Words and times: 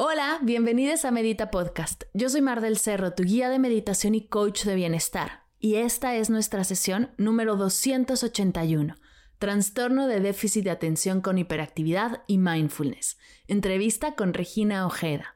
Hola, 0.00 0.38
bienvenidos 0.42 1.04
a 1.04 1.10
Medita 1.10 1.50
Podcast. 1.50 2.04
Yo 2.14 2.28
soy 2.28 2.40
Mar 2.40 2.60
del 2.60 2.78
Cerro, 2.78 3.14
tu 3.14 3.24
guía 3.24 3.48
de 3.48 3.58
meditación 3.58 4.14
y 4.14 4.28
coach 4.28 4.62
de 4.62 4.76
bienestar. 4.76 5.42
Y 5.58 5.74
esta 5.74 6.14
es 6.14 6.30
nuestra 6.30 6.62
sesión 6.62 7.10
número 7.18 7.56
281. 7.56 8.94
Trastorno 9.40 10.06
de 10.06 10.20
déficit 10.20 10.62
de 10.62 10.70
atención 10.70 11.20
con 11.20 11.36
hiperactividad 11.36 12.22
y 12.28 12.38
mindfulness. 12.38 13.18
Entrevista 13.48 14.14
con 14.14 14.34
Regina 14.34 14.86
Ojeda. 14.86 15.34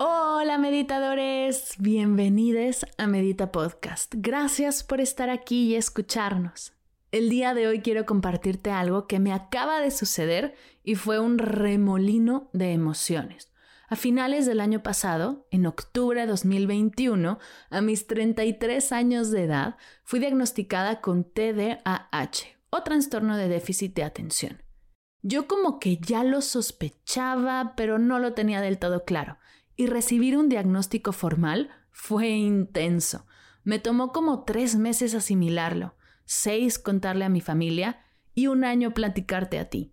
Hola 0.00 0.58
meditadores, 0.58 1.74
bienvenidos 1.78 2.84
a 2.98 3.06
Medita 3.06 3.52
Podcast. 3.52 4.12
Gracias 4.16 4.82
por 4.82 5.00
estar 5.00 5.30
aquí 5.30 5.66
y 5.66 5.76
escucharnos. 5.76 6.72
El 7.12 7.28
día 7.28 7.52
de 7.52 7.68
hoy 7.68 7.82
quiero 7.82 8.06
compartirte 8.06 8.70
algo 8.70 9.06
que 9.06 9.20
me 9.20 9.34
acaba 9.34 9.82
de 9.82 9.90
suceder 9.90 10.54
y 10.82 10.94
fue 10.94 11.20
un 11.20 11.36
remolino 11.36 12.48
de 12.54 12.72
emociones. 12.72 13.52
A 13.86 13.96
finales 13.96 14.46
del 14.46 14.60
año 14.60 14.82
pasado, 14.82 15.46
en 15.50 15.66
octubre 15.66 16.22
de 16.22 16.26
2021, 16.26 17.38
a 17.68 17.80
mis 17.82 18.06
33 18.06 18.92
años 18.92 19.30
de 19.30 19.42
edad, 19.42 19.76
fui 20.04 20.20
diagnosticada 20.20 21.02
con 21.02 21.24
TDAH 21.24 22.56
o 22.70 22.82
trastorno 22.82 23.36
de 23.36 23.48
déficit 23.48 23.94
de 23.94 24.04
atención. 24.04 24.62
Yo 25.20 25.46
como 25.46 25.80
que 25.80 25.98
ya 25.98 26.24
lo 26.24 26.40
sospechaba, 26.40 27.74
pero 27.76 27.98
no 27.98 28.20
lo 28.20 28.32
tenía 28.32 28.62
del 28.62 28.78
todo 28.78 29.04
claro, 29.04 29.36
y 29.76 29.86
recibir 29.86 30.38
un 30.38 30.48
diagnóstico 30.48 31.12
formal 31.12 31.68
fue 31.90 32.28
intenso. 32.28 33.26
Me 33.64 33.78
tomó 33.78 34.12
como 34.12 34.44
tres 34.44 34.76
meses 34.76 35.14
asimilarlo 35.14 35.94
seis 36.24 36.78
contarle 36.78 37.24
a 37.24 37.28
mi 37.28 37.40
familia 37.40 38.04
y 38.34 38.46
un 38.46 38.64
año 38.64 38.94
platicarte 38.94 39.58
a 39.58 39.68
ti. 39.68 39.92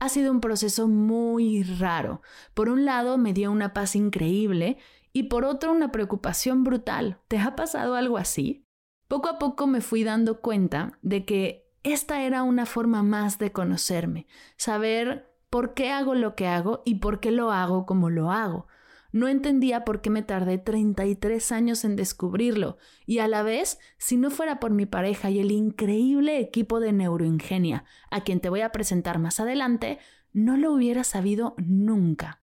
Ha 0.00 0.08
sido 0.08 0.32
un 0.32 0.40
proceso 0.40 0.88
muy 0.88 1.62
raro. 1.62 2.22
Por 2.54 2.68
un 2.68 2.84
lado 2.84 3.18
me 3.18 3.32
dio 3.32 3.52
una 3.52 3.74
paz 3.74 3.96
increíble 3.96 4.78
y 5.12 5.24
por 5.24 5.44
otro 5.44 5.72
una 5.72 5.92
preocupación 5.92 6.64
brutal. 6.64 7.18
¿Te 7.28 7.38
ha 7.38 7.54
pasado 7.54 7.94
algo 7.94 8.16
así? 8.16 8.64
Poco 9.08 9.28
a 9.28 9.38
poco 9.38 9.66
me 9.66 9.80
fui 9.80 10.04
dando 10.04 10.40
cuenta 10.40 10.98
de 11.02 11.24
que 11.24 11.70
esta 11.82 12.22
era 12.22 12.42
una 12.42 12.66
forma 12.66 13.02
más 13.02 13.38
de 13.38 13.52
conocerme, 13.52 14.26
saber 14.56 15.30
por 15.50 15.74
qué 15.74 15.90
hago 15.90 16.14
lo 16.14 16.36
que 16.36 16.46
hago 16.46 16.82
y 16.84 16.96
por 16.96 17.20
qué 17.20 17.30
lo 17.30 17.50
hago 17.50 17.86
como 17.86 18.08
lo 18.08 18.30
hago. 18.30 18.68
No 19.12 19.28
entendía 19.28 19.84
por 19.84 20.00
qué 20.00 20.10
me 20.10 20.22
tardé 20.22 20.58
33 20.58 21.52
años 21.52 21.84
en 21.84 21.96
descubrirlo 21.96 22.78
y 23.06 23.18
a 23.18 23.28
la 23.28 23.42
vez, 23.42 23.78
si 23.98 24.16
no 24.16 24.30
fuera 24.30 24.60
por 24.60 24.70
mi 24.70 24.86
pareja 24.86 25.30
y 25.30 25.40
el 25.40 25.50
increíble 25.50 26.38
equipo 26.38 26.80
de 26.80 26.92
neuroingenia, 26.92 27.84
a 28.10 28.22
quien 28.22 28.40
te 28.40 28.48
voy 28.48 28.60
a 28.60 28.72
presentar 28.72 29.18
más 29.18 29.40
adelante, 29.40 29.98
no 30.32 30.56
lo 30.56 30.72
hubiera 30.72 31.04
sabido 31.04 31.54
nunca. 31.58 32.42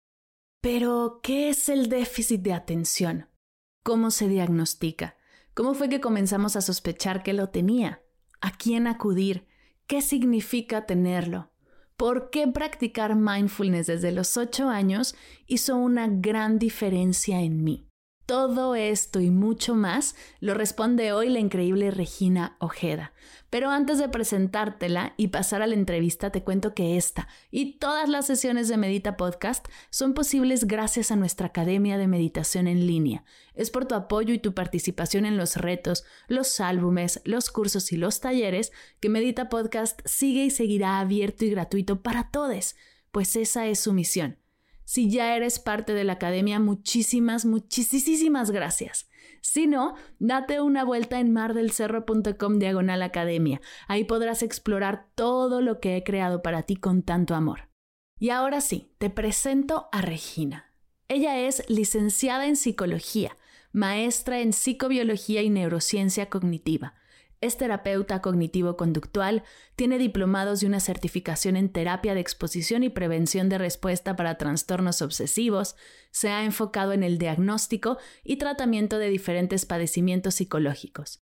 Pero, 0.60 1.20
¿qué 1.22 1.48
es 1.48 1.70
el 1.70 1.88
déficit 1.88 2.42
de 2.42 2.52
atención? 2.52 3.28
¿Cómo 3.82 4.10
se 4.10 4.28
diagnostica? 4.28 5.16
¿Cómo 5.54 5.72
fue 5.72 5.88
que 5.88 6.00
comenzamos 6.00 6.56
a 6.56 6.60
sospechar 6.60 7.22
que 7.22 7.32
lo 7.32 7.48
tenía? 7.48 8.02
¿A 8.42 8.52
quién 8.52 8.86
acudir? 8.86 9.46
¿Qué 9.86 10.02
significa 10.02 10.84
tenerlo? 10.84 11.50
Por 12.00 12.30
qué 12.30 12.48
practicar 12.48 13.14
mindfulness 13.14 13.88
desde 13.88 14.10
los 14.10 14.38
8 14.38 14.70
años 14.70 15.14
hizo 15.46 15.76
una 15.76 16.08
gran 16.08 16.58
diferencia 16.58 17.42
en 17.42 17.62
mí. 17.62 17.89
Todo 18.30 18.76
esto 18.76 19.18
y 19.18 19.28
mucho 19.28 19.74
más 19.74 20.14
lo 20.38 20.54
responde 20.54 21.12
hoy 21.12 21.30
la 21.30 21.40
increíble 21.40 21.90
Regina 21.90 22.54
Ojeda. 22.60 23.12
Pero 23.50 23.70
antes 23.70 23.98
de 23.98 24.08
presentártela 24.08 25.14
y 25.16 25.28
pasar 25.28 25.62
a 25.62 25.66
la 25.66 25.74
entrevista, 25.74 26.30
te 26.30 26.44
cuento 26.44 26.72
que 26.72 26.96
esta 26.96 27.26
y 27.50 27.80
todas 27.80 28.08
las 28.08 28.28
sesiones 28.28 28.68
de 28.68 28.76
Medita 28.76 29.16
Podcast 29.16 29.66
son 29.90 30.14
posibles 30.14 30.68
gracias 30.68 31.10
a 31.10 31.16
nuestra 31.16 31.48
Academia 31.48 31.98
de 31.98 32.06
Meditación 32.06 32.68
en 32.68 32.86
línea. 32.86 33.24
Es 33.54 33.72
por 33.72 33.86
tu 33.86 33.96
apoyo 33.96 34.32
y 34.32 34.38
tu 34.38 34.54
participación 34.54 35.26
en 35.26 35.36
los 35.36 35.56
retos, 35.56 36.04
los 36.28 36.60
álbumes, 36.60 37.22
los 37.24 37.50
cursos 37.50 37.90
y 37.90 37.96
los 37.96 38.20
talleres 38.20 38.70
que 39.00 39.08
Medita 39.08 39.48
Podcast 39.48 40.02
sigue 40.04 40.44
y 40.44 40.50
seguirá 40.50 41.00
abierto 41.00 41.44
y 41.44 41.50
gratuito 41.50 42.00
para 42.00 42.30
todos, 42.30 42.76
pues 43.10 43.34
esa 43.34 43.66
es 43.66 43.80
su 43.80 43.92
misión 43.92 44.38
si 44.90 45.08
ya 45.08 45.36
eres 45.36 45.60
parte 45.60 45.94
de 45.94 46.02
la 46.02 46.14
academia, 46.14 46.58
muchísimas, 46.58 47.44
muchísimas 47.46 48.50
gracias. 48.50 49.08
Si 49.40 49.68
no, 49.68 49.94
date 50.18 50.60
una 50.60 50.82
vuelta 50.82 51.20
en 51.20 51.32
mardelcerro.com 51.32 52.58
diagonal 52.58 53.02
academia. 53.02 53.60
Ahí 53.86 54.02
podrás 54.02 54.42
explorar 54.42 55.06
todo 55.14 55.60
lo 55.60 55.78
que 55.78 55.96
he 55.96 56.02
creado 56.02 56.42
para 56.42 56.64
ti 56.64 56.74
con 56.74 57.04
tanto 57.04 57.36
amor. 57.36 57.68
Y 58.18 58.30
ahora 58.30 58.60
sí, 58.60 58.92
te 58.98 59.10
presento 59.10 59.88
a 59.92 60.02
Regina. 60.02 60.74
Ella 61.06 61.38
es 61.38 61.62
licenciada 61.68 62.46
en 62.46 62.56
psicología, 62.56 63.36
maestra 63.70 64.40
en 64.40 64.52
psicobiología 64.52 65.40
y 65.42 65.50
neurociencia 65.50 66.28
cognitiva 66.28 66.94
es 67.40 67.56
terapeuta 67.56 68.20
cognitivo-conductual, 68.20 69.44
tiene 69.74 69.98
diplomados 69.98 70.62
y 70.62 70.66
una 70.66 70.80
certificación 70.80 71.56
en 71.56 71.70
terapia 71.70 72.14
de 72.14 72.20
exposición 72.20 72.82
y 72.82 72.90
prevención 72.90 73.48
de 73.48 73.58
respuesta 73.58 74.14
para 74.14 74.36
trastornos 74.36 75.00
obsesivos, 75.00 75.74
se 76.10 76.28
ha 76.28 76.44
enfocado 76.44 76.92
en 76.92 77.02
el 77.02 77.18
diagnóstico 77.18 77.98
y 78.24 78.36
tratamiento 78.36 78.98
de 78.98 79.08
diferentes 79.08 79.64
padecimientos 79.64 80.34
psicológicos. 80.34 81.22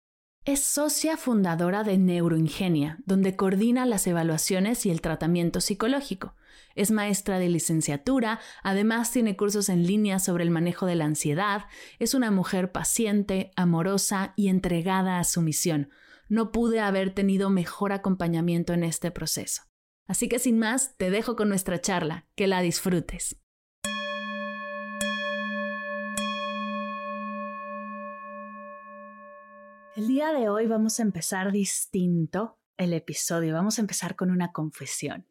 Es 0.46 0.60
socia 0.60 1.16
fundadora 1.16 1.84
de 1.84 1.98
Neuroingenia, 1.98 3.00
donde 3.06 3.38
coordina 3.38 3.86
las 3.86 4.06
evaluaciones 4.08 4.86
y 4.86 4.92
el 4.92 5.00
tratamiento 5.00 5.62
psicológico. 5.62 6.36
Es 6.76 6.92
maestra 6.92 7.40
de 7.40 7.48
licenciatura, 7.48 8.42
además 8.62 9.12
tiene 9.12 9.38
cursos 9.38 9.70
en 9.70 9.88
línea 9.88 10.20
sobre 10.20 10.44
el 10.44 10.50
manejo 10.50 10.86
de 10.86 10.96
la 10.96 11.06
ansiedad, 11.06 11.66
es 11.98 12.14
una 12.14 12.30
mujer 12.30 12.74
paciente, 12.74 13.52
amorosa 13.56 14.34
y 14.36 14.50
entregada 14.50 15.18
a 15.18 15.24
su 15.24 15.42
misión, 15.42 15.90
no 16.30 16.52
pude 16.52 16.80
haber 16.80 17.14
tenido 17.14 17.50
mejor 17.50 17.92
acompañamiento 17.92 18.74
en 18.74 18.84
este 18.84 19.12
proceso. 19.12 19.64
Así 20.08 20.28
que 20.28 20.40
sin 20.40 20.60
más, 20.60 20.96
te 20.98 21.10
dejo 21.10 21.36
con 21.36 21.50
nuestra 21.50 21.80
charla, 21.80 22.28
que 22.36 22.48
la 22.48 22.62
disfrutes. 22.62 23.40
El 29.96 30.08
día 30.08 30.34
de 30.34 30.50
hoy 30.50 30.66
vamos 30.66 31.00
a 31.00 31.04
empezar 31.04 31.52
distinto 31.52 32.58
el 32.78 32.94
episodio, 32.94 33.54
vamos 33.54 33.78
a 33.78 33.82
empezar 33.82 34.16
con 34.16 34.32
una 34.32 34.52
confesión. 34.52 35.28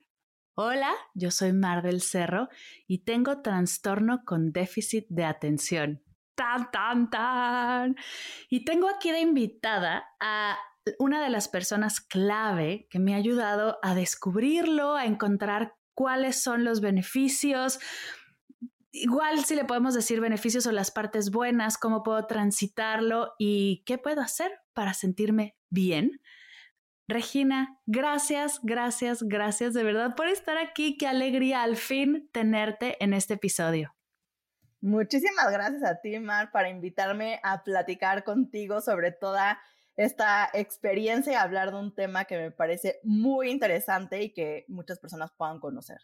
Hola, 0.54 0.92
yo 1.14 1.30
soy 1.30 1.52
Mar 1.52 1.82
del 1.82 2.00
Cerro 2.00 2.48
y 2.86 3.04
tengo 3.04 3.42
trastorno 3.42 4.22
con 4.24 4.52
déficit 4.52 5.06
de 5.08 5.24
atención. 5.24 6.02
Tan, 6.34 6.70
tan, 6.70 7.10
tan. 7.10 7.96
Y 8.48 8.64
tengo 8.64 8.88
aquí 8.88 9.10
de 9.10 9.20
invitada 9.20 10.04
a 10.20 10.56
una 10.98 11.22
de 11.22 11.30
las 11.30 11.48
personas 11.48 12.00
clave 12.00 12.86
que 12.90 12.98
me 12.98 13.14
ha 13.14 13.18
ayudado 13.18 13.78
a 13.82 13.94
descubrirlo, 13.94 14.96
a 14.96 15.06
encontrar 15.06 15.74
cuáles 15.94 16.42
son 16.42 16.64
los 16.64 16.80
beneficios, 16.80 17.78
igual 18.92 19.44
si 19.44 19.54
le 19.54 19.64
podemos 19.64 19.94
decir 19.94 20.20
beneficios 20.20 20.66
o 20.66 20.72
las 20.72 20.90
partes 20.90 21.30
buenas, 21.30 21.78
cómo 21.78 22.02
puedo 22.02 22.26
transitarlo 22.26 23.32
y 23.38 23.82
qué 23.86 23.98
puedo 23.98 24.20
hacer 24.20 24.52
para 24.74 24.94
sentirme 24.94 25.56
bien. 25.70 26.20
Regina, 27.08 27.78
gracias, 27.86 28.60
gracias, 28.62 29.22
gracias 29.22 29.74
de 29.74 29.82
verdad 29.82 30.14
por 30.14 30.28
estar 30.28 30.56
aquí. 30.56 30.96
Qué 30.96 31.06
alegría 31.06 31.62
al 31.62 31.76
fin 31.76 32.28
tenerte 32.32 33.02
en 33.02 33.12
este 33.12 33.34
episodio. 33.34 33.94
Muchísimas 34.80 35.50
gracias 35.52 35.84
a 35.84 36.00
ti, 36.00 36.18
Mar, 36.18 36.50
para 36.52 36.68
invitarme 36.68 37.40
a 37.42 37.62
platicar 37.62 38.24
contigo 38.24 38.80
sobre 38.80 39.12
toda 39.12 39.60
esta 39.96 40.48
experiencia 40.52 41.32
y 41.32 41.36
hablar 41.36 41.70
de 41.70 41.78
un 41.78 41.94
tema 41.94 42.24
que 42.24 42.36
me 42.38 42.50
parece 42.50 43.00
muy 43.02 43.50
interesante 43.50 44.22
y 44.22 44.32
que 44.32 44.64
muchas 44.68 44.98
personas 44.98 45.32
puedan 45.36 45.60
conocer. 45.60 45.98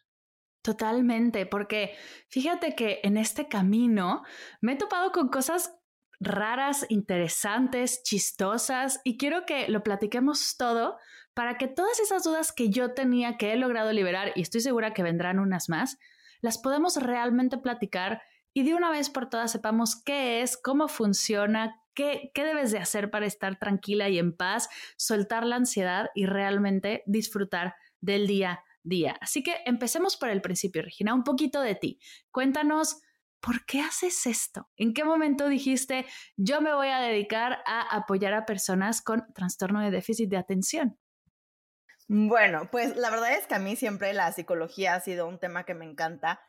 Totalmente, 0.62 1.46
porque 1.46 1.96
fíjate 2.28 2.74
que 2.74 3.00
en 3.02 3.16
este 3.16 3.48
camino 3.48 4.22
me 4.60 4.72
he 4.72 4.76
topado 4.76 5.12
con 5.12 5.28
cosas 5.28 5.74
raras, 6.20 6.84
interesantes, 6.88 8.02
chistosas 8.02 9.00
y 9.04 9.16
quiero 9.16 9.46
que 9.46 9.68
lo 9.68 9.82
platiquemos 9.82 10.56
todo 10.56 10.98
para 11.32 11.56
que 11.56 11.68
todas 11.68 12.00
esas 12.00 12.24
dudas 12.24 12.52
que 12.52 12.70
yo 12.70 12.92
tenía 12.92 13.36
que 13.36 13.52
he 13.52 13.56
logrado 13.56 13.92
liberar 13.92 14.32
y 14.34 14.42
estoy 14.42 14.60
segura 14.60 14.92
que 14.92 15.04
vendrán 15.04 15.38
unas 15.38 15.68
más, 15.68 15.98
las 16.40 16.58
podemos 16.58 16.96
realmente 16.96 17.58
platicar 17.58 18.22
y 18.52 18.64
de 18.64 18.74
una 18.74 18.90
vez 18.90 19.08
por 19.08 19.28
todas 19.28 19.52
sepamos 19.52 20.02
qué 20.02 20.42
es, 20.42 20.56
cómo 20.56 20.88
funciona, 20.88 21.80
qué, 21.94 22.30
debes 22.34 22.70
de 22.70 22.78
hacer 22.78 23.10
para 23.10 23.26
estar 23.26 23.58
tranquila 23.58 24.08
y 24.08 24.18
en 24.18 24.36
paz, 24.36 24.68
soltar 24.96 25.44
la 25.44 25.56
ansiedad 25.56 26.10
y 26.14 26.26
realmente 26.26 27.02
disfrutar 27.06 27.74
del 28.00 28.26
día 28.26 28.52
a 28.52 28.64
día. 28.82 29.18
Así 29.20 29.42
que 29.42 29.56
empecemos 29.66 30.16
por 30.16 30.30
el 30.30 30.40
principio, 30.40 30.82
Regina, 30.82 31.14
un 31.14 31.24
poquito 31.24 31.60
de 31.60 31.74
ti. 31.74 32.00
Cuéntanos 32.30 33.02
¿por 33.40 33.64
qué 33.64 33.80
haces 33.80 34.26
esto? 34.26 34.68
¿En 34.76 34.94
qué 34.94 35.04
momento 35.04 35.48
dijiste, 35.48 36.06
yo 36.36 36.60
me 36.60 36.74
voy 36.74 36.88
a 36.88 36.98
dedicar 36.98 37.58
a 37.66 37.96
apoyar 37.96 38.34
a 38.34 38.46
personas 38.46 39.02
con 39.02 39.32
trastorno 39.32 39.80
de 39.80 39.90
déficit 39.90 40.28
de 40.28 40.36
atención? 40.36 40.98
Bueno, 42.08 42.68
pues 42.70 42.96
la 42.96 43.10
verdad 43.10 43.34
es 43.34 43.46
que 43.46 43.54
a 43.54 43.58
mí 43.58 43.76
siempre 43.76 44.12
la 44.14 44.32
psicología 44.32 44.94
ha 44.94 45.00
sido 45.00 45.28
un 45.28 45.38
tema 45.38 45.64
que 45.64 45.74
me 45.74 45.84
encanta, 45.84 46.40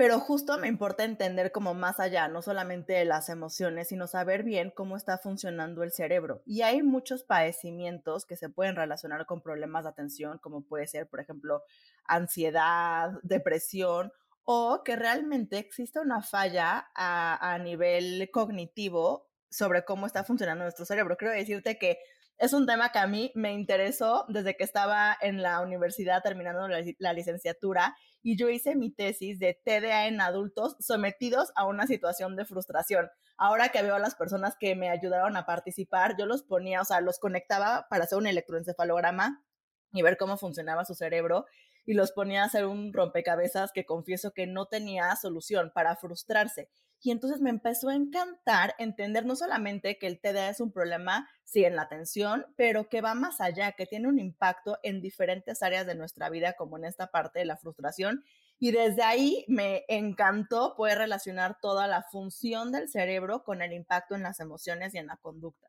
pero 0.00 0.18
justo 0.18 0.56
me 0.56 0.66
importa 0.66 1.04
entender 1.04 1.52
como 1.52 1.74
más 1.74 2.00
allá, 2.00 2.26
no 2.26 2.40
solamente 2.40 3.04
las 3.04 3.28
emociones, 3.28 3.88
sino 3.88 4.06
saber 4.06 4.44
bien 4.44 4.70
cómo 4.70 4.96
está 4.96 5.18
funcionando 5.18 5.82
el 5.82 5.92
cerebro. 5.92 6.40
Y 6.46 6.62
hay 6.62 6.82
muchos 6.82 7.22
padecimientos 7.22 8.24
que 8.24 8.38
se 8.38 8.48
pueden 8.48 8.76
relacionar 8.76 9.26
con 9.26 9.42
problemas 9.42 9.84
de 9.84 9.90
atención, 9.90 10.38
como 10.38 10.62
puede 10.62 10.86
ser, 10.86 11.06
por 11.06 11.20
ejemplo, 11.20 11.64
ansiedad, 12.06 13.10
depresión 13.22 14.10
o 14.44 14.80
que 14.86 14.96
realmente 14.96 15.58
existe 15.58 16.00
una 16.00 16.22
falla 16.22 16.88
a, 16.94 17.58
nivel 17.62 18.30
cognitivo 18.32 19.28
sobre 19.50 19.84
cómo 19.84 20.06
está 20.06 20.24
funcionando 20.24 20.64
nuestro 20.64 20.86
cerebro. 20.86 21.18
Quiero 21.18 21.34
decirte 21.34 21.76
que 21.78 21.98
es 22.38 22.54
un 22.54 22.64
tema 22.64 22.90
que 22.90 23.00
a 23.00 23.06
mí 23.06 23.32
me 23.34 23.52
interesó 23.52 24.24
desde 24.28 24.56
que 24.56 24.64
estaba 24.64 25.14
en 25.20 25.42
la 25.42 25.60
universidad 25.60 26.22
terminando 26.22 26.66
la, 26.68 27.12
licenciatura 27.12 27.94
y 28.22 28.36
yo 28.36 28.48
hice 28.48 28.76
mi 28.76 28.90
tesis 28.90 29.38
de 29.38 29.54
TDA 29.64 30.06
en 30.06 30.20
adultos 30.20 30.76
sometidos 30.80 31.52
a 31.56 31.66
una 31.66 31.86
situación 31.86 32.36
de 32.36 32.44
frustración. 32.44 33.10
Ahora 33.36 33.70
que 33.70 33.82
veo 33.82 33.94
a 33.94 33.98
las 33.98 34.14
personas 34.14 34.56
que 34.58 34.74
me 34.74 34.90
ayudaron 34.90 35.36
a 35.36 35.46
participar, 35.46 36.16
yo 36.18 36.26
los 36.26 36.42
ponía, 36.42 36.82
o 36.82 36.84
sea, 36.84 37.00
los 37.00 37.18
conectaba 37.18 37.86
para 37.88 38.04
hacer 38.04 38.18
un 38.18 38.26
electroencefalograma 38.26 39.44
y 39.92 40.02
ver 40.02 40.16
cómo 40.16 40.36
funcionaba 40.36 40.84
su 40.84 40.94
cerebro 40.94 41.46
y 41.86 41.94
los 41.94 42.12
ponía 42.12 42.42
a 42.42 42.46
hacer 42.46 42.66
un 42.66 42.92
rompecabezas 42.92 43.72
que 43.72 43.86
confieso 43.86 44.32
que 44.32 44.46
no 44.46 44.66
tenía 44.66 45.16
solución 45.16 45.72
para 45.74 45.96
frustrarse. 45.96 46.70
Y 47.02 47.10
entonces 47.10 47.40
me 47.40 47.50
empezó 47.50 47.88
a 47.88 47.94
encantar 47.94 48.74
entender 48.78 49.24
no 49.24 49.34
solamente 49.34 49.98
que 49.98 50.06
el 50.06 50.20
TDA 50.20 50.50
es 50.50 50.60
un 50.60 50.70
problema, 50.70 51.28
sí, 51.44 51.64
en 51.64 51.76
la 51.76 51.82
atención, 51.82 52.46
pero 52.56 52.88
que 52.88 53.00
va 53.00 53.14
más 53.14 53.40
allá, 53.40 53.72
que 53.72 53.86
tiene 53.86 54.08
un 54.08 54.18
impacto 54.18 54.78
en 54.82 55.00
diferentes 55.00 55.62
áreas 55.62 55.86
de 55.86 55.94
nuestra 55.94 56.28
vida, 56.28 56.54
como 56.54 56.76
en 56.76 56.84
esta 56.84 57.06
parte 57.06 57.38
de 57.38 57.46
la 57.46 57.56
frustración. 57.56 58.22
Y 58.58 58.72
desde 58.72 59.02
ahí 59.02 59.46
me 59.48 59.84
encantó 59.88 60.74
poder 60.76 60.98
relacionar 60.98 61.58
toda 61.62 61.86
la 61.86 62.02
función 62.02 62.70
del 62.70 62.88
cerebro 62.88 63.42
con 63.42 63.62
el 63.62 63.72
impacto 63.72 64.14
en 64.14 64.22
las 64.22 64.38
emociones 64.38 64.94
y 64.94 64.98
en 64.98 65.06
la 65.06 65.16
conducta. 65.16 65.68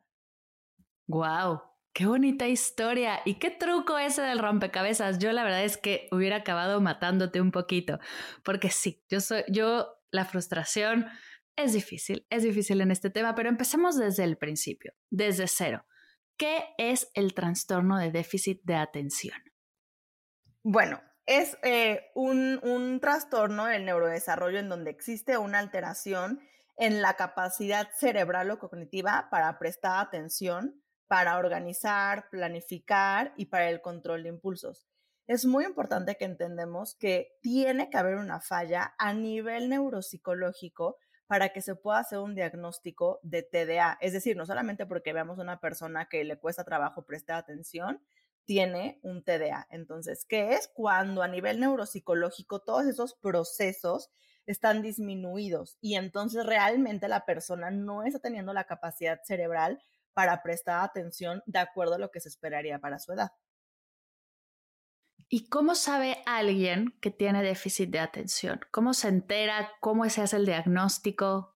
¡Wow! 1.07 1.61
Qué 1.93 2.05
bonita 2.05 2.47
historia. 2.47 3.19
¿Y 3.25 3.35
qué 3.35 3.51
truco 3.51 3.97
ese 3.97 4.21
del 4.21 4.39
rompecabezas? 4.39 5.19
Yo 5.19 5.31
la 5.33 5.43
verdad 5.43 5.63
es 5.63 5.77
que 5.77 6.07
hubiera 6.11 6.37
acabado 6.37 6.79
matándote 6.79 7.41
un 7.41 7.51
poquito, 7.51 7.99
porque 8.43 8.69
sí, 8.69 9.03
yo 9.09 9.19
soy, 9.19 9.43
yo, 9.49 10.00
la 10.11 10.25
frustración 10.25 11.07
es 11.55 11.73
difícil, 11.73 12.25
es 12.29 12.43
difícil 12.43 12.81
en 12.81 12.91
este 12.91 13.09
tema, 13.09 13.35
pero 13.35 13.49
empecemos 13.49 13.97
desde 13.97 14.23
el 14.23 14.37
principio, 14.37 14.93
desde 15.09 15.47
cero. 15.47 15.85
¿Qué 16.37 16.63
es 16.77 17.09
el 17.13 17.33
trastorno 17.33 17.97
de 17.97 18.11
déficit 18.11 18.61
de 18.63 18.75
atención? 18.75 19.37
Bueno, 20.63 21.01
es 21.25 21.57
eh, 21.63 22.11
un, 22.15 22.59
un 22.63 22.99
trastorno 22.99 23.65
del 23.65 23.85
neurodesarrollo 23.85 24.59
en 24.59 24.69
donde 24.69 24.91
existe 24.91 25.37
una 25.37 25.59
alteración 25.59 26.39
en 26.77 27.01
la 27.01 27.15
capacidad 27.15 27.89
cerebral 27.95 28.49
o 28.51 28.59
cognitiva 28.59 29.27
para 29.29 29.59
prestar 29.59 30.05
atención 30.05 30.81
para 31.11 31.37
organizar, 31.37 32.29
planificar 32.29 33.33
y 33.35 33.47
para 33.47 33.69
el 33.69 33.81
control 33.81 34.23
de 34.23 34.29
impulsos. 34.29 34.87
Es 35.31 35.45
muy 35.45 35.63
importante 35.63 36.17
que 36.17 36.25
entendemos 36.25 36.93
que 36.95 37.37
tiene 37.39 37.89
que 37.89 37.97
haber 37.97 38.15
una 38.17 38.41
falla 38.41 38.95
a 38.97 39.13
nivel 39.13 39.69
neuropsicológico 39.69 40.97
para 41.25 41.53
que 41.53 41.61
se 41.61 41.73
pueda 41.73 41.99
hacer 41.99 42.19
un 42.19 42.35
diagnóstico 42.35 43.21
de 43.23 43.41
TDA. 43.41 43.97
Es 44.01 44.11
decir, 44.11 44.35
no 44.35 44.45
solamente 44.45 44.85
porque 44.85 45.13
veamos 45.13 45.39
una 45.39 45.61
persona 45.61 46.09
que 46.09 46.25
le 46.25 46.37
cuesta 46.37 46.65
trabajo 46.65 47.05
prestar 47.05 47.37
atención, 47.37 48.03
tiene 48.43 48.99
un 49.03 49.23
TDA. 49.23 49.67
Entonces, 49.69 50.25
¿qué 50.27 50.55
es? 50.55 50.67
Cuando 50.67 51.23
a 51.23 51.29
nivel 51.29 51.61
neuropsicológico 51.61 52.59
todos 52.59 52.83
esos 52.83 53.13
procesos 53.13 54.09
están 54.45 54.81
disminuidos 54.81 55.77
y 55.79 55.95
entonces 55.95 56.45
realmente 56.45 57.07
la 57.07 57.23
persona 57.23 57.71
no 57.71 58.03
está 58.03 58.19
teniendo 58.19 58.51
la 58.51 58.65
capacidad 58.65 59.21
cerebral 59.23 59.81
para 60.11 60.43
prestar 60.43 60.83
atención 60.83 61.41
de 61.45 61.59
acuerdo 61.59 61.93
a 61.93 61.99
lo 61.99 62.11
que 62.11 62.19
se 62.19 62.27
esperaría 62.27 62.79
para 62.79 62.99
su 62.99 63.13
edad. 63.13 63.31
¿Y 65.33 65.47
cómo 65.47 65.75
sabe 65.75 66.21
alguien 66.25 66.93
que 66.99 67.09
tiene 67.09 67.41
déficit 67.41 67.89
de 67.89 67.99
atención? 67.99 68.59
¿Cómo 68.69 68.93
se 68.93 69.07
entera? 69.07 69.71
¿Cómo 69.79 70.09
se 70.09 70.21
hace 70.21 70.35
el 70.35 70.45
diagnóstico? 70.45 71.55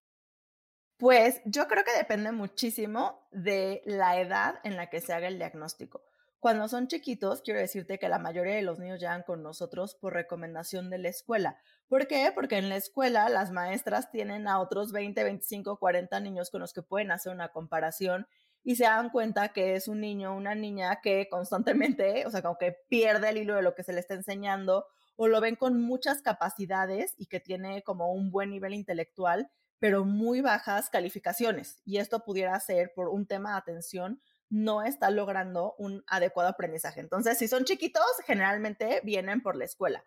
Pues 0.96 1.42
yo 1.44 1.68
creo 1.68 1.84
que 1.84 1.94
depende 1.94 2.32
muchísimo 2.32 3.28
de 3.32 3.82
la 3.84 4.18
edad 4.18 4.60
en 4.64 4.78
la 4.78 4.88
que 4.88 5.02
se 5.02 5.12
haga 5.12 5.28
el 5.28 5.36
diagnóstico. 5.36 6.02
Cuando 6.40 6.68
son 6.68 6.88
chiquitos, 6.88 7.42
quiero 7.42 7.60
decirte 7.60 7.98
que 7.98 8.08
la 8.08 8.18
mayoría 8.18 8.54
de 8.54 8.62
los 8.62 8.78
niños 8.78 8.98
llegan 8.98 9.24
con 9.24 9.42
nosotros 9.42 9.94
por 9.94 10.14
recomendación 10.14 10.88
de 10.88 10.96
la 10.96 11.10
escuela. 11.10 11.58
¿Por 11.86 12.06
qué? 12.06 12.32
Porque 12.34 12.56
en 12.56 12.70
la 12.70 12.76
escuela 12.76 13.28
las 13.28 13.50
maestras 13.50 14.10
tienen 14.10 14.48
a 14.48 14.58
otros 14.58 14.90
20, 14.90 15.22
25, 15.22 15.78
40 15.78 16.18
niños 16.20 16.48
con 16.48 16.62
los 16.62 16.72
que 16.72 16.80
pueden 16.80 17.10
hacer 17.10 17.30
una 17.30 17.48
comparación 17.52 18.26
y 18.66 18.74
se 18.74 18.82
dan 18.82 19.10
cuenta 19.10 19.50
que 19.50 19.76
es 19.76 19.86
un 19.86 20.00
niño 20.00 20.32
o 20.32 20.36
una 20.36 20.56
niña 20.56 21.00
que 21.00 21.28
constantemente, 21.30 22.26
o 22.26 22.30
sea, 22.32 22.42
como 22.42 22.58
que 22.58 22.76
pierde 22.88 23.28
el 23.28 23.38
hilo 23.38 23.54
de 23.54 23.62
lo 23.62 23.76
que 23.76 23.84
se 23.84 23.92
le 23.92 24.00
está 24.00 24.14
enseñando 24.14 24.86
o 25.14 25.28
lo 25.28 25.40
ven 25.40 25.54
con 25.54 25.80
muchas 25.80 26.20
capacidades 26.20 27.14
y 27.16 27.26
que 27.26 27.38
tiene 27.38 27.84
como 27.84 28.12
un 28.12 28.32
buen 28.32 28.50
nivel 28.50 28.74
intelectual, 28.74 29.48
pero 29.78 30.04
muy 30.04 30.40
bajas 30.40 30.90
calificaciones. 30.90 31.80
Y 31.84 31.98
esto 31.98 32.24
pudiera 32.24 32.58
ser 32.58 32.92
por 32.92 33.08
un 33.08 33.28
tema 33.28 33.52
de 33.52 33.58
atención, 33.58 34.20
no 34.50 34.82
está 34.82 35.10
logrando 35.10 35.76
un 35.78 36.02
adecuado 36.08 36.48
aprendizaje. 36.48 36.98
Entonces, 36.98 37.38
si 37.38 37.46
son 37.46 37.66
chiquitos, 37.66 38.04
generalmente 38.26 39.00
vienen 39.04 39.42
por 39.42 39.54
la 39.54 39.64
escuela. 39.64 40.02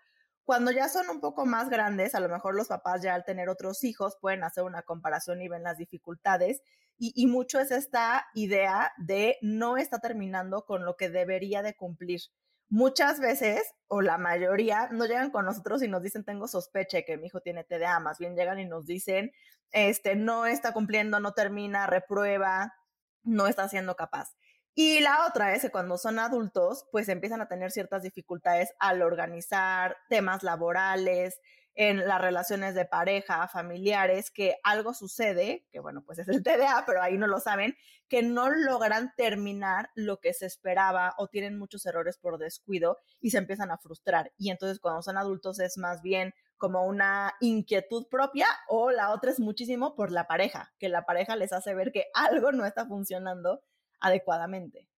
Cuando 0.49 0.71
ya 0.71 0.89
son 0.89 1.11
un 1.11 1.19
poco 1.19 1.45
más 1.45 1.69
grandes, 1.69 2.15
a 2.15 2.19
lo 2.19 2.27
mejor 2.27 2.55
los 2.55 2.69
papás 2.69 3.03
ya 3.03 3.13
al 3.13 3.23
tener 3.23 3.49
otros 3.49 3.83
hijos 3.83 4.17
pueden 4.19 4.43
hacer 4.43 4.63
una 4.63 4.81
comparación 4.81 5.43
y 5.43 5.47
ven 5.47 5.61
las 5.61 5.77
dificultades 5.77 6.63
y, 6.97 7.27
mucho 7.27 7.59
es 7.59 7.69
esta 7.69 8.25
idea 8.33 8.91
de 8.97 9.37
no 9.43 9.77
está 9.77 9.99
terminando 9.99 10.65
con 10.65 10.85
lo 10.85 10.95
que 10.97 11.11
debería 11.11 11.61
de 11.61 11.75
cumplir. 11.75 12.21
Muchas 12.67 13.19
veces, 13.19 13.61
o 13.85 14.01
la 14.01 14.17
mayoría, 14.17 14.89
no 14.91 15.05
llegan 15.05 15.29
con 15.29 15.45
nosotros 15.45 15.83
y 15.83 15.87
nos 15.87 16.01
dicen, 16.01 16.25
tengo 16.25 16.47
sospecha 16.47 17.03
que 17.03 17.17
mi 17.17 17.27
hijo 17.27 17.41
tiene 17.41 17.63
TDA, 17.63 17.99
más 17.99 18.17
bien 18.17 18.35
llegan 18.35 18.59
y 18.59 18.65
nos 18.65 18.87
dicen, 18.87 19.31
este, 19.69 20.15
no 20.15 20.47
está 20.47 20.73
cumpliendo, 20.73 21.19
no 21.19 21.33
termina, 21.33 21.85
reprueba, 21.85 22.73
no 23.21 23.45
está 23.45 23.69
siendo 23.69 23.95
capaz. 23.95 24.31
Y 24.75 25.01
la 25.01 25.25
otra 25.27 25.53
es 25.53 25.61
que 25.61 25.71
cuando 25.71 25.97
son 25.97 26.19
adultos, 26.19 26.85
pues 26.91 27.09
empiezan 27.09 27.41
a 27.41 27.47
tener 27.47 27.71
ciertas 27.71 28.03
dificultades 28.03 28.73
al 28.79 29.01
organizar 29.01 29.97
temas 30.09 30.43
laborales, 30.43 31.39
en 31.79 32.05
las 32.05 32.19
relaciones 32.19 32.75
de 32.75 32.83
pareja, 32.83 33.47
familiares, 33.47 34.31
que 34.31 34.57
algo 34.63 34.93
sucede, 34.93 35.65
que 35.71 35.79
bueno, 35.79 36.03
pues 36.05 36.19
es 36.19 36.27
el 36.27 36.43
TDA, 36.43 36.83
pero 36.85 37.01
ahí 37.01 37.17
no 37.17 37.25
lo 37.25 37.39
saben, 37.39 37.73
que 38.09 38.21
no 38.21 38.49
logran 38.49 39.13
terminar 39.15 39.89
lo 39.95 40.19
que 40.19 40.33
se 40.33 40.45
esperaba 40.45 41.13
o 41.17 41.27
tienen 41.29 41.57
muchos 41.57 41.85
errores 41.85 42.17
por 42.17 42.37
descuido 42.37 42.97
y 43.21 43.29
se 43.29 43.37
empiezan 43.37 43.71
a 43.71 43.77
frustrar. 43.77 44.33
Y 44.37 44.49
entonces 44.49 44.79
cuando 44.81 45.01
son 45.01 45.17
adultos 45.17 45.59
es 45.59 45.77
más 45.77 46.01
bien 46.01 46.33
como 46.57 46.85
una 46.85 47.33
inquietud 47.39 48.07
propia 48.11 48.47
o 48.67 48.91
la 48.91 49.11
otra 49.11 49.31
es 49.31 49.39
muchísimo 49.39 49.95
por 49.95 50.11
la 50.11 50.27
pareja, 50.27 50.73
que 50.79 50.89
la 50.89 51.05
pareja 51.05 51.37
les 51.37 51.53
hace 51.53 51.73
ver 51.73 51.93
que 51.93 52.07
algo 52.13 52.51
no 52.51 52.65
está 52.65 52.85
funcionando 52.87 53.61
adecuadamente. 53.99 54.89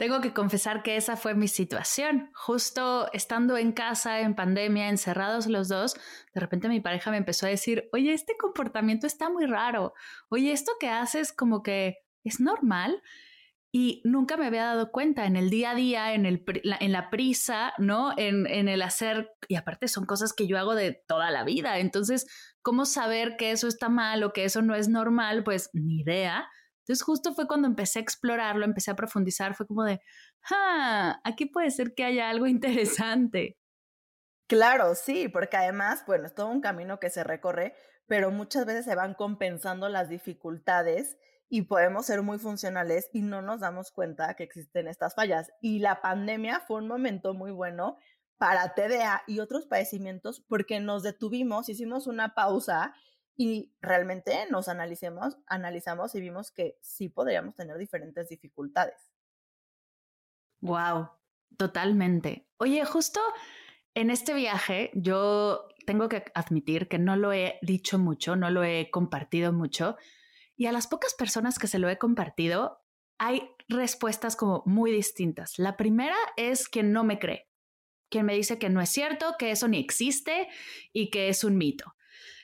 Tengo 0.00 0.22
que 0.22 0.32
confesar 0.32 0.82
que 0.82 0.96
esa 0.96 1.18
fue 1.18 1.34
mi 1.34 1.46
situación. 1.46 2.30
Justo 2.32 3.12
estando 3.12 3.58
en 3.58 3.72
casa, 3.72 4.20
en 4.20 4.34
pandemia, 4.34 4.88
encerrados 4.88 5.46
los 5.46 5.68
dos, 5.68 5.92
de 6.32 6.40
repente 6.40 6.70
mi 6.70 6.80
pareja 6.80 7.10
me 7.10 7.18
empezó 7.18 7.44
a 7.44 7.50
decir, 7.50 7.90
oye, 7.92 8.14
este 8.14 8.34
comportamiento 8.38 9.06
está 9.06 9.28
muy 9.28 9.44
raro. 9.44 9.92
Oye, 10.30 10.52
esto 10.52 10.72
que 10.80 10.88
haces 10.88 11.34
como 11.34 11.62
que 11.62 11.98
es 12.24 12.40
normal. 12.40 13.02
y 13.72 14.00
nunca 14.04 14.36
me 14.36 14.46
había 14.46 14.64
dado 14.64 14.90
cuenta 14.90 15.26
en 15.26 15.36
el 15.36 15.50
día 15.50 15.72
a 15.72 15.74
día, 15.74 16.14
en, 16.14 16.26
el, 16.26 16.44
en 16.64 16.92
la 16.92 17.10
prisa, 17.10 17.74
¿no? 17.78 18.12
En, 18.16 18.46
en, 18.46 18.68
el 18.68 18.82
hacer, 18.82 19.30
y 19.48 19.56
aparte 19.56 19.86
son 19.86 20.06
cosas 20.06 20.32
que 20.32 20.46
yo 20.48 20.58
hago 20.58 20.74
de 20.74 21.04
toda 21.06 21.30
la 21.30 21.44
vida, 21.44 21.78
entonces, 21.78 22.26
¿cómo 22.62 22.84
saber 22.84 23.36
que 23.36 23.52
eso 23.52 23.68
está 23.68 23.88
mal 23.88 24.24
o 24.24 24.32
que 24.32 24.44
eso 24.44 24.62
no 24.62 24.74
es 24.74 24.88
normal? 24.88 25.44
Pues 25.44 25.70
ni 25.72 26.00
idea. 26.00 26.48
Entonces 26.90 27.04
justo 27.04 27.34
fue 27.34 27.46
cuando 27.46 27.68
empecé 27.68 28.00
a 28.00 28.02
explorarlo, 28.02 28.64
empecé 28.64 28.90
a 28.90 28.96
profundizar, 28.96 29.54
fue 29.54 29.64
como 29.64 29.84
de, 29.84 30.00
ah, 30.50 31.20
aquí 31.22 31.46
puede 31.46 31.70
ser 31.70 31.94
que 31.94 32.02
haya 32.02 32.28
algo 32.28 32.48
interesante. 32.48 33.56
Claro, 34.48 34.96
sí, 34.96 35.28
porque 35.28 35.56
además, 35.56 36.02
bueno, 36.04 36.26
es 36.26 36.34
todo 36.34 36.48
un 36.48 36.60
camino 36.60 36.98
que 36.98 37.08
se 37.08 37.22
recorre, 37.22 37.76
pero 38.08 38.32
muchas 38.32 38.66
veces 38.66 38.86
se 38.86 38.96
van 38.96 39.14
compensando 39.14 39.88
las 39.88 40.08
dificultades 40.08 41.16
y 41.48 41.62
podemos 41.62 42.06
ser 42.06 42.22
muy 42.22 42.40
funcionales 42.40 43.08
y 43.12 43.22
no 43.22 43.40
nos 43.40 43.60
damos 43.60 43.92
cuenta 43.92 44.34
que 44.34 44.42
existen 44.42 44.88
estas 44.88 45.14
fallas. 45.14 45.52
Y 45.60 45.78
la 45.78 46.02
pandemia 46.02 46.58
fue 46.58 46.78
un 46.78 46.88
momento 46.88 47.34
muy 47.34 47.52
bueno 47.52 47.98
para 48.36 48.74
TDA 48.74 49.22
y 49.28 49.38
otros 49.38 49.66
padecimientos 49.66 50.40
porque 50.40 50.80
nos 50.80 51.04
detuvimos, 51.04 51.68
hicimos 51.68 52.08
una 52.08 52.34
pausa 52.34 52.94
y 53.40 53.72
realmente 53.80 54.44
nos 54.50 54.68
analicemos, 54.68 55.38
analizamos 55.46 56.14
y 56.14 56.20
vimos 56.20 56.50
que 56.50 56.76
sí 56.82 57.08
podríamos 57.08 57.56
tener 57.56 57.78
diferentes 57.78 58.28
dificultades. 58.28 59.14
Wow, 60.60 61.08
totalmente. 61.56 62.46
Oye, 62.58 62.84
justo 62.84 63.18
en 63.94 64.10
este 64.10 64.34
viaje 64.34 64.90
yo 64.92 65.68
tengo 65.86 66.10
que 66.10 66.22
admitir 66.34 66.86
que 66.86 66.98
no 66.98 67.16
lo 67.16 67.32
he 67.32 67.58
dicho 67.62 67.98
mucho, 67.98 68.36
no 68.36 68.50
lo 68.50 68.62
he 68.62 68.90
compartido 68.90 69.54
mucho 69.54 69.96
y 70.54 70.66
a 70.66 70.72
las 70.72 70.86
pocas 70.86 71.14
personas 71.14 71.58
que 71.58 71.66
se 71.66 71.78
lo 71.78 71.88
he 71.88 71.96
compartido 71.96 72.84
hay 73.16 73.50
respuestas 73.68 74.36
como 74.36 74.62
muy 74.66 74.92
distintas. 74.92 75.58
La 75.58 75.78
primera 75.78 76.16
es 76.36 76.68
que 76.68 76.82
no 76.82 77.04
me 77.04 77.18
cree, 77.18 77.48
quien 78.10 78.26
me 78.26 78.34
dice 78.34 78.58
que 78.58 78.68
no 78.68 78.82
es 78.82 78.90
cierto, 78.90 79.36
que 79.38 79.50
eso 79.50 79.66
ni 79.66 79.78
existe 79.78 80.48
y 80.92 81.08
que 81.08 81.30
es 81.30 81.42
un 81.42 81.56
mito. 81.56 81.94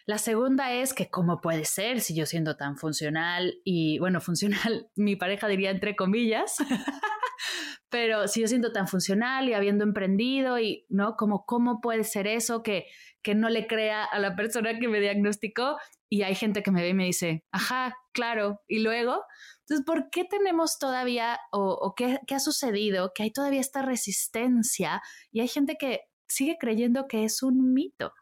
La 0.07 0.19
segunda 0.19 0.73
es 0.73 0.95
que 0.95 1.11
cómo 1.11 1.41
puede 1.41 1.65
ser 1.65 2.01
si 2.01 2.15
yo 2.15 2.27
siendo 2.27 2.57
tan 2.57 2.77
funcional 2.77 3.61
y 3.65 3.99
bueno, 3.99 4.21
funcional, 4.23 4.89
mi 4.95 5.17
pareja 5.17 5.49
diría 5.49 5.71
entre 5.71 5.97
comillas, 5.97 6.57
pero 7.91 8.29
si 8.29 8.41
yo 8.41 8.49
siento 8.49 8.73
tan 8.73 8.89
funcional 8.89 9.49
y 9.49 9.55
habiendo 9.55 9.85
emprendido 9.85 10.59
y 10.59 10.87
no, 10.89 11.17
como 11.17 11.45
cómo 11.45 11.81
puede 11.81 12.05
ser 12.05 12.27
eso 12.27 12.63
que 12.63 12.87
que 13.27 13.35
no 13.35 13.49
le 13.49 13.67
crea 13.67 14.05
a 14.05 14.21
la 14.21 14.37
persona 14.37 14.79
que 14.79 14.87
me 14.87 15.01
diagnosticó 15.01 15.79
y 16.09 16.23
hay 16.23 16.37
gente 16.37 16.63
que 16.63 16.71
me 16.71 16.81
ve 16.81 16.91
y 16.91 16.95
me 16.95 17.07
dice, 17.07 17.43
ajá, 17.51 17.97
claro, 18.13 18.61
y 18.69 18.85
luego, 18.85 19.21
entonces, 19.63 19.85
¿por 19.85 20.11
qué 20.11 20.25
tenemos 20.25 20.79
todavía 20.79 21.41
o, 21.51 21.93
qué, 21.97 22.21
qué 22.29 22.37
ha 22.37 22.39
sucedido 22.39 23.11
que 23.13 23.25
hay 23.25 23.33
todavía 23.33 23.59
esta 23.59 23.83
resistencia 23.83 25.03
y 25.33 25.41
hay 25.41 25.49
gente 25.49 25.75
que 25.77 26.03
sigue 26.29 26.57
creyendo 26.57 27.09
que 27.09 27.25
es 27.25 27.43
un 27.43 27.75
mito? 27.75 28.13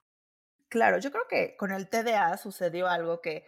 Claro, 0.75 0.99
yo 0.99 1.13
creo 1.13 1.29
que 1.29 1.57
con 1.57 1.71
el 1.71 1.89
TDA 1.89 2.37
sucedió 2.37 2.89
algo 2.89 3.21
que, 3.21 3.45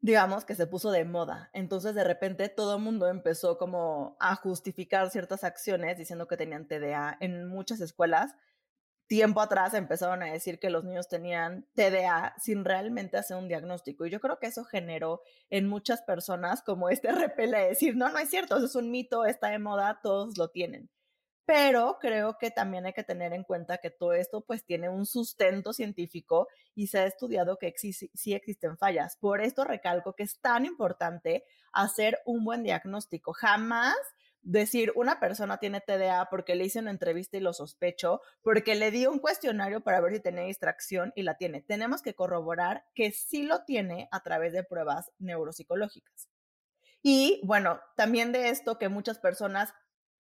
digamos, 0.00 0.44
que 0.44 0.54
se 0.54 0.68
puso 0.68 0.92
de 0.92 1.04
moda. 1.04 1.50
Entonces, 1.54 1.92
de 1.96 2.04
repente, 2.04 2.48
todo 2.48 2.76
el 2.76 2.82
mundo 2.82 3.08
empezó 3.08 3.58
como 3.58 4.16
a 4.20 4.36
justificar 4.36 5.10
ciertas 5.10 5.42
acciones 5.42 5.98
diciendo 5.98 6.28
que 6.28 6.36
tenían 6.36 6.68
TDA. 6.68 7.16
En 7.18 7.48
muchas 7.48 7.80
escuelas, 7.80 8.36
tiempo 9.08 9.40
atrás 9.40 9.74
empezaron 9.74 10.22
a 10.22 10.32
decir 10.32 10.60
que 10.60 10.70
los 10.70 10.84
niños 10.84 11.08
tenían 11.08 11.66
TDA 11.74 12.34
sin 12.38 12.64
realmente 12.64 13.16
hacer 13.16 13.36
un 13.38 13.48
diagnóstico. 13.48 14.06
Y 14.06 14.10
yo 14.10 14.20
creo 14.20 14.38
que 14.38 14.46
eso 14.46 14.64
generó 14.64 15.22
en 15.50 15.66
muchas 15.68 16.02
personas 16.02 16.62
como 16.62 16.90
este 16.90 17.10
repele 17.12 17.58
de 17.58 17.68
decir, 17.70 17.96
no, 17.96 18.08
no 18.10 18.20
es 18.20 18.30
cierto, 18.30 18.56
eso 18.56 18.66
es 18.66 18.76
un 18.76 18.92
mito, 18.92 19.24
está 19.24 19.48
de 19.48 19.58
moda, 19.58 19.98
todos 20.00 20.38
lo 20.38 20.50
tienen 20.50 20.90
pero 21.44 21.98
creo 22.00 22.38
que 22.38 22.50
también 22.50 22.86
hay 22.86 22.92
que 22.92 23.04
tener 23.04 23.32
en 23.32 23.44
cuenta 23.44 23.78
que 23.78 23.90
todo 23.90 24.12
esto 24.12 24.42
pues 24.42 24.64
tiene 24.64 24.88
un 24.88 25.06
sustento 25.06 25.72
científico 25.72 26.48
y 26.74 26.86
se 26.86 27.00
ha 27.00 27.06
estudiado 27.06 27.58
que 27.58 27.72
sí 27.76 28.34
existen 28.34 28.78
fallas. 28.78 29.16
Por 29.16 29.40
esto 29.40 29.64
recalco 29.64 30.14
que 30.14 30.22
es 30.22 30.40
tan 30.40 30.64
importante 30.66 31.44
hacer 31.72 32.20
un 32.24 32.44
buen 32.44 32.62
diagnóstico. 32.62 33.32
Jamás 33.32 33.96
decir 34.42 34.92
una 34.96 35.20
persona 35.20 35.58
tiene 35.58 35.80
TDA 35.80 36.28
porque 36.28 36.54
le 36.54 36.64
hice 36.64 36.80
una 36.80 36.90
entrevista 36.90 37.36
y 37.36 37.40
lo 37.40 37.52
sospecho, 37.52 38.20
porque 38.42 38.74
le 38.74 38.90
di 38.90 39.06
un 39.06 39.18
cuestionario 39.18 39.82
para 39.82 40.00
ver 40.00 40.14
si 40.14 40.20
tenía 40.20 40.42
distracción 40.44 41.12
y 41.14 41.22
la 41.22 41.36
tiene. 41.36 41.62
Tenemos 41.62 42.02
que 42.02 42.14
corroborar 42.14 42.84
que 42.94 43.12
sí 43.12 43.44
lo 43.44 43.64
tiene 43.64 44.08
a 44.10 44.22
través 44.22 44.52
de 44.52 44.64
pruebas 44.64 45.10
neuropsicológicas. 45.18 46.28
Y 47.02 47.40
bueno, 47.44 47.80
también 47.96 48.30
de 48.32 48.50
esto 48.50 48.78
que 48.78 48.88
muchas 48.88 49.18
personas 49.18 49.74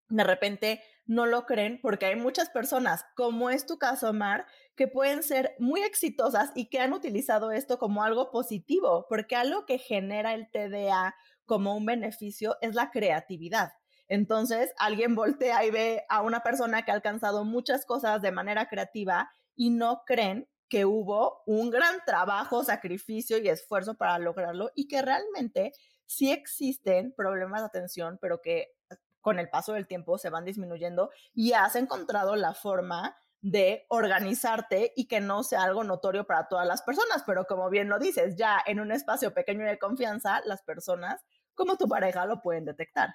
de 0.09 0.23
repente 0.23 0.81
no 1.05 1.25
lo 1.25 1.45
creen 1.45 1.79
porque 1.81 2.05
hay 2.05 2.15
muchas 2.15 2.49
personas, 2.49 3.05
como 3.15 3.49
es 3.49 3.65
tu 3.65 3.77
caso, 3.77 4.13
Mar, 4.13 4.45
que 4.75 4.87
pueden 4.87 5.23
ser 5.23 5.55
muy 5.59 5.81
exitosas 5.81 6.51
y 6.55 6.69
que 6.69 6.79
han 6.79 6.93
utilizado 6.93 7.51
esto 7.51 7.79
como 7.79 8.03
algo 8.03 8.31
positivo, 8.31 9.07
porque 9.09 9.35
algo 9.35 9.65
que 9.65 9.77
genera 9.79 10.33
el 10.33 10.49
TDA 10.51 11.15
como 11.45 11.75
un 11.75 11.85
beneficio 11.85 12.57
es 12.61 12.75
la 12.75 12.91
creatividad. 12.91 13.73
Entonces, 14.07 14.73
alguien 14.77 15.15
voltea 15.15 15.65
y 15.65 15.71
ve 15.71 16.05
a 16.09 16.21
una 16.21 16.41
persona 16.41 16.83
que 16.83 16.91
ha 16.91 16.95
alcanzado 16.95 17.43
muchas 17.45 17.85
cosas 17.85 18.21
de 18.21 18.31
manera 18.31 18.67
creativa 18.67 19.31
y 19.55 19.69
no 19.69 20.03
creen 20.05 20.47
que 20.67 20.85
hubo 20.85 21.41
un 21.45 21.71
gran 21.71 21.97
trabajo, 22.05 22.63
sacrificio 22.63 23.39
y 23.39 23.49
esfuerzo 23.49 23.95
para 23.95 24.19
lograrlo 24.19 24.71
y 24.75 24.87
que 24.87 25.01
realmente 25.01 25.73
sí 26.05 26.31
existen 26.31 27.13
problemas 27.15 27.61
de 27.61 27.67
atención, 27.67 28.17
pero 28.21 28.41
que 28.41 28.73
con 29.29 29.37
el 29.37 29.47
paso 29.47 29.73
del 29.73 29.85
tiempo 29.85 30.17
se 30.17 30.31
van 30.31 30.43
disminuyendo 30.43 31.11
y 31.35 31.53
has 31.53 31.75
encontrado 31.75 32.35
la 32.35 32.55
forma 32.55 33.15
de 33.41 33.85
organizarte 33.89 34.91
y 34.95 35.07
que 35.07 35.19
no 35.19 35.43
sea 35.43 35.61
algo 35.61 35.83
notorio 35.83 36.25
para 36.25 36.47
todas 36.47 36.65
las 36.65 36.81
personas, 36.81 37.21
pero 37.27 37.45
como 37.45 37.69
bien 37.69 37.89
lo 37.89 37.99
dices, 37.99 38.35
ya 38.37 38.59
en 38.65 38.79
un 38.79 38.91
espacio 38.91 39.31
pequeño 39.31 39.67
de 39.67 39.77
confianza, 39.77 40.41
las 40.45 40.63
personas 40.63 41.23
como 41.53 41.77
tu 41.77 41.87
pareja 41.87 42.25
lo 42.25 42.41
pueden 42.41 42.65
detectar. 42.65 43.09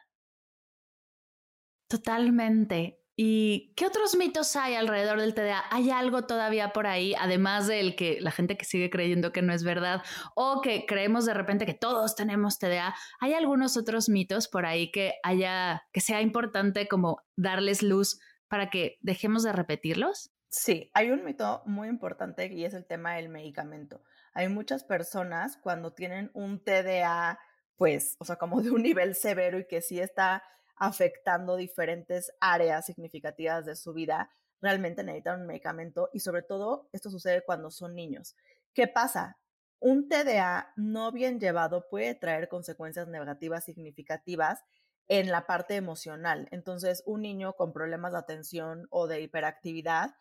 Totalmente. 1.88 3.03
¿Y 3.16 3.72
qué 3.76 3.86
otros 3.86 4.16
mitos 4.16 4.56
hay 4.56 4.74
alrededor 4.74 5.20
del 5.20 5.34
TDA? 5.34 5.62
¿Hay 5.70 5.90
algo 5.90 6.26
todavía 6.26 6.72
por 6.72 6.88
ahí, 6.88 7.14
además 7.16 7.68
del 7.68 7.94
que 7.94 8.20
la 8.20 8.32
gente 8.32 8.56
que 8.56 8.64
sigue 8.64 8.90
creyendo 8.90 9.30
que 9.30 9.40
no 9.40 9.52
es 9.52 9.62
verdad 9.62 10.02
o 10.34 10.60
que 10.60 10.84
creemos 10.84 11.24
de 11.24 11.34
repente 11.34 11.64
que 11.64 11.74
todos 11.74 12.16
tenemos 12.16 12.58
TDA? 12.58 12.94
¿Hay 13.20 13.34
algunos 13.34 13.76
otros 13.76 14.08
mitos 14.08 14.48
por 14.48 14.66
ahí 14.66 14.90
que 14.90 15.14
haya, 15.22 15.84
que 15.92 16.00
sea 16.00 16.22
importante 16.22 16.88
como 16.88 17.22
darles 17.36 17.84
luz 17.84 18.18
para 18.48 18.68
que 18.68 18.98
dejemos 19.00 19.44
de 19.44 19.52
repetirlos? 19.52 20.32
Sí, 20.48 20.90
hay 20.92 21.10
un 21.10 21.24
mito 21.24 21.62
muy 21.66 21.88
importante 21.88 22.52
y 22.52 22.64
es 22.64 22.74
el 22.74 22.84
tema 22.84 23.14
del 23.14 23.28
medicamento. 23.28 24.02
Hay 24.32 24.48
muchas 24.48 24.82
personas 24.82 25.56
cuando 25.56 25.92
tienen 25.92 26.32
un 26.34 26.62
TDA, 26.62 27.38
pues, 27.76 28.16
o 28.18 28.24
sea, 28.24 28.36
como 28.36 28.60
de 28.60 28.72
un 28.72 28.82
nivel 28.82 29.14
severo 29.14 29.60
y 29.60 29.66
que 29.68 29.80
sí 29.82 30.00
está 30.00 30.42
afectando 30.76 31.56
diferentes 31.56 32.32
áreas 32.40 32.86
significativas 32.86 33.64
de 33.64 33.76
su 33.76 33.92
vida, 33.92 34.30
realmente 34.60 35.04
necesitan 35.04 35.42
un 35.42 35.46
medicamento 35.46 36.10
y 36.12 36.20
sobre 36.20 36.42
todo 36.42 36.88
esto 36.92 37.10
sucede 37.10 37.42
cuando 37.44 37.70
son 37.70 37.94
niños. 37.94 38.34
¿Qué 38.72 38.88
pasa? 38.88 39.38
Un 39.78 40.08
TDA 40.08 40.72
no 40.76 41.12
bien 41.12 41.38
llevado 41.38 41.86
puede 41.88 42.14
traer 42.14 42.48
consecuencias 42.48 43.08
negativas 43.08 43.64
significativas 43.64 44.62
en 45.08 45.30
la 45.30 45.46
parte 45.46 45.76
emocional. 45.76 46.48
Entonces, 46.50 47.02
un 47.06 47.22
niño 47.22 47.52
con 47.54 47.72
problemas 47.72 48.12
de 48.12 48.18
atención 48.18 48.86
o 48.90 49.06
de 49.06 49.20
hiperactividad 49.20 50.14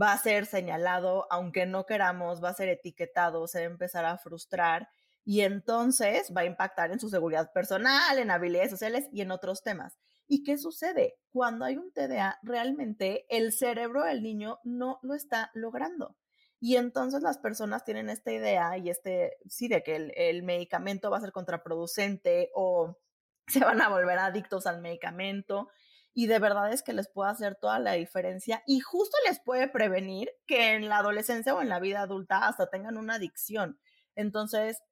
va 0.00 0.12
a 0.12 0.18
ser 0.18 0.46
señalado, 0.46 1.26
aunque 1.30 1.66
no 1.66 1.84
queramos, 1.84 2.42
va 2.42 2.50
a 2.50 2.54
ser 2.54 2.68
etiquetado, 2.68 3.46
se 3.46 3.58
va 3.60 3.64
a 3.64 3.70
empezar 3.70 4.04
a 4.04 4.18
frustrar 4.18 4.88
y 5.24 5.42
entonces 5.42 6.32
va 6.36 6.42
a 6.42 6.46
impactar 6.46 6.92
en 6.92 7.00
su 7.00 7.08
seguridad 7.08 7.52
personal, 7.52 8.18
en 8.18 8.30
habilidades 8.30 8.70
sociales 8.70 9.08
y 9.12 9.20
en 9.20 9.30
otros 9.30 9.62
temas. 9.62 9.98
¿Y 10.26 10.44
qué 10.44 10.58
sucede? 10.58 11.16
Cuando 11.32 11.64
hay 11.64 11.76
un 11.76 11.92
TDA, 11.92 12.38
realmente 12.42 13.26
el 13.28 13.52
cerebro 13.52 14.04
del 14.04 14.22
niño 14.22 14.60
no 14.64 15.00
lo 15.02 15.14
está 15.14 15.50
logrando. 15.54 16.16
Y 16.60 16.76
entonces 16.76 17.22
las 17.22 17.38
personas 17.38 17.84
tienen 17.84 18.10
esta 18.10 18.32
idea 18.32 18.76
y 18.76 18.90
este, 18.90 19.32
sí, 19.48 19.66
de 19.66 19.82
que 19.82 20.12
el, 20.14 20.42
medicamento 20.42 21.10
va 21.10 21.16
a 21.16 21.20
ser 21.22 21.32
contraproducente 21.32 22.50
o 22.54 22.98
se 23.48 23.60
van 23.60 23.80
a 23.80 23.88
volver 23.88 24.18
adictos 24.18 24.66
al 24.66 24.80
medicamento 24.80 25.68
y 26.12 26.26
de 26.26 26.38
verdad 26.38 26.72
es 26.72 26.82
que 26.82 26.92
les 26.92 27.08
puede 27.08 27.30
hacer 27.30 27.56
toda 27.56 27.78
la 27.78 27.92
diferencia 27.92 28.62
y 28.66 28.80
justo 28.80 29.16
les 29.26 29.40
puede 29.40 29.68
prevenir 29.68 30.30
que 30.46 30.74
en 30.74 30.88
la 30.88 30.98
adolescencia 30.98 31.54
o 31.54 31.62
en 31.62 31.68
la 31.68 31.80
vida 31.80 32.02
adulta 32.02 32.46
hasta 32.46 32.68
tengan 32.68 32.98
una 32.98 33.14
adicción. 33.14 33.80
Entonces, 34.14 34.82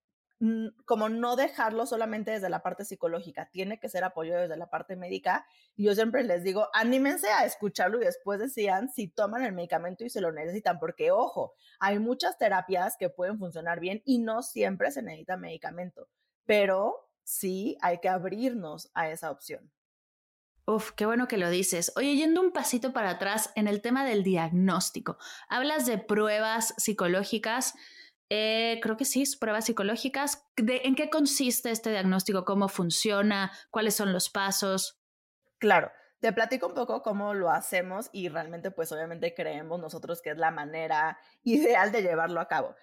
como 0.85 1.09
no 1.09 1.35
dejarlo 1.35 1.85
solamente 1.87 2.31
desde 2.31 2.49
la 2.49 2.63
parte 2.63 2.85
psicológica, 2.85 3.51
tiene 3.51 3.81
que 3.81 3.89
ser 3.89 4.05
apoyo 4.05 4.37
desde 4.37 4.57
la 4.57 4.71
parte 4.71 4.95
médica. 4.95 5.47
Y 5.75 5.85
yo 5.85 5.95
siempre 5.95 6.23
les 6.23 6.45
digo, 6.45 6.69
anímense 6.73 7.29
a 7.29 7.45
escucharlo 7.45 8.01
y 8.01 8.05
después 8.05 8.39
decían 8.39 8.89
si 8.89 9.09
toman 9.09 9.45
el 9.45 9.53
medicamento 9.53 10.05
y 10.05 10.11
se 10.11 10.21
lo 10.21 10.33
necesitan, 10.33 10.79
porque 10.79 11.11
ojo, 11.11 11.55
hay 11.81 11.99
muchas 11.99 12.39
terapias 12.39 12.97
que 12.97 13.11
pueden 13.11 13.39
funcionar 13.39 13.81
bien 13.81 14.03
y 14.05 14.19
no 14.19 14.43
siempre 14.43 14.93
se 14.93 15.03
necesita 15.03 15.37
medicamento, 15.37 16.09
pero 16.47 17.11
sí 17.25 17.77
hay 17.81 17.99
que 17.99 18.09
abrirnos 18.09 18.91
a 18.95 19.11
esa 19.11 19.31
opción. 19.31 19.71
Uf, 20.67 20.93
qué 20.93 21.07
bueno 21.07 21.29
que 21.29 21.39
lo 21.39 21.49
dices. 21.49 21.93
Oye, 21.97 22.15
yendo 22.15 22.43
un 22.43 22.53
pasito 22.53 22.93
para 22.93 23.11
atrás 23.11 23.51
en 23.57 23.69
el 23.69 23.81
tema 23.81 24.05
del 24.05 24.23
diagnóstico, 24.23 25.17
hablas 25.49 25.87
de 25.87 25.97
pruebas 25.97 26.75
psicológicas. 26.77 27.75
Eh, 28.31 28.79
creo 28.83 28.97
que 28.97 29.05
sí, 29.05 29.25
pruebas 29.41 29.65
psicológicas. 29.67 30.47
¿En 30.57 30.95
qué 30.95 31.09
consiste 31.09 31.71
este 31.71 31.91
diagnóstico? 31.91 32.45
¿Cómo 32.45 32.69
funciona? 32.69 33.53
¿Cuáles 33.71 33.95
son 33.95 34.13
los 34.13 34.29
pasos? 34.29 35.01
Claro, 35.59 35.91
te 36.21 36.33
platico 36.33 36.67
un 36.67 36.75
poco 36.75 37.03
cómo 37.03 37.35
lo 37.35 37.51
hacemos 37.51 38.11
y 38.13 38.29
realmente 38.29 38.71
pues 38.71 38.93
obviamente 38.93 39.35
creemos 39.35 39.81
nosotros 39.81 40.21
que 40.21 40.31
es 40.31 40.39
la 40.39 40.51
manera 40.51 41.19
ideal 41.43 41.93
de 41.93 42.03
llevarlo 42.03 42.41
a 42.41 42.49
cabo. 42.49 42.75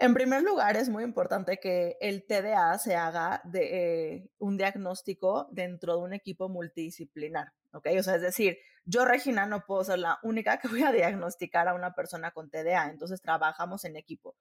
En 0.00 0.14
primer 0.14 0.42
lugar, 0.42 0.76
es 0.76 0.88
muy 0.88 1.02
importante 1.02 1.58
que 1.58 1.96
el 2.00 2.24
TDA 2.24 2.78
se 2.78 2.94
haga 2.94 3.40
de 3.42 4.12
eh, 4.12 4.30
un 4.38 4.56
diagnóstico 4.56 5.48
dentro 5.50 5.96
de 5.96 6.02
un 6.04 6.12
equipo 6.12 6.48
multidisciplinar, 6.48 7.52
¿ok? 7.72 7.88
O 7.98 8.02
sea, 8.04 8.14
es 8.14 8.22
decir, 8.22 8.58
yo, 8.84 9.04
Regina, 9.04 9.46
no 9.46 9.66
puedo 9.66 9.82
ser 9.82 9.98
la 9.98 10.20
única 10.22 10.58
que 10.58 10.68
voy 10.68 10.84
a 10.84 10.92
diagnosticar 10.92 11.66
a 11.66 11.74
una 11.74 11.94
persona 11.94 12.30
con 12.30 12.48
TDA, 12.48 12.90
entonces 12.90 13.20
trabajamos 13.20 13.84
en 13.84 13.96
equipo. 13.96 14.36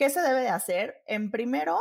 ¿Qué 0.00 0.08
se 0.08 0.22
debe 0.22 0.40
de 0.40 0.48
hacer? 0.48 1.02
En 1.04 1.30
primero, 1.30 1.78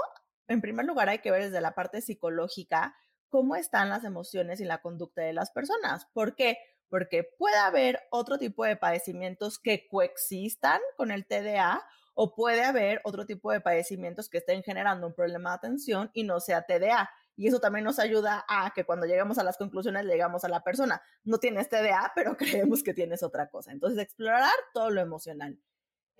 en 0.49 0.59
primer 0.59 0.85
lugar, 0.85 1.07
hay 1.07 1.19
que 1.19 1.31
ver 1.31 1.43
desde 1.43 1.61
la 1.61 1.73
parte 1.73 2.01
psicológica 2.01 2.93
cómo 3.29 3.55
están 3.55 3.87
las 3.87 4.03
emociones 4.03 4.59
y 4.59 4.65
la 4.65 4.81
conducta 4.81 5.21
de 5.21 5.31
las 5.31 5.51
personas. 5.51 6.05
¿Por 6.11 6.35
qué? 6.35 6.57
Porque 6.89 7.23
puede 7.23 7.55
haber 7.55 8.01
otro 8.11 8.37
tipo 8.37 8.65
de 8.65 8.75
padecimientos 8.75 9.57
que 9.57 9.87
coexistan 9.87 10.81
con 10.97 11.11
el 11.11 11.27
TDA 11.27 11.81
o 12.13 12.35
puede 12.35 12.65
haber 12.65 12.99
otro 13.05 13.25
tipo 13.25 13.53
de 13.53 13.61
padecimientos 13.61 14.27
que 14.27 14.39
estén 14.39 14.63
generando 14.63 15.07
un 15.07 15.13
problema 15.13 15.51
de 15.51 15.55
atención 15.55 16.11
y 16.13 16.23
no 16.23 16.41
sea 16.41 16.63
TDA. 16.63 17.09
Y 17.37 17.47
eso 17.47 17.61
también 17.61 17.85
nos 17.85 17.99
ayuda 17.99 18.43
a 18.49 18.73
que 18.75 18.83
cuando 18.83 19.05
lleguemos 19.05 19.37
a 19.37 19.45
las 19.45 19.55
conclusiones 19.55 20.03
llegamos 20.03 20.43
a 20.43 20.49
la 20.49 20.61
persona. 20.61 21.01
No 21.23 21.37
tienes 21.37 21.69
TDA, 21.69 22.11
pero 22.15 22.35
creemos 22.37 22.83
que 22.83 22.93
tienes 22.93 23.23
otra 23.23 23.49
cosa. 23.49 23.71
Entonces, 23.71 23.97
explorar 24.03 24.51
todo 24.73 24.89
lo 24.89 24.99
emocional. 24.99 25.57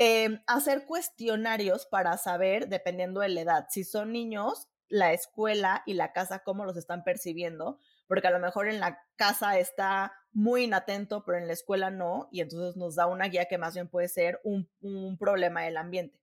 Em, 0.02 0.42
hacer 0.48 0.86
cuestionarios 0.86 1.86
para 1.86 2.18
saber, 2.18 2.70
dependiendo 2.70 3.20
de 3.20 3.28
la 3.28 3.42
edad, 3.42 3.66
si 3.70 3.84
son 3.84 4.14
niños, 4.14 4.70
la 4.88 5.12
escuela 5.12 5.84
y 5.86 5.94
la 5.94 6.14
casa, 6.14 6.40
cómo 6.40 6.64
los 6.64 6.78
están 6.78 7.04
percibiendo, 7.04 7.78
porque 8.08 8.28
a 8.28 8.32
lo 8.32 8.40
mejor 8.40 8.70
en 8.70 8.80
la 8.80 8.98
casa 9.18 9.60
está 9.60 10.14
muy 10.32 10.64
inatento, 10.64 11.26
pero 11.26 11.38
en 11.38 11.48
la 11.48 11.54
escuela 11.54 11.90
no, 11.90 12.30
y 12.32 12.40
entonces 12.40 12.78
nos 12.78 12.96
da 12.96 13.08
una 13.08 13.26
guía 13.26 13.48
que 13.50 13.58
más 13.58 13.74
bien 13.74 13.90
puede 13.90 14.08
ser 14.08 14.40
un, 14.46 14.70
problema 15.20 15.64
del 15.64 15.76
ambiente. 15.76 16.18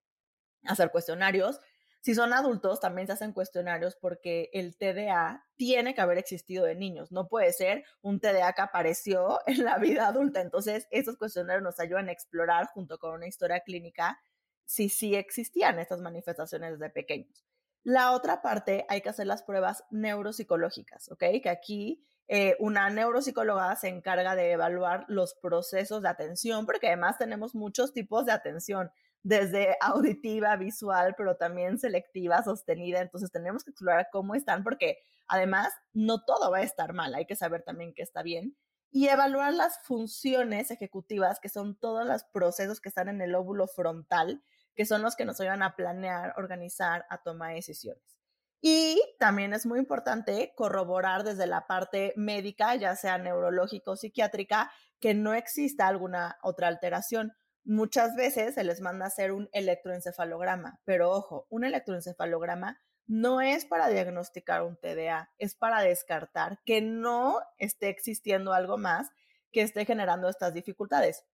Hacer 0.64 0.90
cuestionarios. 0.90 1.61
Si 2.06 2.14
son 2.14 2.32
adultos, 2.32 2.78
también 2.78 3.08
se 3.08 3.14
hacen 3.14 3.32
cuestionarios 3.32 3.96
porque 3.96 4.48
el 4.52 4.76
TDA 4.76 5.44
tiene 5.56 5.92
que 5.92 6.00
haber 6.00 6.18
existido 6.18 6.64
de 6.64 6.76
niños. 6.76 7.10
No 7.10 7.26
puede 7.26 7.52
ser 7.52 7.82
un 8.00 8.20
TDA 8.20 8.52
que 8.52 8.62
apareció 8.62 9.40
en 9.48 9.64
la 9.64 9.76
vida 9.78 10.06
adulta. 10.06 10.40
Entonces, 10.40 10.86
esos 10.92 11.16
cuestionarios 11.16 11.64
nos 11.64 11.80
ayudan 11.80 12.08
a 12.08 12.12
explorar 12.12 12.68
junto 12.68 13.00
con 13.00 13.12
una 13.12 13.26
historia 13.26 13.58
clínica 13.58 14.20
si 14.64 14.88
sí 14.88 15.16
existían 15.16 15.80
estas 15.80 16.00
manifestaciones 16.00 16.78
desde 16.78 16.90
pequeños. 16.90 17.44
La 17.82 18.12
otra 18.12 18.40
parte, 18.40 18.86
hay 18.88 19.00
que 19.00 19.08
hacer 19.08 19.26
las 19.26 19.42
pruebas 19.42 19.82
neuropsicológicas, 19.90 21.10
¿ok? 21.10 21.25
Que 21.42 21.48
aquí 21.48 22.04
eh, 22.28 22.54
una 22.60 22.88
neuropsicóloga 22.88 23.75
se 23.75 23.88
encarga 23.88 24.36
de 24.36 24.52
evaluar 24.52 25.06
los 25.08 25.34
procesos 25.34 26.02
de 26.02 26.08
atención, 26.08 26.66
porque 26.66 26.86
además 26.86 27.18
tenemos 27.18 27.56
muchos 27.56 27.92
tipos 27.92 28.26
de 28.26 28.32
atención, 28.32 28.92
desde 29.23 29.76
auditiva, 29.80 30.56
visual, 30.56 31.14
pero 31.16 31.37
también 31.37 31.78
selectiva, 31.78 32.42
sostenida. 32.42 33.00
Entonces 33.00 33.30
tenemos 33.30 33.64
que 33.64 33.70
explorar 33.70 34.08
cómo 34.12 34.35
están, 34.35 34.62
porque 34.64 34.99
además 35.26 35.73
no 35.92 36.25
todo 36.25 36.50
va 36.50 36.58
a 36.58 36.62
estar 36.62 36.92
mal, 36.92 37.14
hay 37.14 37.26
que 37.26 37.37
saber 37.37 37.62
también 37.62 37.92
qué 37.94 38.02
está 38.02 38.23
bien. 38.23 38.56
Y 38.90 39.08
evaluar 39.08 39.52
las 39.52 39.78
funciones 39.82 40.70
ejecutivas, 40.70 41.40
que 41.40 41.49
son 41.49 41.76
todos 41.76 42.06
los 42.06 42.25
procesos 42.25 42.80
que 42.80 42.88
están 42.88 43.08
en 43.08 43.20
el 43.20 43.35
óvulo 43.35 43.66
frontal, 43.66 44.42
que 44.75 44.87
son 44.87 45.02
los 45.02 45.16
que 45.16 45.25
nos 45.25 45.40
ayudan 45.40 45.62
a 45.62 45.75
planear, 45.75 46.35
organizar, 46.37 47.04
a 47.11 47.23
tomar 47.23 47.54
decisiones. 47.54 48.16
Y 48.61 49.00
también 49.18 49.52
es 49.52 49.66
muy 49.66 49.78
importante 49.78 50.52
corroborar 50.56 51.25
desde 51.25 51.46
la 51.46 51.66
parte 51.66 52.12
médica, 52.16 52.75
ya 52.75 52.96
sea 52.96 53.18
neurológica 53.18 53.90
o 53.90 53.96
psiquiátrica, 53.96 54.70
que 55.00 55.14
no 55.14 55.35
exista 55.35 55.87
alguna 55.87 56.38
otra 56.42 56.68
alteración. 56.68 57.32
Muchas 57.68 58.14
veces 58.14 58.54
se 58.54 58.62
les 58.62 58.80
manda 58.80 59.06
hacer 59.06 59.32
un 59.32 59.48
electroencefalograma, 59.50 60.78
pero 60.84 61.10
ojo, 61.10 61.48
un 61.50 61.64
electroencefalograma 61.64 62.80
no 63.08 63.40
es 63.40 63.64
para 63.64 63.88
diagnosticar 63.88 64.62
un 64.62 64.76
TDA, 64.76 65.32
es 65.38 65.56
para 65.56 65.80
descartar 65.80 66.60
que 66.64 66.80
no 66.80 67.40
esté 67.58 67.88
existiendo 67.88 68.52
algo 68.52 68.78
más 68.78 69.10
que 69.50 69.62
esté 69.62 69.84
generando 69.84 70.28
estas 70.28 70.54
dificultades. 70.54 71.24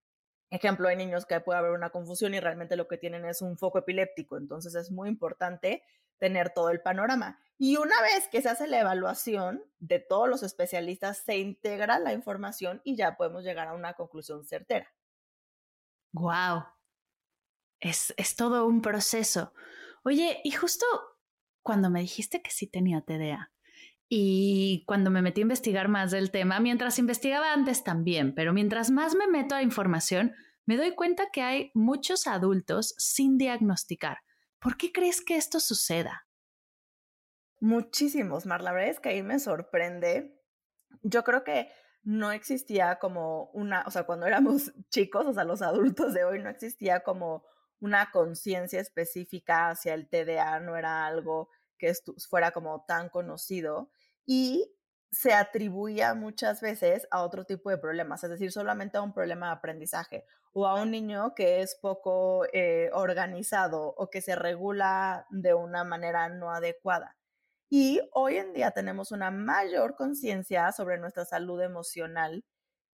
Ejemplo, 0.49 0.89
hay 0.89 0.97
niños 0.97 1.27
que 1.27 1.39
puede 1.41 1.59
haber 1.59 1.73
una 1.73 1.91
confusión 1.91 2.33
y 2.33 2.41
realmente 2.41 2.77
lo 2.77 2.89
que 2.89 2.97
tienen 2.97 3.27
es 3.27 3.43
un 3.43 3.59
foco 3.59 3.81
epiléptico, 3.81 4.39
entonces 4.39 4.75
es 4.75 4.91
muy 4.91 5.11
importante 5.11 5.83
tener 6.17 6.49
todo 6.49 6.71
el 6.71 6.81
panorama. 6.81 7.41
Y 7.59 7.77
una 7.77 8.01
vez 8.01 8.29
que 8.29 8.41
se 8.41 8.49
hace 8.49 8.69
la 8.69 8.81
evaluación 8.81 9.63
de 9.81 9.99
todos 9.99 10.31
los 10.31 10.43
especialistas, 10.43 11.19
se 11.19 11.37
integra 11.37 11.99
la 11.99 12.15
información 12.15 12.81
y 12.85 12.97
ya 12.97 13.19
podemos 13.19 13.45
llegar 13.45 13.69
a 13.69 13.75
una 13.75 13.93
conclusión 13.93 14.47
certera. 14.47 14.91
¡Wow! 16.13 16.65
Es, 17.81 18.15
es 18.17 18.37
todo 18.37 18.67
un 18.67 18.81
proceso. 18.81 19.53
Oye, 20.05 20.41
y 20.45 20.53
justo 20.53 20.87
cuando 21.63 21.91
me 21.91 22.01
dijiste 22.01 22.43
que 22.43 22.51
sí 22.51 22.67
tenía 22.67 23.03
TDA, 23.03 23.51
y 24.09 24.85
cuando 24.87 25.11
me 25.11 25.23
metí 25.23 25.41
a 25.41 25.43
investigar 25.43 25.89
más 25.89 26.11
del 26.11 26.31
tema, 26.31 26.61
mientras 26.61 26.99
investigaba 26.99 27.53
antes 27.55 27.83
también, 27.83 28.35
pero 28.35 28.53
mientras 28.53 28.91
más 28.91 29.15
me 29.15 29.27
meto 29.27 29.55
a 29.55 29.63
información, 29.63 30.35
me 30.67 30.77
doy 30.77 30.95
cuenta 30.95 31.31
que 31.33 31.41
hay 31.41 31.71
muchos 31.73 32.27
adultos 32.27 32.95
sin 32.99 33.39
diagnosticar 33.39 34.19
¿Por 34.63 34.77
qué 34.77 34.93
crees 34.93 35.21
que 35.21 35.37
esto 35.37 35.59
suceda? 35.59 36.29
Muchísimos, 37.61 38.47
Mar. 38.47 38.63
La 38.63 38.71
verdad 38.71 38.91
es 38.91 39.01
que 39.01 39.09
ahí 39.09 39.23
me 39.23 39.41
sorprende. 39.41 40.41
Yo 41.03 41.25
creo 41.25 41.43
que 41.43 41.69
no 42.05 42.33
existía 42.33 42.99
como 42.99 43.51
una, 43.53 43.85
o 43.87 43.91
sea, 43.91 44.05
cuando 44.05 44.27
éramos 44.27 44.73
chicos, 44.91 45.27
o 45.27 45.33
sea, 45.33 45.45
los 45.45 45.63
adultos 45.63 46.15
de 46.15 46.25
hoy, 46.25 46.43
no 46.43 46.51
existía 46.51 47.01
como 47.01 47.45
una 47.81 48.11
conciencia 48.11 48.81
específica 48.81 49.71
hacia 49.71 49.95
el 49.95 50.09
TDA, 50.09 50.61
no 50.61 50.77
era 50.77 51.07
algo 51.07 51.49
que 51.79 51.93
fuera 52.29 52.53
como 52.53 52.85
tan 52.87 53.09
conocido. 53.09 53.91
Y 54.25 54.73
se 55.11 55.35
atribuía 55.35 56.15
muchas 56.15 56.61
veces 56.61 57.07
a 57.11 57.23
otro 57.23 57.45
tipo 57.45 57.71
de 57.71 57.79
problemas, 57.79 58.25
es 58.25 58.31
decir, 58.31 58.53
solamente 58.53 58.97
a 58.97 59.03
un 59.03 59.13
problema 59.13 59.49
de 59.49 59.53
aprendizaje 59.53 60.25
o 60.53 60.67
a 60.67 60.81
un 60.81 60.91
niño 60.91 61.35
que 61.35 61.61
es 61.61 61.75
poco 61.75 62.47
eh, 62.53 62.91
organizado 62.93 63.95
o 63.97 64.11
que 64.11 64.23
se 64.23 64.37
regula 64.37 65.27
de 65.31 65.55
una 65.55 65.85
manera 65.85 66.29
no 66.29 66.51
adecuada. 66.51 67.17
Y 67.75 68.03
hoy 68.13 68.37
en 68.37 68.53
día 68.53 68.73
tenemos 68.73 69.13
una 69.13 69.31
mayor 69.31 69.97
conciencia 69.97 70.71
sobre 70.73 70.99
nuestra 70.99 71.25
salud 71.25 71.59
emocional 71.63 72.45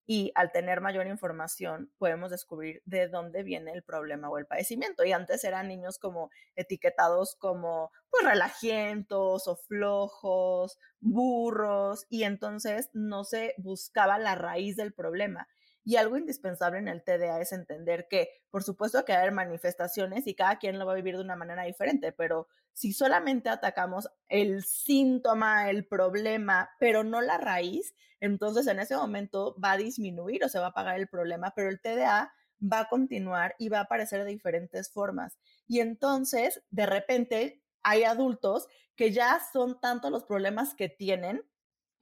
y 0.07 0.31
al 0.37 0.53
tener 0.53 0.81
mayor 0.81 1.09
información 1.09 1.91
podemos 1.99 2.31
descubrir 2.31 2.81
de 2.85 3.09
dónde 3.09 3.43
viene 3.43 3.73
el 3.73 3.83
problema 3.83 4.31
o 4.31 4.39
el 4.39 4.47
padecimiento. 4.47 5.05
Y 5.05 5.11
antes 5.11 5.43
eran 5.43 5.67
niños 5.67 5.99
como 5.99 6.31
etiquetados 6.55 7.35
como 7.35 7.91
pues 8.09 8.25
relajientos 8.25 9.49
o 9.49 9.57
flojos, 9.57 10.79
burros, 11.01 12.07
y 12.09 12.23
entonces 12.23 12.89
no 12.93 13.25
se 13.25 13.55
buscaba 13.59 14.17
la 14.17 14.37
raíz 14.37 14.77
del 14.77 14.93
problema. 14.95 15.49
Y 15.89 15.97
algo 15.97 16.19
indispensable 16.19 16.79
en 16.81 16.87
el 16.87 17.03
TDA 17.03 17.41
es 17.41 17.51
entender 17.51 18.09
que, 18.11 18.29
por 18.51 18.63
supuesto, 18.63 19.07
que 19.07 19.15
hay 19.15 19.31
manifestaciones 19.31 20.27
y 20.27 20.35
cada 20.35 20.59
quien 20.59 20.79
lo 20.79 20.85
va 20.85 20.93
a 20.93 20.97
vivir 20.97 21.17
de 21.17 21.23
una 21.23 21.35
manera 21.35 21.63
diferente, 21.63 22.13
pero 22.13 22.47
si 22.75 22.93
solamente 22.93 23.49
atacamos 23.49 24.11
el 24.29 24.65
síntoma, 24.65 25.71
el 25.71 25.87
problema, 25.87 26.69
pero 26.79 27.05
no 27.05 27.23
la 27.23 27.39
raíz, 27.39 27.95
entonces 28.21 28.67
en 28.67 28.81
ese 28.81 28.97
momento 28.97 29.57
va 29.65 29.73
a 29.73 29.77
disminuir 29.79 30.45
o 30.45 30.51
se 30.51 30.59
va 30.59 30.67
a 30.67 30.69
apagar 30.69 31.01
el 31.01 31.09
problema, 31.09 31.55
pero 31.57 31.71
el 31.71 31.81
TDA 31.81 32.35
va 32.61 32.81
a 32.81 32.89
continuar 32.91 33.55
y 33.59 33.71
va 33.71 33.79
a 33.79 33.85
aparecer 33.85 34.25
de 34.25 34.31
diferentes 34.31 34.93
formas. 34.93 35.39
Y 35.67 35.81
entonces, 35.81 36.63
de 36.69 36.85
repente, 36.85 37.63
hay 37.83 38.05
adultos 38.05 38.69
que 38.95 39.11
ya 39.11 39.41
son 39.55 39.81
tantos 39.81 40.11
los 40.11 40.25
problemas 40.25 40.75
que 40.75 40.91
tienen, 40.91 41.47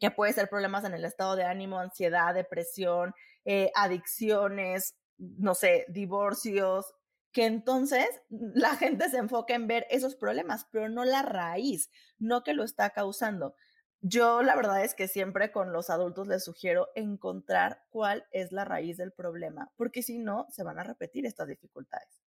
que 0.01 0.11
puede 0.11 0.33
ser 0.33 0.49
problemas 0.49 0.85
en 0.85 0.92
el 0.92 1.05
estado 1.05 1.37
de 1.37 1.44
ánimo, 1.44 1.79
ansiedad, 1.79 2.35
depresión, 2.35 3.14
eh, 3.47 3.71
adicciones, 3.75 4.97
no 5.17 5.55
sé, 5.55 5.87
divorcios, 5.89 6.93
que 7.33 7.47
entonces 7.47 8.09
la 8.31 8.77
gente 8.77 9.09
se 9.09 9.19
enfoca 9.19 9.55
en 9.55 9.67
ver 9.67 9.87
esos 9.91 10.17
problemas, 10.17 10.67
pero 10.71 10.89
no 10.89 11.05
la 11.05 11.23
raíz, 11.23 11.91
no 12.19 12.43
que 12.43 12.55
lo 12.55 12.65
está 12.65 12.91
causando. 12.91 13.55
Yo 14.01 14.43
la 14.43 14.57
verdad 14.57 14.85
es 14.85 14.95
que 14.95 15.09
siempre 15.09 15.53
con 15.53 15.73
los 15.73 15.91
adultos 15.91 16.29
les 16.29 16.45
sugiero 16.45 16.89
encontrar 16.95 17.85
cuál 17.89 18.27
es 18.31 18.53
la 18.53 18.65
raíz 18.65 18.97
del 18.97 19.13
problema, 19.13 19.73
porque 19.77 20.03
si 20.03 20.19
no, 20.19 20.47
se 20.51 20.63
van 20.63 20.79
a 20.79 20.85
repetir 20.85 21.27
estas 21.27 21.49
dificultades. 21.49 22.23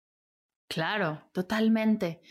Claro, 0.68 1.24
totalmente. 1.34 2.22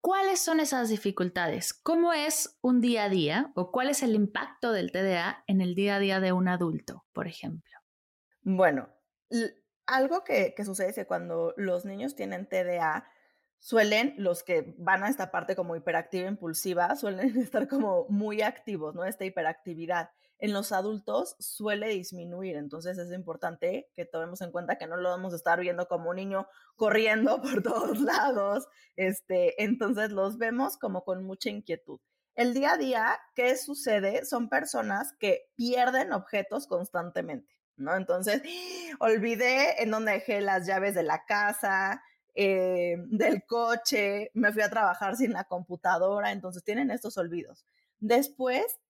¿Cuáles 0.00 0.40
son 0.40 0.60
esas 0.60 0.88
dificultades? 0.88 1.72
¿Cómo 1.74 2.12
es 2.12 2.58
un 2.60 2.80
día 2.80 3.04
a 3.04 3.08
día 3.08 3.52
o 3.54 3.70
cuál 3.70 3.88
es 3.88 4.02
el 4.02 4.14
impacto 4.14 4.72
del 4.72 4.90
TDA 4.90 5.44
en 5.46 5.60
el 5.60 5.74
día 5.74 5.96
a 5.96 5.98
día 6.00 6.20
de 6.20 6.32
un 6.32 6.48
adulto, 6.48 7.04
por 7.12 7.28
ejemplo? 7.28 7.71
Bueno, 8.42 8.88
algo 9.86 10.24
que, 10.24 10.54
sucede 10.64 10.90
es 10.90 10.94
que 10.96 11.06
cuando 11.06 11.54
los 11.56 11.84
niños 11.84 12.14
tienen 12.14 12.48
TDA, 12.48 13.06
suelen, 13.58 14.14
los 14.18 14.42
que 14.42 14.74
van 14.78 15.04
a 15.04 15.08
esta 15.08 15.30
parte 15.30 15.54
como 15.54 15.76
hiperactiva 15.76 16.28
impulsiva, 16.28 16.96
suelen 16.96 17.36
estar 17.40 17.68
como 17.68 18.06
muy 18.08 18.42
activos, 18.42 18.94
¿no? 18.94 19.04
Esta 19.04 19.24
hiperactividad. 19.24 20.10
En 20.38 20.52
los 20.52 20.72
adultos 20.72 21.36
suele 21.38 21.88
disminuir, 21.88 22.56
entonces 22.56 22.98
es 22.98 23.12
importante 23.12 23.88
que 23.94 24.04
tomemos 24.04 24.40
en 24.40 24.50
cuenta 24.50 24.76
que 24.76 24.88
no 24.88 24.96
lo 24.96 25.10
vamos 25.10 25.32
a 25.32 25.36
estar 25.36 25.60
viendo 25.60 25.86
como 25.86 26.10
un 26.10 26.16
niño 26.16 26.48
corriendo 26.74 27.40
por 27.42 27.62
todos 27.62 28.00
lados, 28.00 28.66
este, 28.96 29.62
entonces 29.62 30.10
los 30.10 30.38
vemos 30.38 30.76
como 30.78 31.04
con 31.04 31.22
mucha 31.24 31.48
inquietud. 31.48 32.00
El 32.34 32.54
día 32.54 32.72
a 32.72 32.78
día, 32.78 33.20
¿qué 33.36 33.56
sucede? 33.56 34.24
Son 34.24 34.48
personas 34.48 35.12
que 35.20 35.50
pierden 35.54 36.12
objetos 36.12 36.66
constantemente, 36.66 37.54
¿no? 37.82 37.96
Entonces, 37.96 38.42
olvidé 39.00 39.82
en 39.82 39.90
dónde 39.90 40.12
dejé 40.12 40.40
las 40.40 40.66
llaves 40.66 40.94
de 40.94 41.02
la 41.02 41.24
casa, 41.24 42.02
eh, 42.34 42.96
del 43.08 43.44
coche, 43.44 44.30
me 44.34 44.52
fui 44.52 44.62
a 44.62 44.70
trabajar 44.70 45.16
sin 45.16 45.32
la 45.32 45.44
computadora, 45.44 46.32
entonces 46.32 46.64
tienen 46.64 46.90
estos 46.90 47.18
olvidos. 47.18 47.66
Después 48.00 48.80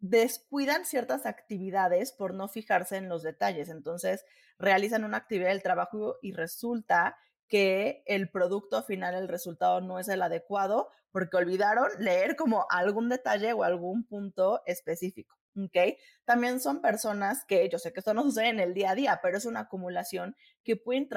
descuidan 0.00 0.84
ciertas 0.84 1.26
actividades 1.26 2.12
por 2.12 2.34
no 2.34 2.48
fijarse 2.48 2.96
en 2.96 3.08
los 3.08 3.22
detalles, 3.22 3.68
entonces 3.68 4.24
realizan 4.58 5.04
una 5.04 5.18
actividad 5.18 5.50
del 5.50 5.62
trabajo 5.62 6.16
y 6.20 6.32
resulta 6.32 7.16
que 7.48 8.02
el 8.06 8.30
producto 8.30 8.82
final, 8.82 9.14
el 9.14 9.28
resultado 9.28 9.80
no 9.80 9.98
es 9.98 10.08
el 10.08 10.22
adecuado 10.22 10.90
porque 11.10 11.36
olvidaron 11.36 11.88
leer 11.98 12.36
como 12.36 12.66
algún 12.70 13.08
detalle 13.08 13.52
o 13.52 13.62
algún 13.62 14.04
punto 14.04 14.62
específico. 14.66 15.36
¿Ok? 15.56 15.96
También 16.24 16.60
son 16.60 16.80
personas 16.80 17.44
que, 17.46 17.68
yo 17.68 17.78
sé 17.78 17.92
que 17.92 18.00
esto 18.00 18.14
no 18.14 18.22
sucede 18.24 18.48
en 18.48 18.60
el 18.60 18.74
día 18.74 18.90
a 18.90 18.94
día, 18.94 19.20
pero 19.22 19.38
es 19.38 19.46
una 19.46 19.60
acumulación 19.60 20.36
que 20.64 20.76
pueden 20.76 21.08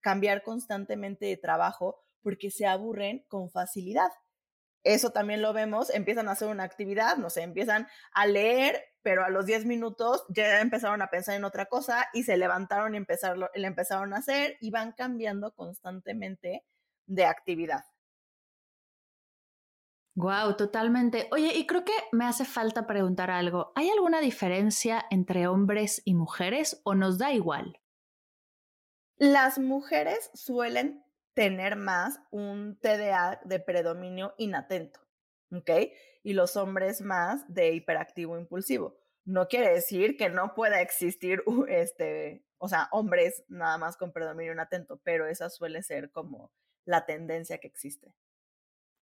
cambiar 0.00 0.42
constantemente 0.42 1.26
de 1.26 1.36
trabajo 1.36 2.02
porque 2.22 2.50
se 2.50 2.66
aburren 2.66 3.24
con 3.28 3.50
facilidad. 3.50 4.10
Eso 4.82 5.10
también 5.10 5.42
lo 5.42 5.52
vemos, 5.52 5.90
empiezan 5.90 6.28
a 6.28 6.32
hacer 6.32 6.48
una 6.48 6.64
actividad, 6.64 7.18
no 7.18 7.28
sé, 7.28 7.42
empiezan 7.42 7.86
a 8.12 8.26
leer, 8.26 8.82
pero 9.02 9.24
a 9.24 9.28
los 9.28 9.44
10 9.44 9.66
minutos 9.66 10.24
ya 10.30 10.60
empezaron 10.60 11.02
a 11.02 11.10
pensar 11.10 11.34
en 11.34 11.44
otra 11.44 11.66
cosa 11.66 12.06
y 12.14 12.22
se 12.22 12.38
levantaron 12.38 12.94
y 12.94 12.96
empezaron, 12.96 13.48
empezaron 13.54 14.14
a 14.14 14.18
hacer 14.18 14.56
y 14.60 14.70
van 14.70 14.92
cambiando 14.92 15.54
constantemente 15.54 16.64
de 17.06 17.26
actividad. 17.26 17.84
Wow, 20.14 20.56
totalmente. 20.56 21.28
Oye, 21.30 21.54
y 21.54 21.66
creo 21.66 21.84
que 21.84 21.92
me 22.12 22.24
hace 22.26 22.44
falta 22.44 22.86
preguntar 22.86 23.30
algo. 23.30 23.72
¿Hay 23.74 23.88
alguna 23.90 24.20
diferencia 24.20 25.04
entre 25.10 25.46
hombres 25.46 26.02
y 26.04 26.14
mujeres 26.14 26.80
o 26.84 26.94
nos 26.94 27.18
da 27.18 27.32
igual? 27.32 27.80
Las 29.16 29.58
mujeres 29.58 30.30
suelen 30.34 31.04
tener 31.34 31.76
más 31.76 32.20
un 32.30 32.78
TDA 32.80 33.40
de 33.44 33.60
predominio 33.60 34.34
inatento, 34.36 35.00
¿ok? 35.52 35.70
Y 36.22 36.32
los 36.32 36.56
hombres 36.56 37.00
más 37.02 37.44
de 37.52 37.72
hiperactivo 37.72 38.38
impulsivo. 38.38 38.96
No 39.24 39.46
quiere 39.46 39.70
decir 39.70 40.16
que 40.16 40.28
no 40.28 40.54
pueda 40.54 40.80
existir, 40.80 41.42
este, 41.68 42.44
o 42.58 42.68
sea, 42.68 42.88
hombres 42.92 43.44
nada 43.48 43.78
más 43.78 43.96
con 43.96 44.12
predominio 44.12 44.52
inatento, 44.52 45.00
pero 45.04 45.26
esa 45.26 45.50
suele 45.50 45.82
ser 45.82 46.10
como 46.10 46.50
la 46.84 47.06
tendencia 47.06 47.58
que 47.58 47.68
existe. 47.68 48.14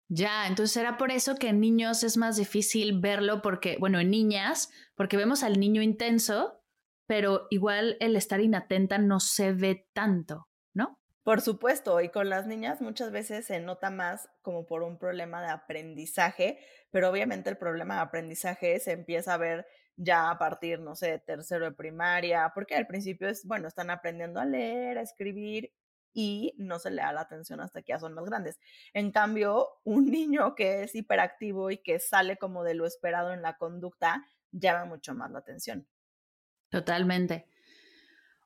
Ya, 0.09 0.47
entonces 0.47 0.77
era 0.79 0.97
por 0.97 1.11
eso 1.11 1.37
que 1.37 1.49
en 1.49 1.61
niños 1.61 2.03
es 2.03 2.17
más 2.17 2.37
difícil 2.37 2.99
verlo 2.99 3.43
porque, 3.43 3.77
bueno, 3.79 4.01
en 4.01 4.11
niñas, 4.11 4.71
porque 4.95 5.19
vemos 5.19 5.43
al 5.43 5.61
niño 5.61 5.83
intenso, 5.83 6.63
pero 7.07 7.47
igual 7.51 7.97
el 8.01 8.17
estar 8.17 8.41
inatenta 8.41 8.97
no 8.97 9.21
se 9.21 9.53
ve 9.53 9.87
tanto, 9.93 10.49
¿no? 10.73 10.99
Por 11.25 11.43
supuesto, 11.43 12.01
y 12.01 12.09
con 12.09 12.31
las 12.31 12.47
niñas 12.47 12.81
muchas 12.81 13.11
veces 13.13 13.47
se 13.47 13.61
nota 13.61 13.91
más 13.91 14.31
como 14.41 14.65
por 14.65 14.83
un 14.83 14.99
problema 14.99 15.43
de 15.43 15.51
aprendizaje, 15.51 16.59
pero 16.91 17.11
obviamente 17.11 17.51
el 17.51 17.59
problema 17.59 17.97
de 17.97 18.01
aprendizaje 18.01 18.81
se 18.81 18.93
empieza 18.93 19.35
a 19.35 19.39
ver 19.39 19.67
ya 19.97 20.31
a 20.31 20.39
partir, 20.39 20.81
no 20.81 20.95
sé, 20.95 21.11
de 21.11 21.19
tercero 21.19 21.67
de 21.67 21.73
primaria, 21.73 22.51
porque 22.55 22.77
al 22.77 22.87
principio 22.87 23.29
es, 23.29 23.45
bueno, 23.45 23.69
están 23.69 23.91
aprendiendo 23.91 24.41
a 24.41 24.47
leer, 24.47 24.97
a 24.97 25.03
escribir 25.03 25.73
y 26.19 26.53
no 26.59 26.81
se 26.81 26.91
le 26.91 27.01
da 27.01 27.13
la 27.13 27.21
atención 27.21 27.61
hasta 27.61 27.81
que 27.81 27.93
ya 27.93 28.01
son 28.01 28.13
más 28.13 28.25
grandes. 28.25 28.59
En 28.93 29.13
cambio, 29.13 29.69
un 29.85 30.07
niño 30.11 30.57
que 30.57 30.83
es 30.83 30.97
hiperactivo 30.97 31.71
y 31.71 31.79
que 31.79 32.01
sale 32.01 32.37
como 32.37 32.65
de 32.65 32.75
lo 32.75 32.87
esperado 32.87 33.33
en 33.33 33.41
la 33.41 33.57
conducta, 33.57 34.27
llama 34.51 34.85
mucho 34.85 35.15
más 35.15 35.31
la 35.31 35.39
atención. 35.39 35.87
Totalmente. 36.71 37.47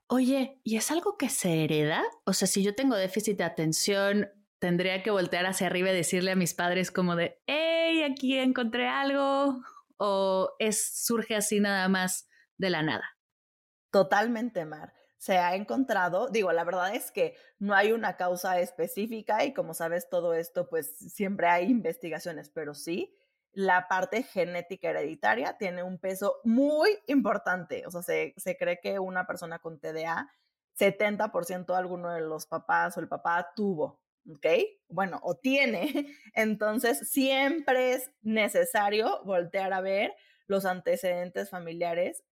Oye, 0.06 0.60
¿y 0.62 0.76
es 0.76 0.90
algo 0.90 1.16
que 1.16 1.30
se 1.30 1.64
hereda? 1.64 2.04
O 2.26 2.34
sea, 2.34 2.46
si 2.46 2.62
yo 2.62 2.74
tengo 2.74 2.94
déficit 2.94 3.38
de 3.38 3.44
atención, 3.44 4.30
tendría 4.58 5.02
que 5.02 5.10
voltear 5.10 5.46
hacia 5.46 5.66
arriba 5.66 5.92
y 5.92 5.94
decirle 5.94 6.32
a 6.32 6.36
mis 6.36 6.52
padres 6.52 6.90
como 6.90 7.16
de, 7.16 7.40
hey, 7.46 8.02
aquí 8.02 8.36
encontré 8.36 8.86
algo, 8.86 9.62
o 9.96 10.54
es 10.58 11.06
surge 11.06 11.36
así 11.36 11.58
nada 11.58 11.88
más 11.88 12.28
de 12.58 12.68
la 12.68 12.82
nada. 12.82 13.16
Totalmente, 13.90 14.66
Mar 14.66 14.92
se 15.22 15.38
ha 15.38 15.54
encontrado, 15.54 16.26
digo, 16.30 16.50
la 16.50 16.64
verdad 16.64 16.96
es 16.96 17.12
que 17.12 17.36
no 17.60 17.76
hay 17.76 17.92
una 17.92 18.16
causa 18.16 18.58
específica 18.58 19.44
y 19.44 19.54
como 19.54 19.72
sabes 19.72 20.08
todo 20.08 20.34
esto, 20.34 20.68
pues 20.68 20.96
siempre 20.98 21.46
hay 21.46 21.70
investigaciones, 21.70 22.50
pero 22.50 22.74
sí, 22.74 23.14
la 23.52 23.86
parte 23.86 24.24
genética 24.24 24.90
hereditaria 24.90 25.56
tiene 25.58 25.84
un 25.84 25.98
peso 25.98 26.40
muy 26.42 26.98
importante. 27.06 27.86
O 27.86 27.92
sea, 27.92 28.02
se, 28.02 28.34
se 28.36 28.56
cree 28.56 28.80
que 28.80 28.98
una 28.98 29.24
persona 29.24 29.60
con 29.60 29.78
TDA, 29.78 30.28
70% 30.76 31.76
alguno 31.76 32.12
de 32.12 32.22
los 32.22 32.46
papás 32.46 32.96
o 32.96 33.00
el 33.00 33.06
papá 33.06 33.52
tuvo, 33.54 34.00
¿ok? 34.28 34.46
Bueno, 34.88 35.20
o 35.22 35.36
tiene. 35.36 36.16
Entonces, 36.34 37.08
siempre 37.08 37.92
es 37.92 38.10
necesario 38.22 39.22
voltear 39.24 39.72
a 39.72 39.82
ver 39.82 40.16
los 40.48 40.64
antecedentes 40.64 41.48
familiares 41.48 42.24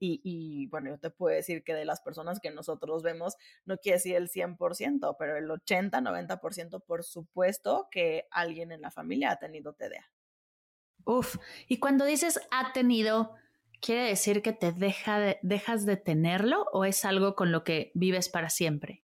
y, 0.00 0.66
bueno, 0.68 0.90
yo 0.90 0.98
te 0.98 1.10
puedo 1.10 1.34
decir 1.34 1.64
que 1.64 1.74
de 1.74 1.84
las 1.84 2.00
personas 2.00 2.40
que 2.40 2.50
nosotros 2.50 3.02
vemos, 3.02 3.36
no 3.64 3.78
quiere 3.78 3.96
decir 3.96 4.16
el 4.16 4.28
100%, 4.28 5.16
pero 5.18 5.36
el 5.36 5.50
80, 5.50 6.00
90% 6.00 6.80
por 6.84 7.04
supuesto 7.04 7.88
que 7.90 8.26
alguien 8.30 8.72
en 8.72 8.80
la 8.80 8.90
familia 8.90 9.32
ha 9.32 9.38
tenido 9.38 9.74
TDA. 9.74 10.10
Uf, 11.04 11.36
y 11.68 11.78
cuando 11.78 12.04
dices 12.04 12.40
ha 12.50 12.72
tenido, 12.72 13.34
¿quiere 13.80 14.02
decir 14.02 14.42
que 14.42 14.52
te 14.52 14.72
deja 14.72 15.36
dejas 15.42 15.86
de 15.86 15.96
tenerlo 15.96 16.66
o 16.72 16.84
es 16.84 17.04
algo 17.04 17.34
con 17.34 17.52
lo 17.52 17.64
que 17.64 17.92
vives 17.94 18.28
para 18.28 18.50
siempre? 18.50 19.04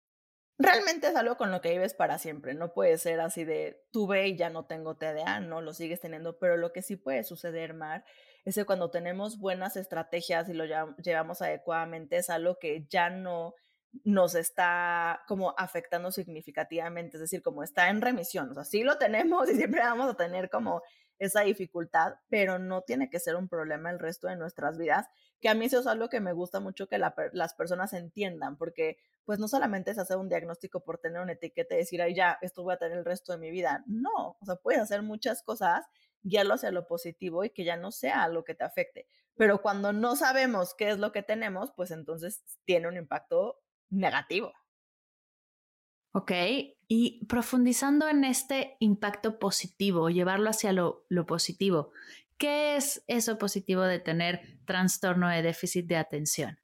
Realmente 0.62 1.07
es 1.07 1.16
algo 1.16 1.38
con 1.38 1.50
lo 1.50 1.62
que 1.62 1.70
vives 1.70 1.94
para 1.94 2.18
siempre. 2.18 2.53
No 2.53 2.74
puede 2.74 2.98
ser 2.98 3.20
así 3.20 3.44
de 3.44 3.83
tuve 3.92 4.29
y 4.29 4.37
ya 4.37 4.50
no 4.50 4.66
tengo 4.66 4.94
TDA, 4.94 5.40
no 5.40 5.62
lo 5.62 5.72
sigues 5.72 6.00
teniendo, 6.00 6.38
pero 6.38 6.59
lo 6.59 6.72
que 6.72 6.83
sí 6.83 6.96
puede 6.96 7.24
suceder, 7.24 7.72
Mar, 7.72 8.05
es 8.44 8.55
que 8.55 8.64
cuando 8.64 8.90
tenemos 8.90 9.38
buenas 9.38 9.76
estrategias 9.76 10.48
y 10.48 10.55
lo 10.55 10.64
llevamos 10.98 11.42
adecuadamente, 11.42 12.16
es 12.16 12.31
algo 12.31 12.59
que 12.59 12.87
ya 12.88 13.11
no 13.11 13.55
nos 14.05 14.35
está 14.35 15.22
como 15.26 15.55
afectando 15.59 16.12
significativamente, 16.12 17.16
es 17.16 17.20
decir, 17.20 17.42
como 17.42 17.62
está 17.62 17.88
en 17.88 18.00
remisión, 18.00 18.50
o 18.50 18.55
sea, 18.55 18.64
sí 18.64 18.83
lo 18.83 18.98
tenemos 18.98 19.50
y 19.50 19.57
siempre 19.57 19.81
vamos 19.81 20.11
a 20.11 20.16
tener 20.16 20.48
como 20.48 20.83
esa 21.18 21.42
dificultad, 21.42 22.14
pero 22.29 22.59
no 22.59 22.83
tiene 22.83 23.11
que 23.11 23.20
ser 23.20 23.37
un 23.37 23.48
problema 23.48 23.90
el 23.90 23.98
resto 23.98 24.29
de 24.29 24.37
nuestras 24.37 24.79
vidas, 24.79 25.07
que 25.40 25.48
a 25.50 25.55
mí 25.55 25.66
eso 25.66 25.81
es 25.81 25.87
algo 25.87 26.09
que 26.09 26.20
me 26.20 26.33
gusta 26.33 26.61
mucho 26.61 26.88
que 26.88 26.98
las 26.98 27.55
personas 27.55 27.92
entiendan, 27.92 28.57
porque 28.57 28.96
pues 29.24 29.38
no 29.38 29.46
solamente 29.46 29.90
es 29.90 29.98
hacer 29.98 30.16
un 30.16 30.29
diagnóstico 30.29 30.83
por 30.83 30.98
tener 30.98 31.20
una 31.20 31.33
etiqueta 31.33 31.74
y 31.74 31.79
decir, 31.79 32.00
ay, 32.00 32.14
ya, 32.14 32.38
esto 32.40 32.62
voy 32.62 32.74
a 32.74 32.79
tener 32.79 32.98
el 32.98 33.05
resto 33.05 33.33
de 33.33 33.38
mi 33.38 33.50
vida, 33.50 33.85
no, 33.87 34.38
o 34.40 34.46
sea, 34.46 34.57
puedes 34.57 34.81
hacer 34.81 35.03
muchas 35.03 35.42
cosas 35.42 35.85
guiarlo 36.22 36.54
hacia 36.54 36.70
lo 36.70 36.87
positivo 36.87 37.44
y 37.44 37.50
que 37.50 37.64
ya 37.64 37.76
no 37.76 37.92
sea 37.92 38.22
algo 38.22 38.44
que 38.44 38.54
te 38.54 38.64
afecte. 38.64 39.06
Pero 39.37 39.62
cuando 39.62 39.92
no 39.92 40.16
sabemos 40.16 40.74
qué 40.74 40.90
es 40.90 40.98
lo 40.98 41.12
que 41.12 41.22
tenemos, 41.22 41.72
pues 41.72 41.90
entonces 41.90 42.42
tiene 42.64 42.88
un 42.88 42.96
impacto 42.96 43.61
negativo. 43.88 44.52
Ok, 46.12 46.33
y 46.88 47.24
profundizando 47.26 48.09
en 48.09 48.24
este 48.24 48.76
impacto 48.80 49.38
positivo, 49.38 50.11
llevarlo 50.11 50.50
hacia 50.50 50.72
lo, 50.72 51.06
lo, 51.09 51.24
positivo, 51.24 51.92
¿qué 52.37 52.76
es 52.76 53.04
eso 53.06 53.38
positivo 53.38 53.83
de 53.83 54.00
tener 54.00 54.59
trastorno 54.64 55.28
de 55.28 55.42
déficit 55.42 55.87
de 55.87 55.96
atención? 55.96 56.59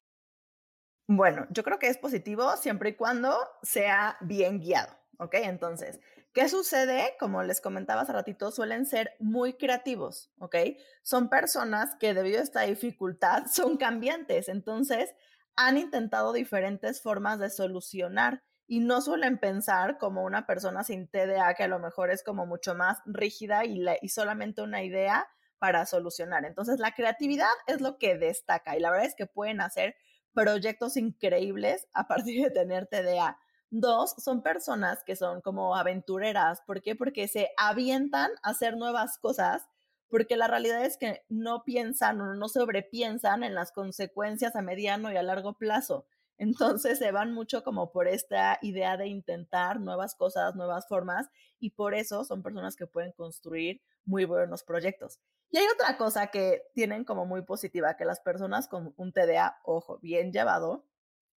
Bueno, 1.08 1.46
yo 1.50 1.62
creo 1.62 1.78
que 1.78 1.88
es 1.88 1.98
positivo 1.98 2.56
siempre 2.56 2.90
y 2.90 2.94
cuando 2.96 3.38
sea 3.62 4.16
bien 4.20 4.58
guiado, 4.58 4.92
¿ok? 5.18 5.34
Entonces, 5.34 6.00
¿Qué 6.36 6.50
sucede? 6.50 7.14
Como 7.18 7.42
les 7.42 7.62
comentaba 7.62 8.02
hace 8.02 8.12
ratito, 8.12 8.52
suelen 8.52 8.84
ser 8.84 9.16
muy 9.18 9.54
creativos, 9.54 10.30
¿ok? 10.38 10.54
Son 11.02 11.30
personas 11.30 11.96
que 11.98 12.12
debido 12.12 12.40
a 12.40 12.42
esta 12.42 12.60
dificultad 12.60 13.46
son 13.50 13.78
cambiantes, 13.78 14.50
entonces 14.50 15.14
han 15.56 15.78
intentado 15.78 16.34
diferentes 16.34 17.00
formas 17.00 17.38
de 17.38 17.48
solucionar 17.48 18.42
y 18.66 18.80
no 18.80 19.00
suelen 19.00 19.38
pensar 19.38 19.96
como 19.96 20.24
una 20.24 20.44
persona 20.46 20.84
sin 20.84 21.08
TDA 21.08 21.54
que 21.54 21.62
a 21.62 21.68
lo 21.68 21.78
mejor 21.78 22.10
es 22.10 22.22
como 22.22 22.44
mucho 22.44 22.74
más 22.74 22.98
rígida 23.06 23.64
y, 23.64 23.82
y 24.02 24.08
solamente 24.10 24.60
una 24.60 24.82
idea 24.84 25.26
para 25.58 25.86
solucionar. 25.86 26.44
Entonces, 26.44 26.78
la 26.78 26.92
creatividad 26.92 27.48
es 27.66 27.80
lo 27.80 27.96
que 27.96 28.18
destaca 28.18 28.76
y 28.76 28.80
la 28.80 28.90
verdad 28.90 29.06
es 29.06 29.14
que 29.14 29.24
pueden 29.24 29.62
hacer 29.62 29.96
proyectos 30.34 30.98
increíbles 30.98 31.88
a 31.94 32.06
partir 32.06 32.44
de 32.44 32.50
tener 32.50 32.88
TDA. 32.88 33.38
Dos, 33.70 34.14
son 34.18 34.42
personas 34.42 35.02
que 35.04 35.16
son 35.16 35.40
como 35.40 35.76
aventureras. 35.76 36.62
¿Por 36.62 36.82
qué? 36.82 36.94
Porque 36.94 37.28
se 37.28 37.50
avientan 37.56 38.30
a 38.42 38.50
hacer 38.50 38.76
nuevas 38.76 39.18
cosas, 39.18 39.66
porque 40.08 40.36
la 40.36 40.46
realidad 40.46 40.84
es 40.84 40.96
que 40.96 41.24
no 41.28 41.64
piensan 41.64 42.20
o 42.20 42.34
no 42.34 42.48
sobrepiensan 42.48 43.42
en 43.42 43.54
las 43.54 43.72
consecuencias 43.72 44.54
a 44.54 44.62
mediano 44.62 45.10
y 45.10 45.16
a 45.16 45.22
largo 45.22 45.54
plazo. 45.58 46.06
Entonces 46.38 46.98
se 46.98 47.12
van 47.12 47.32
mucho 47.32 47.64
como 47.64 47.90
por 47.90 48.08
esta 48.08 48.58
idea 48.62 48.96
de 48.96 49.08
intentar 49.08 49.80
nuevas 49.80 50.14
cosas, 50.14 50.54
nuevas 50.54 50.86
formas, 50.86 51.28
y 51.58 51.70
por 51.70 51.94
eso 51.94 52.24
son 52.24 52.42
personas 52.42 52.76
que 52.76 52.86
pueden 52.86 53.12
construir 53.12 53.80
muy 54.04 54.26
buenos 54.26 54.62
proyectos. 54.62 55.18
Y 55.50 55.58
hay 55.58 55.66
otra 55.72 55.96
cosa 55.96 56.28
que 56.28 56.62
tienen 56.74 57.04
como 57.04 57.24
muy 57.24 57.42
positiva, 57.42 57.96
que 57.96 58.04
las 58.04 58.20
personas 58.20 58.68
con 58.68 58.92
un 58.96 59.12
TDA, 59.12 59.58
ojo, 59.64 59.98
bien 59.98 60.32
llevado, 60.32 60.84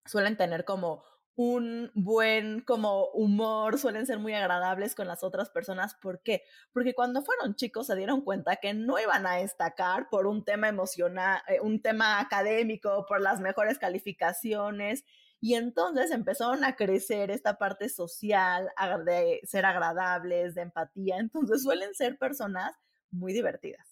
suelen 0.04 0.36
tener 0.36 0.64
como 0.64 1.04
un 1.38 1.92
buen 1.94 2.62
como 2.62 3.10
humor, 3.10 3.78
suelen 3.78 4.06
ser 4.06 4.18
muy 4.18 4.34
agradables 4.34 4.96
con 4.96 5.06
las 5.06 5.22
otras 5.22 5.50
personas. 5.50 5.94
¿Por 5.94 6.20
qué? 6.20 6.42
Porque 6.72 6.94
cuando 6.94 7.22
fueron 7.22 7.54
chicos 7.54 7.86
se 7.86 7.94
dieron 7.94 8.22
cuenta 8.22 8.56
que 8.56 8.74
no 8.74 8.98
iban 8.98 9.24
a 9.24 9.36
destacar 9.36 10.08
por 10.10 10.26
un 10.26 10.44
tema 10.44 10.68
emocional, 10.68 11.40
eh, 11.46 11.60
un 11.62 11.80
tema 11.80 12.18
académico, 12.18 13.06
por 13.06 13.20
las 13.20 13.38
mejores 13.40 13.78
calificaciones. 13.78 15.04
Y 15.40 15.54
entonces 15.54 16.10
empezaron 16.10 16.64
a 16.64 16.74
crecer 16.74 17.30
esta 17.30 17.56
parte 17.56 17.88
social, 17.88 18.68
de 19.06 19.40
ser 19.44 19.64
agradables, 19.64 20.56
de 20.56 20.62
empatía. 20.62 21.18
Entonces 21.18 21.62
suelen 21.62 21.94
ser 21.94 22.18
personas 22.18 22.74
muy 23.12 23.32
divertidas. 23.32 23.86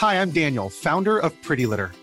Hi, 0.00 0.14
I'm 0.14 0.30
Daniel, 0.30 0.70
founder 0.70 1.18
of 1.18 1.32
Pretty 1.42 1.66
Litter. 1.66 1.90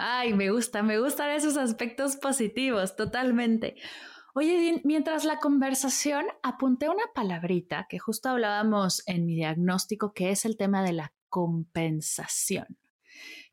Ay, 0.00 0.32
me 0.32 0.52
gusta, 0.52 0.84
me 0.84 1.00
gustan 1.00 1.30
esos 1.32 1.56
aspectos 1.56 2.16
positivos, 2.16 2.94
totalmente. 2.94 3.74
Oye, 4.32 4.80
mientras 4.84 5.24
la 5.24 5.40
conversación 5.40 6.24
apunté 6.44 6.88
una 6.88 7.02
palabrita 7.12 7.86
que 7.88 7.98
justo 7.98 8.28
hablábamos 8.28 9.02
en 9.08 9.26
mi 9.26 9.34
diagnóstico, 9.34 10.12
que 10.12 10.30
es 10.30 10.44
el 10.44 10.56
tema 10.56 10.84
de 10.84 10.92
la 10.92 11.12
compensación. 11.28 12.78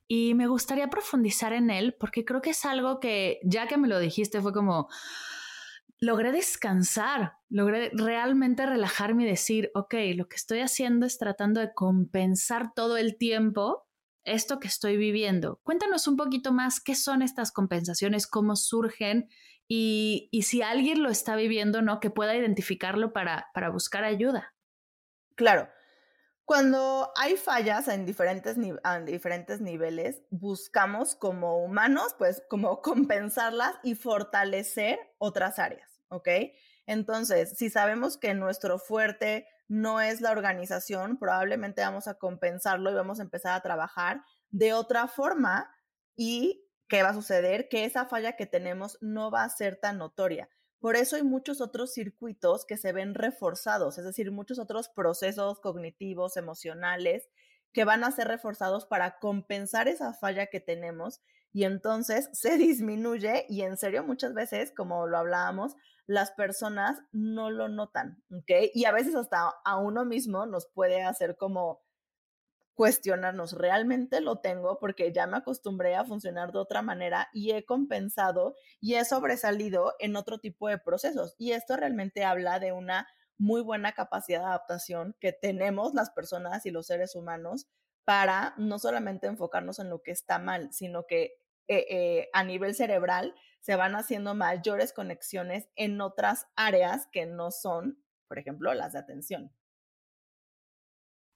Y 0.08 0.36
me 0.36 0.46
gustaría 0.46 0.88
profundizar 0.88 1.52
en 1.52 1.72
él 1.72 1.96
porque 2.00 2.24
creo 2.24 2.44
que 2.44 2.52
es 2.52 2.64
algo 2.64 3.00
que, 3.00 3.40
ya 3.44 3.68
que 3.68 3.78
me 3.78 3.88
lo 3.88 3.98
dijiste, 3.98 4.40
fue 4.40 4.54
como, 4.54 4.88
logré 6.00 6.32
descansar, 6.32 7.34
logré 7.50 7.90
realmente 7.92 8.68
relajarme 8.68 9.24
y 9.24 9.30
decir, 9.30 9.72
ok, 9.74 9.96
lo 10.16 10.28
que 10.28 10.36
estoy 10.36 10.60
haciendo 10.60 11.08
es 11.08 11.18
tratando 11.18 11.60
de 11.60 11.74
compensar 11.74 12.72
todo 12.76 12.98
el 12.98 13.18
tiempo 13.18 13.85
esto 14.26 14.60
que 14.60 14.68
estoy 14.68 14.98
viviendo. 14.98 15.60
Cuéntanos 15.64 16.08
un 16.08 16.18
poquito 16.18 16.52
más 16.52 16.80
qué 16.80 16.96
son 16.96 17.22
estas 17.22 17.52
compensaciones, 17.52 18.28
cómo 18.28 18.56
surgen 18.56 19.30
y, 19.68 20.30
si 20.44 20.62
alguien 20.62 21.02
lo 21.02 21.10
está 21.10 21.36
viviendo, 21.36 21.82
¿no? 21.82 22.00
Que 22.00 22.10
pueda 22.10 22.36
identificarlo 22.36 23.14
para, 23.14 23.48
para 23.54 23.70
buscar 23.70 24.04
ayuda. 24.04 24.54
Claro. 25.36 25.70
Cuando 26.46 27.12
hay 27.16 27.38
fallas 27.38 27.88
en 27.88 28.06
diferentes, 28.06 28.56
en 28.58 29.06
diferentes 29.06 29.62
niveles, 29.62 30.22
buscamos 30.30 31.16
como 31.16 31.64
humanos, 31.64 32.14
pues 32.20 32.44
como 32.50 32.82
compensarlas 32.84 33.74
y 33.84 33.96
fortalecer 33.96 35.00
otras 35.18 35.58
áreas, 35.58 36.00
¿ok? 36.10 36.30
Entonces, 36.86 37.58
si 37.58 37.72
sabemos 37.72 38.18
que 38.18 38.36
nuestro 38.36 38.78
fuerte 38.78 39.48
no 39.68 40.02
es 40.02 40.22
la 40.22 40.32
organización, 40.32 41.18
probablemente 41.18 41.82
vamos 41.82 42.08
a 42.08 42.16
compensarlo 42.16 42.92
y 42.92 42.96
vamos 42.96 43.20
a 43.20 43.24
empezar 43.24 43.54
a 43.54 43.62
trabajar 43.62 44.24
de 44.50 44.74
otra 44.74 45.08
forma 45.08 45.72
y 46.16 46.66
¿qué 46.88 47.04
va 47.04 47.10
a 47.10 47.14
suceder? 47.14 47.68
Que 47.70 47.86
esa 47.86 48.06
falla 48.06 48.36
que 48.36 48.46
tenemos 48.46 48.98
no 49.02 49.32
va 49.32 49.44
a 49.44 49.50
ser 49.50 49.78
tan 49.78 49.98
notoria. 49.98 50.50
Por 50.80 50.96
eso 50.96 51.16
hay 51.16 51.24
muchos 51.24 51.62
otros 51.62 51.94
circuitos 51.94 52.66
que 52.66 52.78
se 52.78 52.92
ven 52.92 53.16
reforzados, 53.16 53.98
es 53.98 54.06
decir, 54.06 54.32
muchos 54.32 54.60
otros 54.60 54.90
procesos 54.90 55.60
cognitivos, 55.60 56.38
emocionales, 56.38 57.28
que 57.74 57.86
van 57.86 58.04
a 58.04 58.12
ser 58.12 58.28
reforzados 58.28 58.86
para 58.86 59.20
compensar 59.20 59.88
esa 59.88 60.14
falla 60.14 60.48
que 60.48 60.60
tenemos 60.60 61.22
y 61.52 61.64
entonces 61.64 62.30
se 62.34 62.58
disminuye 62.58 63.46
y 63.50 63.64
en 63.64 63.78
serio 63.78 64.04
muchas 64.04 64.34
veces, 64.34 64.72
como 64.76 65.08
lo 65.08 65.18
hablábamos, 65.18 65.76
las 66.08 66.32
personas 66.32 67.02
no 67.12 67.50
lo 67.50 67.68
notan, 67.68 68.24
¿ok? 68.32 68.72
Y 68.74 68.86
a 68.86 68.92
veces 68.92 69.16
hasta 69.16 69.54
a 69.64 69.78
uno 69.78 70.06
mismo 70.06 70.46
nos 70.46 70.68
puede 70.68 71.04
hacer 71.04 71.36
como 71.38 71.84
cuestionarnos, 72.76 73.54
¿realmente 73.54 74.20
lo 74.22 74.40
tengo? 74.40 74.78
Porque 74.80 75.14
ya 75.14 75.28
me 75.28 75.38
acostumbré 75.38 75.96
a 75.96 76.06
funcionar 76.06 76.52
de 76.52 76.60
otra 76.60 76.82
manera 76.82 77.30
y 77.34 77.52
he 77.52 77.66
compensado 77.66 78.56
y 78.82 78.96
he 78.96 79.06
sobresalido 79.06 79.94
en 80.00 80.16
otro 80.16 80.40
tipo 80.40 80.68
de 80.68 80.78
procesos. 80.78 81.36
Y 81.38 81.54
esto 81.54 81.78
realmente 81.78 82.26
habla 82.26 82.60
de 82.60 82.74
una 82.74 83.08
muy 83.38 83.62
buena 83.62 83.94
capacidad 83.94 84.40
de 84.42 84.46
adaptación 84.46 85.16
que 85.20 85.32
tenemos 85.32 85.94
las 85.94 86.12
personas 86.12 86.66
y 86.66 86.72
los 86.72 86.88
seres 86.88 87.16
humanos 87.16 87.68
para 88.04 88.54
no 88.58 88.78
solamente 88.78 89.28
enfocarnos 89.28 89.80
en 89.80 89.90
lo 89.90 90.02
que 90.04 90.12
está 90.12 90.38
mal, 90.38 90.72
sino 90.72 91.06
que 91.08 91.34
eh, 91.68 91.86
eh, 91.90 92.30
a 92.34 92.44
nivel 92.44 92.76
cerebral 92.76 93.36
se 93.62 93.76
van 93.76 93.96
haciendo 93.96 94.36
mayores 94.36 94.94
conexiones 94.94 95.70
en 95.76 96.00
otras 96.00 96.48
áreas 96.56 97.08
que 97.12 97.26
no 97.26 97.52
son, 97.52 98.04
por 98.28 98.38
ejemplo, 98.38 98.74
las 98.74 98.94
de 98.94 99.00
atención. 99.00 99.52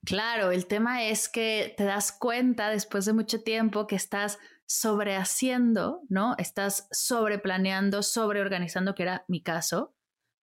Claro, 0.06 0.52
el 0.52 0.68
tema 0.68 1.04
es 1.04 1.28
que 1.28 1.74
te 1.76 1.84
das 1.84 2.12
cuenta 2.12 2.70
después 2.70 3.06
de 3.06 3.14
mucho 3.14 3.44
tiempo 3.44 3.88
que 3.88 3.96
estás 3.96 4.40
sobrehaciendo, 4.66 6.04
¿no? 6.10 6.36
Estás 6.38 6.88
sobreplaneando, 6.92 8.04
sobreorganizando, 8.04 8.96
que 8.96 9.04
era 9.04 9.26
mi 9.28 9.42
caso, 9.42 9.96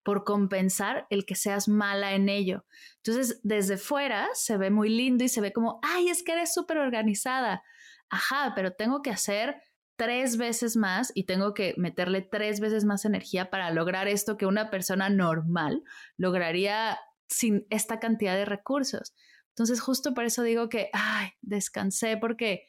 por 0.03 0.25
compensar 0.25 1.07
el 1.09 1.25
que 1.25 1.35
seas 1.35 1.67
mala 1.67 2.13
en 2.13 2.29
ello. 2.29 2.65
Entonces, 2.97 3.39
desde 3.43 3.77
fuera 3.77 4.27
se 4.33 4.57
ve 4.57 4.69
muy 4.69 4.89
lindo 4.89 5.23
y 5.23 5.29
se 5.29 5.41
ve 5.41 5.51
como, 5.53 5.79
ay, 5.81 6.09
es 6.09 6.23
que 6.23 6.33
eres 6.33 6.53
súper 6.53 6.77
organizada. 6.77 7.63
Ajá, 8.09 8.53
pero 8.55 8.73
tengo 8.73 9.01
que 9.01 9.09
hacer 9.09 9.61
tres 9.97 10.37
veces 10.37 10.77
más 10.77 11.11
y 11.13 11.25
tengo 11.25 11.53
que 11.53 11.73
meterle 11.77 12.21
tres 12.21 12.59
veces 12.59 12.85
más 12.85 13.03
energía 13.03 13.49
para 13.49 13.71
lograr 13.71 14.07
esto 14.07 14.37
que 14.37 14.45
una 14.45 14.69
persona 14.69 15.09
normal 15.09 15.83
lograría 16.15 16.97
sin 17.27 17.67
esta 17.69 17.99
cantidad 17.99 18.35
de 18.35 18.45
recursos. 18.45 19.13
Entonces, 19.49 19.81
justo 19.81 20.13
por 20.13 20.23
eso 20.23 20.43
digo 20.43 20.69
que, 20.69 20.89
ay, 20.93 21.31
descansé 21.41 22.15
porque 22.15 22.67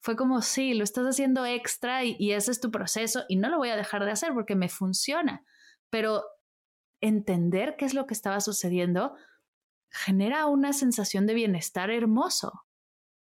fue 0.00 0.16
como, 0.16 0.40
sí, 0.40 0.72
lo 0.72 0.84
estás 0.84 1.04
haciendo 1.04 1.44
extra 1.44 2.04
y, 2.04 2.16
y 2.18 2.32
ese 2.32 2.52
es 2.52 2.60
tu 2.60 2.70
proceso 2.70 3.24
y 3.28 3.36
no 3.36 3.48
lo 3.50 3.58
voy 3.58 3.70
a 3.70 3.76
dejar 3.76 4.04
de 4.04 4.12
hacer 4.12 4.32
porque 4.32 4.54
me 4.54 4.68
funciona. 4.68 5.44
Pero 5.90 6.24
entender 7.00 7.74
qué 7.76 7.84
es 7.84 7.94
lo 7.94 8.06
que 8.06 8.14
estaba 8.14 8.40
sucediendo 8.40 9.16
genera 9.90 10.46
una 10.46 10.72
sensación 10.72 11.26
de 11.26 11.34
bienestar 11.34 11.90
hermoso. 11.90 12.52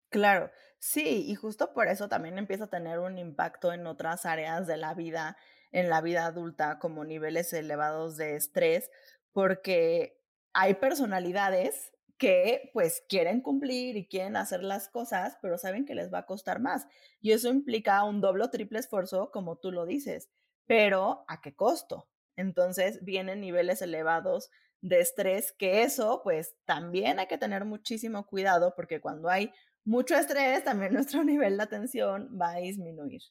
Claro, 0.09 0.49
Sí, 0.81 1.25
y 1.27 1.35
justo 1.35 1.73
por 1.73 1.87
eso 1.89 2.07
también 2.07 2.37
empieza 2.37 2.65
a 2.65 2.69
tener 2.69 2.99
un 2.99 3.17
impacto 3.17 3.73
en 3.73 3.85
otras 3.85 4.25
áreas 4.25 4.65
de 4.65 4.77
la 4.77 4.93
vida, 4.93 5.35
en 5.71 5.89
la 5.89 6.01
vida 6.01 6.25
adulta, 6.25 6.79
como 6.79 7.03
niveles 7.03 7.51
elevados 7.53 8.15
de 8.15 8.35
estrés, 8.35 8.89
porque 9.33 10.21
hay 10.53 10.75
personalidades 10.75 11.91
que 12.17 12.69
pues 12.73 13.03
quieren 13.09 13.41
cumplir 13.41 13.97
y 13.97 14.07
quieren 14.07 14.35
hacer 14.37 14.63
las 14.63 14.87
cosas, 14.89 15.37
pero 15.41 15.57
saben 15.57 15.85
que 15.85 15.95
les 15.95 16.13
va 16.13 16.19
a 16.19 16.25
costar 16.25 16.59
más. 16.61 16.87
Y 17.21 17.31
eso 17.33 17.49
implica 17.49 18.03
un 18.03 18.21
doble 18.21 18.45
o 18.45 18.49
triple 18.49 18.79
esfuerzo, 18.79 19.31
como 19.31 19.57
tú 19.57 19.71
lo 19.71 19.85
dices, 19.85 20.29
pero 20.65 21.25
¿a 21.27 21.41
qué 21.41 21.55
costo? 21.55 22.09
Entonces 22.37 23.03
vienen 23.03 23.41
niveles 23.41 23.81
elevados 23.81 24.49
de 24.81 24.99
estrés, 25.01 25.51
que 25.51 25.83
eso 25.83 26.21
pues 26.23 26.55
también 26.65 27.19
hay 27.19 27.27
que 27.27 27.37
tener 27.37 27.65
muchísimo 27.65 28.25
cuidado 28.25 28.73
porque 28.75 29.01
cuando 29.01 29.29
hay 29.29 29.51
mucho 29.85 30.15
estrés, 30.15 30.63
también 30.63 30.93
nuestro 30.93 31.23
nivel 31.25 31.57
de 31.57 31.63
atención 31.63 32.29
va 32.39 32.51
a 32.51 32.57
disminuir. 32.57 33.21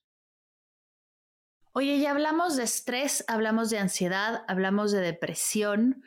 Oye, 1.73 2.01
ya 2.01 2.11
hablamos 2.11 2.57
de 2.57 2.65
estrés, 2.65 3.25
hablamos 3.29 3.71
de 3.71 3.79
ansiedad, 3.79 4.45
hablamos 4.49 4.91
de 4.91 5.01
depresión. 5.01 6.03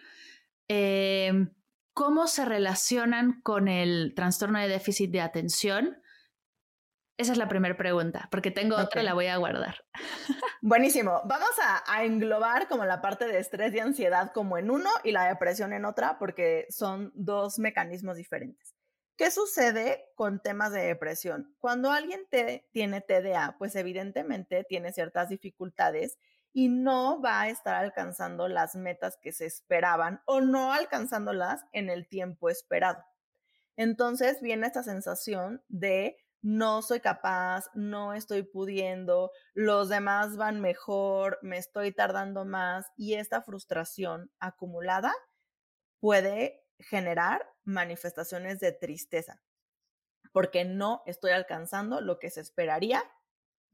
Em, 0.67 1.53
¿Cómo 1.93 2.27
se 2.27 2.45
relacionan 2.45 3.41
con 3.41 3.67
el 3.67 4.13
trastorno 4.15 4.59
de 4.59 4.67
déficit 4.67 5.11
de 5.11 5.21
atención? 5.21 6.01
Esa 7.17 7.33
es 7.33 7.37
la 7.37 7.47
primera 7.47 7.77
pregunta, 7.77 8.27
porque 8.31 8.49
tengo 8.49 8.75
otra 8.75 9.01
y 9.01 9.05
la 9.05 9.13
voy 9.13 9.27
a 9.27 9.37
guardar. 9.37 9.85
Buenísimo. 10.61 11.21
Vamos 11.25 11.51
a, 11.61 11.83
a, 11.85 12.03
englobar 12.03 12.67
como 12.67 12.83
la 12.85 13.01
parte 13.01 13.25
de 13.27 13.39
estrés 13.39 13.73
y 13.73 13.79
ansiedad 13.79 14.31
como 14.33 14.57
en 14.57 14.71
uno 14.71 14.89
y 15.03 15.11
la 15.11 15.27
depresión 15.27 15.71
en 15.73 15.85
otra, 15.85 16.17
porque 16.17 16.65
son 16.69 17.11
dos 17.13 17.59
mecanismos 17.59 18.17
diferentes. 18.17 18.75
¿Qué 19.17 19.29
sucede 19.29 20.05
con 20.15 20.41
temas 20.41 20.71
de 20.71 20.81
depresión? 20.81 21.55
Cuando 21.59 21.91
alguien 21.91 22.21
tiene 22.71 23.01
TDA, 23.01 23.55
pues 23.57 23.75
evidentemente 23.75 24.63
tiene 24.63 24.93
ciertas 24.93 25.29
dificultades 25.29 26.17
y 26.53 26.69
no 26.69 27.21
va 27.21 27.41
a 27.41 27.49
estar 27.49 27.75
alcanzando 27.75 28.47
las 28.47 28.75
metas 28.75 29.17
que 29.21 29.31
se 29.31 29.45
esperaban 29.45 30.21
o 30.25 30.41
no 30.41 30.73
alcanzándolas 30.73 31.61
en 31.71 31.89
el 31.89 32.07
tiempo 32.07 32.49
esperado. 32.49 33.03
Entonces 33.77 34.41
viene 34.41 34.67
esta 34.67 34.83
sensación 34.83 35.63
de 35.67 36.17
no 36.41 36.81
soy 36.81 36.99
capaz, 36.99 37.65
no 37.75 38.13
estoy 38.13 38.43
pudiendo, 38.43 39.31
los 39.53 39.89
demás 39.89 40.37
van 40.37 40.59
mejor, 40.59 41.37
me 41.43 41.57
estoy 41.57 41.91
tardando 41.91 42.45
más 42.45 42.87
y 42.97 43.13
esta 43.13 43.43
frustración 43.43 44.31
acumulada 44.39 45.13
puede 45.99 46.60
generar 46.81 47.47
manifestaciones 47.63 48.59
de 48.59 48.71
tristeza, 48.71 49.41
porque 50.31 50.65
no 50.65 51.03
estoy 51.05 51.31
alcanzando 51.31 52.01
lo 52.01 52.19
que 52.19 52.29
se 52.29 52.41
esperaría 52.41 53.03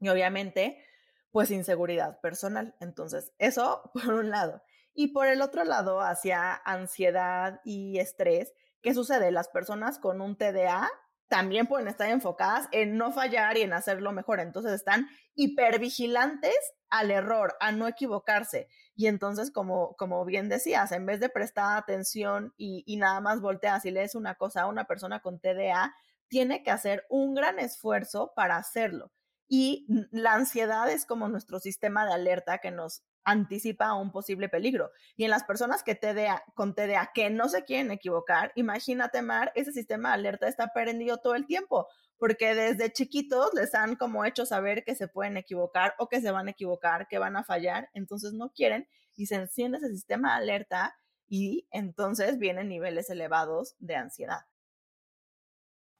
y 0.00 0.08
obviamente, 0.08 0.84
pues 1.30 1.50
inseguridad 1.50 2.20
personal. 2.20 2.74
Entonces, 2.80 3.32
eso 3.38 3.90
por 3.94 4.14
un 4.14 4.30
lado. 4.30 4.62
Y 4.94 5.08
por 5.08 5.28
el 5.28 5.42
otro 5.42 5.64
lado, 5.64 6.00
hacia 6.00 6.54
ansiedad 6.54 7.60
y 7.64 7.98
estrés, 7.98 8.52
¿qué 8.82 8.94
sucede? 8.94 9.30
Las 9.30 9.48
personas 9.48 9.98
con 9.98 10.20
un 10.20 10.36
TDA 10.36 10.90
también 11.28 11.66
pueden 11.66 11.88
estar 11.88 12.08
enfocadas 12.08 12.68
en 12.72 12.96
no 12.96 13.12
fallar 13.12 13.56
y 13.58 13.62
en 13.62 13.72
hacerlo 13.72 14.12
mejor. 14.12 14.40
Entonces 14.40 14.72
están 14.72 15.08
hipervigilantes 15.34 16.56
al 16.90 17.10
error, 17.10 17.54
a 17.60 17.70
no 17.70 17.86
equivocarse. 17.86 18.68
Y 18.98 19.06
entonces, 19.06 19.52
como, 19.52 19.94
como 19.94 20.24
bien 20.24 20.48
decías, 20.48 20.90
en 20.90 21.06
vez 21.06 21.20
de 21.20 21.28
prestar 21.28 21.78
atención 21.78 22.52
y, 22.56 22.82
y 22.84 22.96
nada 22.96 23.20
más 23.20 23.40
volteas 23.40 23.84
y 23.84 23.92
lees 23.92 24.16
una 24.16 24.34
cosa 24.34 24.62
a 24.62 24.66
una 24.66 24.88
persona 24.88 25.20
con 25.20 25.38
TDA, 25.38 25.94
tiene 26.26 26.64
que 26.64 26.72
hacer 26.72 27.06
un 27.08 27.32
gran 27.32 27.60
esfuerzo 27.60 28.32
para 28.34 28.56
hacerlo. 28.56 29.12
Y 29.46 29.86
la 30.10 30.34
ansiedad 30.34 30.90
es 30.90 31.06
como 31.06 31.28
nuestro 31.28 31.60
sistema 31.60 32.04
de 32.06 32.12
alerta 32.12 32.58
que 32.58 32.72
nos 32.72 33.04
anticipa 33.22 33.94
un 33.94 34.10
posible 34.10 34.48
peligro. 34.48 34.90
Y 35.14 35.22
en 35.22 35.30
las 35.30 35.44
personas 35.44 35.84
que 35.84 35.94
TDA, 35.94 36.42
con 36.56 36.74
TDA 36.74 37.12
que 37.14 37.30
no 37.30 37.48
se 37.48 37.62
quieren 37.62 37.92
equivocar, 37.92 38.50
imagínate, 38.56 39.22
Mar, 39.22 39.52
ese 39.54 39.70
sistema 39.70 40.08
de 40.08 40.14
alerta 40.16 40.48
está 40.48 40.72
prendido 40.72 41.18
todo 41.18 41.36
el 41.36 41.46
tiempo, 41.46 41.86
porque 42.18 42.54
desde 42.54 42.92
chiquitos 42.92 43.54
les 43.54 43.74
han 43.74 43.96
como 43.96 44.24
hecho 44.24 44.44
saber 44.44 44.84
que 44.84 44.94
se 44.94 45.08
pueden 45.08 45.36
equivocar 45.36 45.94
o 45.98 46.08
que 46.08 46.20
se 46.20 46.30
van 46.30 46.48
a 46.48 46.50
equivocar, 46.50 47.08
que 47.08 47.18
van 47.18 47.36
a 47.36 47.44
fallar, 47.44 47.88
entonces 47.94 48.32
no 48.32 48.50
quieren 48.52 48.88
y 49.14 49.26
se 49.26 49.36
enciende 49.36 49.78
ese 49.78 49.90
sistema 49.90 50.32
de 50.32 50.42
alerta 50.42 50.96
y 51.26 51.68
entonces 51.70 52.38
vienen 52.38 52.68
niveles 52.68 53.10
elevados 53.10 53.76
de 53.78 53.96
ansiedad. 53.96 54.46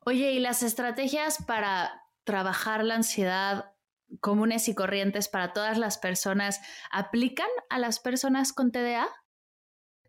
Oye, 0.00 0.32
¿y 0.32 0.38
las 0.38 0.62
estrategias 0.62 1.44
para 1.44 2.02
trabajar 2.24 2.84
la 2.84 2.94
ansiedad 2.94 3.72
comunes 4.20 4.68
y 4.68 4.74
corrientes 4.74 5.28
para 5.28 5.52
todas 5.52 5.78
las 5.78 5.98
personas 5.98 6.60
aplican 6.90 7.48
a 7.68 7.78
las 7.78 8.00
personas 8.00 8.52
con 8.52 8.72
TDA? 8.72 9.06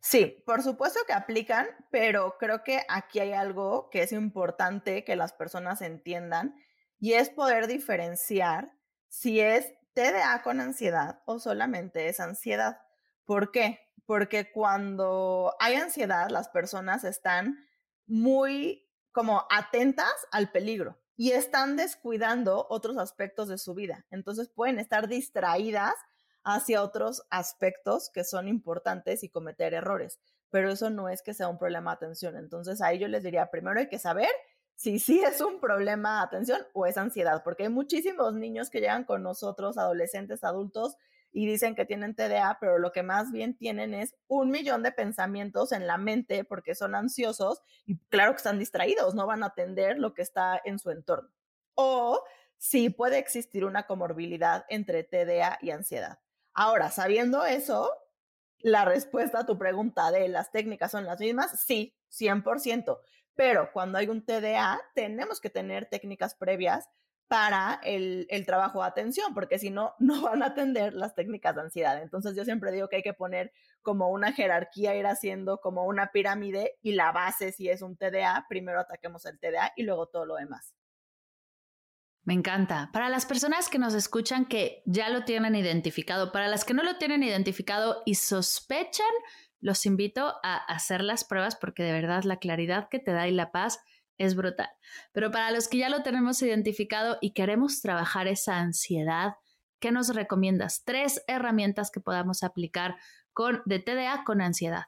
Sí, 0.01 0.41
por 0.45 0.63
supuesto 0.63 0.99
que 1.05 1.13
aplican, 1.13 1.67
pero 1.91 2.37
creo 2.39 2.63
que 2.63 2.83
aquí 2.87 3.19
hay 3.19 3.33
algo 3.33 3.89
que 3.89 4.01
es 4.03 4.13
importante 4.13 5.03
que 5.03 5.15
las 5.15 5.33
personas 5.33 5.81
entiendan 5.81 6.55
y 6.99 7.13
es 7.13 7.29
poder 7.29 7.67
diferenciar 7.67 8.71
si 9.09 9.41
es 9.41 9.73
TDA 9.93 10.41
con 10.41 10.61
ansiedad 10.61 11.21
o 11.25 11.39
solamente 11.39 12.07
es 12.07 12.19
ansiedad. 12.19 12.79
¿Por 13.25 13.51
qué? 13.51 13.79
Porque 14.05 14.51
cuando 14.51 15.55
hay 15.59 15.75
ansiedad, 15.75 16.29
las 16.29 16.47
personas 16.49 17.03
están 17.03 17.57
muy 18.07 18.87
como 19.11 19.45
atentas 19.49 20.13
al 20.31 20.51
peligro 20.51 20.97
y 21.17 21.31
están 21.31 21.75
descuidando 21.75 22.65
otros 22.69 22.97
aspectos 22.97 23.49
de 23.49 23.57
su 23.57 23.73
vida. 23.73 24.05
Entonces 24.09 24.49
pueden 24.49 24.79
estar 24.79 25.09
distraídas 25.09 25.95
hacia 26.53 26.83
otros 26.83 27.23
aspectos 27.29 28.09
que 28.13 28.23
son 28.23 28.47
importantes 28.47 29.23
y 29.23 29.29
cometer 29.29 29.73
errores, 29.73 30.19
pero 30.49 30.71
eso 30.71 30.89
no 30.89 31.09
es 31.09 31.21
que 31.21 31.33
sea 31.33 31.47
un 31.47 31.57
problema 31.57 31.91
de 31.91 31.95
atención. 31.95 32.37
Entonces 32.37 32.81
ahí 32.81 32.99
yo 32.99 33.07
les 33.07 33.23
diría, 33.23 33.51
primero 33.51 33.79
hay 33.79 33.89
que 33.89 33.99
saber 33.99 34.29
si 34.75 34.99
sí 34.99 35.21
es 35.21 35.41
un 35.41 35.59
problema 35.59 36.19
de 36.19 36.25
atención 36.25 36.61
o 36.73 36.85
es 36.85 36.97
ansiedad, 36.97 37.43
porque 37.43 37.63
hay 37.63 37.69
muchísimos 37.69 38.33
niños 38.33 38.69
que 38.69 38.79
llegan 38.79 39.03
con 39.03 39.23
nosotros, 39.23 39.77
adolescentes, 39.77 40.43
adultos, 40.43 40.95
y 41.31 41.45
dicen 41.45 41.75
que 41.75 41.85
tienen 41.85 42.15
TDA, 42.15 42.57
pero 42.59 42.79
lo 42.79 42.91
que 42.91 43.03
más 43.03 43.31
bien 43.31 43.55
tienen 43.55 43.93
es 43.93 44.15
un 44.27 44.49
millón 44.49 44.81
de 44.83 44.91
pensamientos 44.91 45.71
en 45.71 45.85
la 45.85 45.97
mente 45.97 46.43
porque 46.43 46.75
son 46.75 46.95
ansiosos 46.95 47.61
y 47.85 47.99
claro 48.09 48.31
que 48.31 48.37
están 48.37 48.59
distraídos, 48.59 49.15
no 49.15 49.27
van 49.27 49.43
a 49.43 49.47
atender 49.47 49.99
lo 49.99 50.13
que 50.13 50.21
está 50.21 50.59
en 50.63 50.79
su 50.79 50.89
entorno. 50.91 51.29
O 51.75 52.23
sí 52.57 52.89
puede 52.89 53.19
existir 53.19 53.65
una 53.65 53.85
comorbilidad 53.85 54.65
entre 54.69 55.03
TDA 55.03 55.59
y 55.61 55.71
ansiedad. 55.71 56.19
Ahora, 56.61 56.91
sabiendo 56.91 57.45
eso, 57.45 57.89
la 58.57 58.83
respuesta 58.83 59.39
a 59.39 59.45
tu 59.45 59.57
pregunta 59.57 60.11
de 60.11 60.27
las 60.27 60.51
técnicas 60.51 60.91
son 60.91 61.05
las 61.05 61.17
mismas, 61.17 61.63
sí, 61.65 61.95
100%. 62.09 62.99
Pero 63.33 63.69
cuando 63.71 63.97
hay 63.97 64.09
un 64.09 64.25
TDA, 64.25 64.77
tenemos 64.93 65.39
que 65.39 65.49
tener 65.49 65.85
técnicas 65.85 66.35
previas 66.35 66.89
para 67.29 67.79
el, 67.85 68.27
trabajo 68.45 68.81
de 68.81 68.89
atención, 68.89 69.33
porque 69.33 69.57
si 69.57 69.69
no, 69.69 69.95
no 69.99 70.21
van 70.21 70.43
a 70.43 70.47
atender 70.47 70.93
las 70.95 71.15
técnicas 71.15 71.55
de 71.55 71.61
ansiedad. 71.61 72.01
Entonces 72.01 72.35
yo 72.35 72.43
siempre 72.43 72.73
digo 72.73 72.89
que 72.89 72.97
hay 72.97 73.03
que 73.03 73.13
poner 73.13 73.53
como 73.81 74.09
una 74.09 74.33
jerarquía, 74.33 74.97
ir 74.97 75.07
haciendo 75.07 75.61
como 75.61 75.85
una 75.85 76.11
pirámide 76.11 76.77
y 76.81 76.91
la 76.91 77.13
base, 77.13 77.53
si 77.53 77.69
es 77.69 77.81
un 77.81 77.95
TDA, 77.95 78.47
primero 78.49 78.81
ataquemos 78.81 79.25
el 79.25 79.39
TDA 79.39 79.71
y 79.77 79.83
luego 79.83 80.07
todo 80.07 80.25
lo 80.25 80.35
demás. 80.35 80.73
Me 82.29 82.35
encanta. 82.35 82.91
Para 82.93 83.09
las 83.09 83.25
personas 83.25 83.69
que 83.69 83.79
nos 83.79 83.95
escuchan 83.95 84.45
que 84.45 84.83
ya 84.85 85.09
lo 85.09 85.25
tienen 85.25 85.55
identificado, 85.55 86.31
para 86.31 86.47
las 86.47 86.63
que 86.63 86.75
no 86.75 86.83
lo 86.83 86.99
tienen 86.99 87.23
identificado 87.23 88.03
y 88.05 88.13
sospechan, 88.13 89.07
los 89.61 89.87
invito 89.87 90.35
a 90.43 90.57
hacer 90.57 91.01
las 91.01 91.23
pruebas 91.23 91.55
porque 91.55 91.81
de 91.81 91.91
verdad 91.91 92.25
la 92.25 92.37
claridad 92.37 92.87
que 92.87 92.99
te 92.99 93.13
da 93.13 93.27
y 93.27 93.31
la 93.31 93.51
paz 93.51 93.79
es 94.19 94.35
brutal. 94.35 94.69
Pero 95.11 95.31
para 95.31 95.49
los 95.49 95.67
que 95.67 95.79
ya 95.79 95.89
lo 95.89 96.03
tenemos 96.03 96.39
identificado 96.43 97.17
y 97.19 97.33
queremos 97.33 97.81
trabajar 97.81 98.27
esa 98.27 98.59
ansiedad, 98.59 99.33
¿qué 99.79 99.91
nos 99.91 100.13
recomiendas? 100.13 100.83
Tres 100.85 101.23
herramientas 101.25 101.89
que 101.89 101.99
podamos 101.99 102.43
aplicar 102.43 102.95
con, 103.33 103.63
de 103.65 103.79
TDA 103.79 104.23
con 104.23 104.41
ansiedad. 104.41 104.83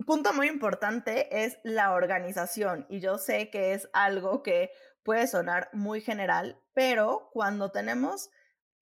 Un 0.00 0.06
punto 0.06 0.32
muy 0.32 0.48
importante 0.48 1.44
es 1.44 1.58
la 1.62 1.92
organización 1.92 2.84
y 2.88 2.98
yo 2.98 3.16
sé 3.18 3.48
que 3.50 3.74
es 3.74 3.88
algo 3.92 4.42
que 4.42 4.70
puede 5.08 5.26
sonar 5.26 5.70
muy 5.72 6.02
general, 6.02 6.60
pero 6.74 7.30
cuando 7.32 7.70
tenemos 7.70 8.28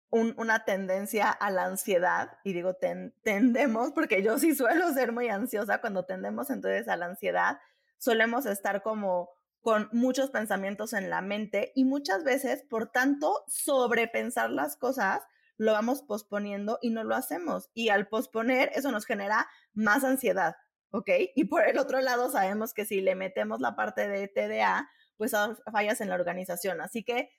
una 0.10 0.64
tendencia 0.64 1.30
a 1.30 1.52
la 1.52 1.66
ansiedad, 1.66 2.38
y 2.46 2.54
digo 2.54 2.78
tendemos 3.24 3.92
porque 3.92 4.24
yo 4.24 4.40
sí 4.40 4.56
suelo 4.56 4.94
ser 4.94 5.12
muy 5.12 5.28
ansiosa, 5.28 5.82
cuando 5.82 6.06
tendemos 6.06 6.50
entonces 6.50 6.88
a 6.88 6.96
la 6.96 7.08
ansiedad, 7.08 7.60
solemos 7.98 8.46
estar 8.46 8.84
como 8.84 9.32
con 9.60 9.90
muchos 9.92 10.30
pensamientos 10.30 10.94
en 10.94 11.10
la 11.10 11.20
mente 11.20 11.74
y 11.76 11.84
muchas 11.84 12.24
veces, 12.24 12.64
por 12.70 12.90
tanto, 12.90 13.44
sobrepensar 13.48 14.50
las 14.50 14.78
cosas, 14.78 15.24
lo 15.58 15.74
vamos 15.74 16.04
posponiendo 16.04 16.80
y 16.82 16.92
no 16.92 17.04
lo 17.04 17.16
hacemos. 17.16 17.70
Y 17.74 17.90
al 17.90 18.08
posponer, 18.08 18.72
eso 18.76 18.94
nos 18.94 19.06
genera 19.06 19.50
más 19.74 20.06
ansiedad, 20.06 20.56
¿ok? 20.92 21.10
Y 21.36 21.44
por 21.46 21.68
el 21.68 21.78
otro 21.80 22.00
lado, 22.00 22.32
sabemos 22.32 22.74
que 22.74 22.86
si 22.86 23.02
le 23.02 23.16
metemos 23.16 23.60
la 23.60 23.76
parte 23.76 24.08
de 24.08 24.30
TDA, 24.30 24.90
pues 25.18 25.34
fallas 25.72 26.02
en 26.02 26.10
la 26.10 26.16
organización. 26.16 26.82
Así 26.82 27.04
que, 27.04 27.30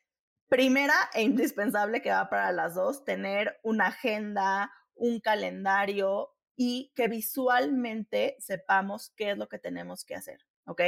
primera 0.48 0.94
e 1.14 1.22
indispensable 1.22 2.02
que 2.02 2.10
va 2.10 2.28
para 2.28 2.52
las 2.52 2.74
dos, 2.74 3.04
tener 3.04 3.58
una 3.62 3.88
agenda, 3.88 4.72
un 4.94 5.20
calendario 5.20 6.30
y 6.56 6.92
que 6.94 7.08
visualmente 7.08 8.37
sepamos 8.38 9.12
qué 9.16 9.33
es 9.33 9.38
lo 9.38 9.48
que 9.48 9.58
tenemos 9.58 10.04
que 10.04 10.14
hacer. 10.14 10.40
¿ok? 10.66 10.83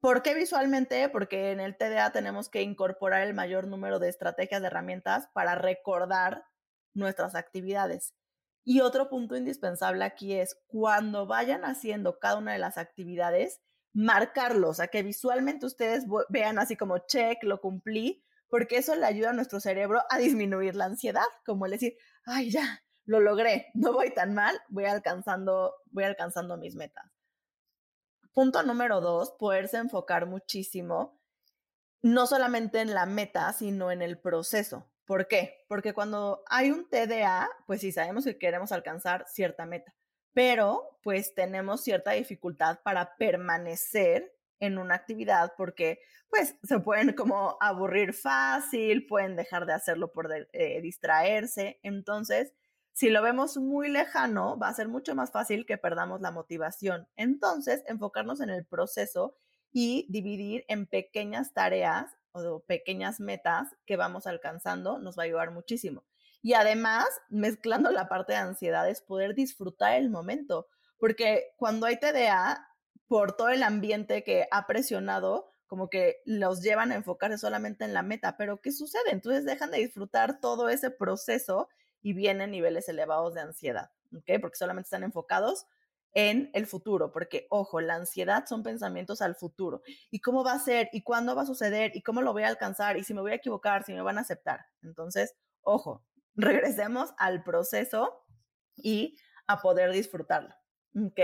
¿Por 0.00 0.22
qué 0.22 0.34
visualmente? 0.34 1.08
Porque 1.08 1.50
en 1.50 1.60
el 1.60 1.76
TDA 1.76 2.12
tenemos 2.12 2.48
que 2.48 2.62
incorporar 2.62 3.22
el 3.22 3.34
mayor 3.34 3.66
número 3.66 3.98
de 3.98 4.08
estrategias, 4.08 4.60
de 4.60 4.66
herramientas 4.66 5.28
para 5.32 5.54
recordar 5.54 6.44
nuestras 6.94 7.34
actividades. 7.34 8.14
Y 8.64 8.80
otro 8.80 9.08
punto 9.08 9.36
indispensable 9.36 10.04
aquí 10.04 10.34
es 10.34 10.60
cuando 10.66 11.26
vayan 11.26 11.64
haciendo 11.64 12.18
cada 12.18 12.38
una 12.38 12.52
de 12.52 12.58
las 12.58 12.78
actividades, 12.78 13.62
marcarlos, 13.94 14.80
a 14.80 14.88
que 14.88 15.02
visualmente 15.02 15.64
ustedes 15.64 16.04
vean 16.28 16.58
así 16.58 16.76
como 16.76 16.98
check, 16.98 17.42
lo 17.42 17.60
cumplí, 17.60 18.24
porque 18.48 18.76
eso 18.76 18.94
le 18.94 19.06
ayuda 19.06 19.30
a 19.30 19.32
nuestro 19.32 19.60
cerebro 19.60 20.02
a 20.10 20.18
disminuir 20.18 20.76
la 20.76 20.84
ansiedad, 20.84 21.24
como 21.46 21.64
el 21.64 21.72
decir, 21.72 21.96
ay, 22.26 22.50
ya, 22.50 22.82
lo 23.06 23.20
logré, 23.20 23.70
no 23.74 23.92
voy 23.92 24.12
tan 24.12 24.34
mal, 24.34 24.60
voy 24.68 24.84
alcanzando, 24.84 25.74
voy 25.86 26.04
alcanzando 26.04 26.56
mis 26.56 26.74
metas. 26.74 27.04
Punto 28.32 28.62
número 28.64 29.00
dos, 29.00 29.32
poderse 29.38 29.76
enfocar 29.76 30.26
muchísimo, 30.26 31.20
no 32.02 32.26
solamente 32.26 32.80
en 32.80 32.94
la 32.94 33.06
meta, 33.06 33.52
sino 33.52 33.92
en 33.92 34.02
el 34.02 34.18
proceso. 34.18 34.90
¿Por 35.04 35.28
qué? 35.28 35.64
Porque 35.68 35.94
cuando 35.94 36.42
hay 36.46 36.70
un 36.70 36.88
TDA, 36.88 37.48
pues 37.66 37.82
sí 37.82 37.92
sabemos 37.92 38.24
que 38.24 38.38
queremos 38.38 38.72
alcanzar 38.72 39.24
cierta 39.28 39.66
meta, 39.66 39.94
pero 40.34 40.98
pues 41.02 41.34
tenemos 41.34 41.82
cierta 41.82 42.12
dificultad 42.12 42.80
para 42.82 43.16
permanecer 43.16 44.34
en 44.60 44.78
una 44.78 44.96
actividad 44.96 45.54
porque 45.56 46.00
pues 46.28 46.56
se 46.62 46.80
pueden 46.80 47.12
como 47.14 47.56
aburrir 47.60 48.12
fácil, 48.12 49.06
pueden 49.06 49.36
dejar 49.36 49.66
de 49.66 49.74
hacerlo 49.74 50.12
por 50.12 50.28
eh, 50.52 50.80
distraerse. 50.82 51.78
Entonces, 51.82 52.52
si 52.92 53.10
lo 53.10 53.22
vemos 53.22 53.56
muy 53.56 53.88
lejano, 53.88 54.58
va 54.58 54.68
a 54.68 54.74
ser 54.74 54.88
mucho 54.88 55.14
más 55.14 55.30
fácil 55.30 55.66
que 55.66 55.78
perdamos 55.78 56.20
la 56.20 56.30
motivación. 56.30 57.08
Entonces, 57.16 57.82
enfocarnos 57.86 58.40
en 58.40 58.50
el 58.50 58.64
proceso 58.64 59.36
y 59.72 60.06
dividir 60.08 60.64
en 60.68 60.86
pequeñas 60.86 61.52
tareas 61.52 62.16
o 62.32 62.60
pequeñas 62.60 63.20
metas 63.20 63.68
que 63.86 63.96
vamos 63.96 64.26
alcanzando 64.26 64.98
nos 64.98 65.16
va 65.16 65.22
a 65.22 65.26
ayudar 65.26 65.50
muchísimo. 65.52 66.04
Y 66.44 66.52
además, 66.52 67.06
mezclando 67.30 67.90
la 67.90 68.06
parte 68.06 68.34
de 68.34 68.38
ansiedad, 68.38 68.86
es 68.86 69.00
poder 69.00 69.34
disfrutar 69.34 69.94
el 69.94 70.10
momento, 70.10 70.68
porque 70.98 71.54
cuando 71.56 71.86
hay 71.86 71.98
TDA, 71.98 72.68
por 73.06 73.34
todo 73.34 73.48
el 73.48 73.62
ambiente 73.62 74.22
que 74.24 74.46
ha 74.50 74.66
presionado, 74.66 75.54
como 75.66 75.88
que 75.88 76.20
los 76.26 76.60
llevan 76.60 76.92
a 76.92 76.96
enfocarse 76.96 77.38
solamente 77.38 77.86
en 77.86 77.94
la 77.94 78.02
meta, 78.02 78.36
pero 78.36 78.60
¿qué 78.60 78.72
sucede? 78.72 79.10
Entonces 79.10 79.46
dejan 79.46 79.70
de 79.70 79.78
disfrutar 79.78 80.38
todo 80.38 80.68
ese 80.68 80.90
proceso 80.90 81.70
y 82.02 82.12
vienen 82.12 82.50
niveles 82.50 82.90
elevados 82.90 83.32
de 83.32 83.40
ansiedad. 83.40 83.90
Porque 84.10 84.58
solamente 84.58 84.88
están 84.88 85.02
enfocados 85.02 85.64
en 86.12 86.50
el 86.52 86.66
futuro, 86.66 87.10
porque 87.10 87.46
ojo, 87.48 87.80
la 87.80 87.94
ansiedad 87.94 88.44
son 88.46 88.62
pensamientos 88.62 89.22
al 89.22 89.34
futuro. 89.34 89.80
¿Y 90.10 90.20
cómo 90.20 90.44
va 90.44 90.52
a 90.52 90.58
ser? 90.58 90.90
¿Y 90.92 91.00
cuándo 91.04 91.34
va 91.34 91.42
a 91.42 91.46
suceder? 91.46 91.92
¿Y 91.94 92.02
cómo 92.02 92.20
lo 92.20 92.34
voy 92.34 92.42
a 92.42 92.48
alcanzar? 92.48 92.98
¿Y 92.98 93.04
si 93.04 93.14
me 93.14 93.22
voy 93.22 93.32
a 93.32 93.36
equivocar? 93.36 93.82
¿Si 93.84 93.94
me 93.94 94.02
van 94.02 94.18
a 94.18 94.20
aceptar? 94.20 94.66
Entonces, 94.82 95.34
ojo, 95.62 96.04
regresemos 96.34 97.14
al 97.18 97.42
proceso 97.42 98.24
y 98.76 99.16
a 99.46 99.60
poder 99.60 99.92
disfrutarlo, 99.92 100.54
¿ok? 100.94 101.20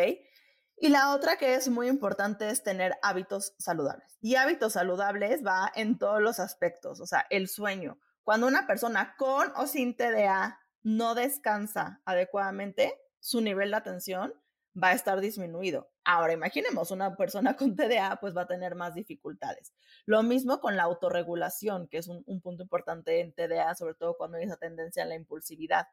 Y 0.83 0.89
la 0.89 1.15
otra 1.15 1.37
que 1.37 1.55
es 1.55 1.69
muy 1.69 1.89
importante 1.89 2.49
es 2.49 2.63
tener 2.63 2.95
hábitos 3.03 3.55
saludables. 3.59 4.17
Y 4.23 4.37
hábitos 4.37 4.73
saludables 4.73 5.45
va 5.45 5.71
en 5.75 5.99
todos 5.99 6.23
los 6.23 6.41
aspectos, 6.41 7.01
o 7.01 7.07
sea, 7.07 7.27
el 7.29 7.49
sueño. 7.49 7.99
Cuando 8.23 8.47
una 8.47 8.67
persona 8.67 9.15
con 9.19 9.53
o 9.57 9.67
sin 9.67 9.95
TDA 9.95 10.59
no 10.83 11.15
descansa 11.15 12.01
adecuadamente, 12.07 12.99
su 13.19 13.43
nivel 13.43 13.71
de 13.71 13.77
atención 13.77 14.35
va 14.81 14.89
a 14.89 14.95
estar 14.95 15.21
disminuido. 15.21 15.91
Ahora, 16.13 16.33
imaginemos, 16.33 16.91
una 16.91 17.15
persona 17.15 17.55
con 17.55 17.77
TDA 17.77 18.19
pues 18.21 18.37
va 18.37 18.43
a 18.43 18.47
tener 18.49 18.75
más 18.75 18.95
dificultades. 18.97 19.73
Lo 20.07 20.25
mismo 20.25 20.59
con 20.59 20.77
la 20.77 20.83
autorregulación, 20.83 21.87
que 21.87 21.99
es 21.99 22.09
un, 22.09 22.25
punto 22.41 22.65
importante 22.65 23.21
en 23.21 23.33
TDA, 23.33 23.77
sobre 23.77 23.95
todo 23.95 24.17
cuando 24.17 24.37
hay 24.37 24.43
esa 24.43 24.57
tendencia 24.57 25.05
a 25.05 25.07
la 25.07 25.15
impulsividad. 25.15 25.87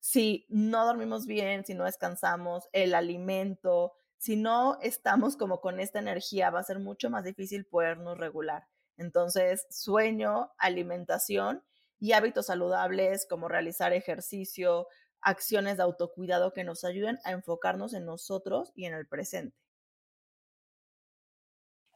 Si 0.00 0.44
no 0.48 0.84
dormimos 0.84 1.24
bien, 1.24 1.64
si 1.64 1.74
no 1.74 1.84
descansamos, 1.84 2.68
el 2.72 2.96
alimento, 2.96 3.92
si 4.18 4.34
no 4.34 4.76
estamos 4.82 5.36
como 5.36 5.60
con 5.60 5.78
esta 5.78 6.00
energía, 6.00 6.50
va 6.50 6.58
a 6.58 6.64
ser 6.64 6.80
mucho 6.80 7.08
más 7.08 7.22
difícil 7.22 7.64
podernos 7.64 8.18
regular. 8.18 8.66
Entonces, 8.96 9.68
sueño, 9.70 10.50
alimentación 10.58 11.62
y 12.00 12.10
hábitos 12.10 12.46
saludables 12.46 13.24
como 13.30 13.46
realizar 13.46 13.92
ejercicio, 13.92 14.88
acciones 15.22 15.76
de 15.76 15.82
autocuidado 15.82 16.52
que 16.52 16.64
nos 16.64 16.84
ayuden 16.84 17.18
a 17.24 17.32
enfocarnos 17.32 17.94
en 17.94 18.04
nosotros 18.04 18.72
y 18.74 18.86
en 18.86 18.94
el 18.94 19.06
presente. 19.06 19.56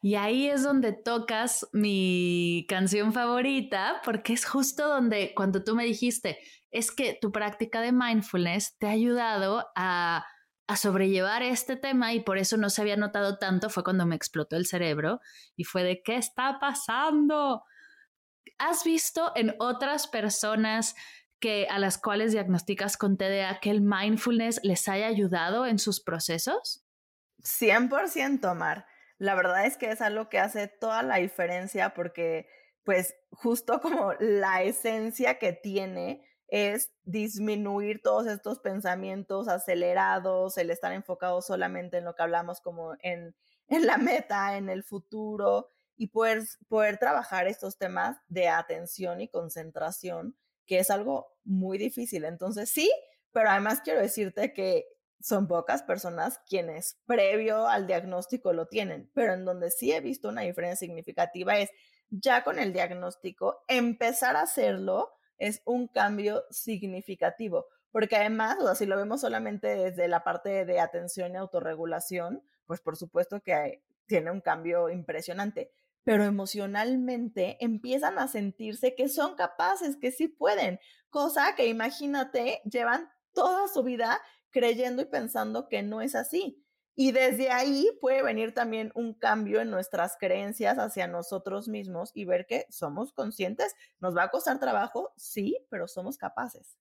Y 0.04 0.16
ahí 0.16 0.50
es 0.50 0.62
donde 0.62 0.92
tocas 0.92 1.66
mi 1.72 2.66
canción 2.68 3.14
favorita, 3.14 4.02
porque 4.04 4.34
es 4.34 4.44
justo 4.44 4.86
donde 4.86 5.32
cuando 5.34 5.64
tú 5.64 5.74
me 5.74 5.84
dijiste, 5.84 6.38
es 6.70 6.90
que 6.90 7.16
tu 7.18 7.32
práctica 7.32 7.80
de 7.80 7.90
mindfulness 7.90 8.76
te 8.76 8.86
ha 8.86 8.90
ayudado 8.90 9.66
a, 9.74 10.26
a 10.66 10.76
sobrellevar 10.76 11.42
este 11.42 11.76
tema 11.76 12.12
y 12.12 12.20
por 12.20 12.36
eso 12.36 12.58
no 12.58 12.68
se 12.68 12.82
había 12.82 12.98
notado 12.98 13.38
tanto, 13.38 13.70
fue 13.70 13.82
cuando 13.82 14.04
me 14.04 14.14
explotó 14.14 14.56
el 14.56 14.66
cerebro 14.66 15.20
y 15.56 15.64
fue 15.64 15.82
de, 15.82 16.02
¿qué 16.02 16.16
está 16.16 16.58
pasando? 16.60 17.64
¿Has 18.58 18.84
visto 18.84 19.32
en 19.36 19.54
otras 19.58 20.06
personas 20.06 20.94
que 21.44 21.66
a 21.68 21.78
las 21.78 21.98
cuales 21.98 22.32
diagnosticas 22.32 22.96
con 22.96 23.18
TDA 23.18 23.60
que 23.60 23.68
el 23.68 23.82
mindfulness 23.82 24.60
les 24.62 24.88
haya 24.88 25.08
ayudado 25.08 25.66
en 25.66 25.78
sus 25.78 26.00
procesos? 26.00 26.86
100%, 27.42 28.54
Mar. 28.54 28.86
La 29.18 29.34
verdad 29.34 29.66
es 29.66 29.76
que 29.76 29.90
es 29.90 30.00
algo 30.00 30.30
que 30.30 30.38
hace 30.38 30.68
toda 30.68 31.02
la 31.02 31.16
diferencia 31.16 31.92
porque, 31.92 32.48
pues, 32.82 33.14
justo 33.30 33.82
como 33.82 34.14
la 34.20 34.62
esencia 34.62 35.38
que 35.38 35.52
tiene 35.52 36.26
es 36.48 36.94
disminuir 37.02 38.00
todos 38.00 38.26
estos 38.26 38.60
pensamientos 38.60 39.46
acelerados, 39.46 40.56
el 40.56 40.70
estar 40.70 40.94
enfocado 40.94 41.42
solamente 41.42 41.98
en 41.98 42.06
lo 42.06 42.14
que 42.14 42.22
hablamos 42.22 42.62
como 42.62 42.94
en, 43.00 43.36
en 43.68 43.86
la 43.86 43.98
meta, 43.98 44.56
en 44.56 44.70
el 44.70 44.82
futuro, 44.82 45.68
y 45.94 46.06
poder, 46.06 46.42
poder 46.68 46.96
trabajar 46.96 47.46
estos 47.48 47.76
temas 47.76 48.16
de 48.28 48.48
atención 48.48 49.20
y 49.20 49.28
concentración, 49.28 50.38
que 50.66 50.78
es 50.78 50.90
algo 50.90 51.28
muy 51.44 51.78
difícil. 51.78 52.24
Entonces, 52.24 52.70
sí, 52.70 52.90
pero 53.32 53.50
además 53.50 53.80
quiero 53.82 54.00
decirte 54.00 54.52
que 54.52 54.86
son 55.20 55.48
pocas 55.48 55.82
personas 55.82 56.40
quienes 56.46 57.00
previo 57.06 57.66
al 57.66 57.86
diagnóstico 57.86 58.52
lo 58.52 58.66
tienen, 58.66 59.10
pero 59.14 59.32
en 59.32 59.44
donde 59.44 59.70
sí 59.70 59.92
he 59.92 60.00
visto 60.00 60.28
una 60.28 60.42
diferencia 60.42 60.86
significativa 60.86 61.58
es 61.58 61.70
ya 62.10 62.44
con 62.44 62.58
el 62.58 62.72
diagnóstico, 62.72 63.64
empezar 63.68 64.36
a 64.36 64.42
hacerlo 64.42 65.10
es 65.38 65.62
un 65.64 65.88
cambio 65.88 66.44
significativo, 66.50 67.66
porque 67.90 68.16
además, 68.16 68.58
o 68.60 68.66
sea, 68.66 68.74
si 68.74 68.86
lo 68.86 68.96
vemos 68.96 69.22
solamente 69.22 69.68
desde 69.68 70.08
la 70.08 70.24
parte 70.24 70.64
de 70.64 70.80
atención 70.80 71.32
y 71.32 71.36
autorregulación, 71.36 72.42
pues 72.66 72.80
por 72.80 72.96
supuesto 72.96 73.40
que 73.40 73.82
tiene 74.06 74.30
un 74.30 74.40
cambio 74.40 74.90
impresionante, 74.90 75.72
pero 76.04 76.24
emocionalmente 76.24 77.56
empiezan 77.60 78.18
a 78.18 78.28
sentirse 78.28 78.94
que 78.94 79.08
son 79.08 79.34
capaces, 79.34 79.96
que 79.96 80.12
sí 80.12 80.28
pueden, 80.28 80.78
cosa 81.10 81.54
que 81.56 81.66
imagínate, 81.66 82.60
llevan 82.70 83.08
toda 83.32 83.68
su 83.68 83.82
vida 83.82 84.20
creyendo 84.50 85.02
y 85.02 85.06
pensando 85.06 85.68
que 85.68 85.82
no 85.82 86.00
es 86.00 86.14
así. 86.14 86.64
Y 86.96 87.10
desde 87.10 87.50
ahí 87.50 87.88
puede 88.00 88.22
venir 88.22 88.54
también 88.54 88.92
un 88.94 89.14
cambio 89.14 89.60
en 89.60 89.70
nuestras 89.70 90.16
creencias 90.16 90.78
hacia 90.78 91.08
nosotros 91.08 91.66
mismos 91.66 92.12
y 92.14 92.24
ver 92.24 92.46
que 92.46 92.66
somos 92.70 93.12
conscientes. 93.12 93.74
Nos 93.98 94.16
va 94.16 94.24
a 94.24 94.30
costar 94.30 94.60
trabajo, 94.60 95.12
sí, 95.16 95.58
pero 95.70 95.88
somos 95.88 96.16
capaces. 96.16 96.78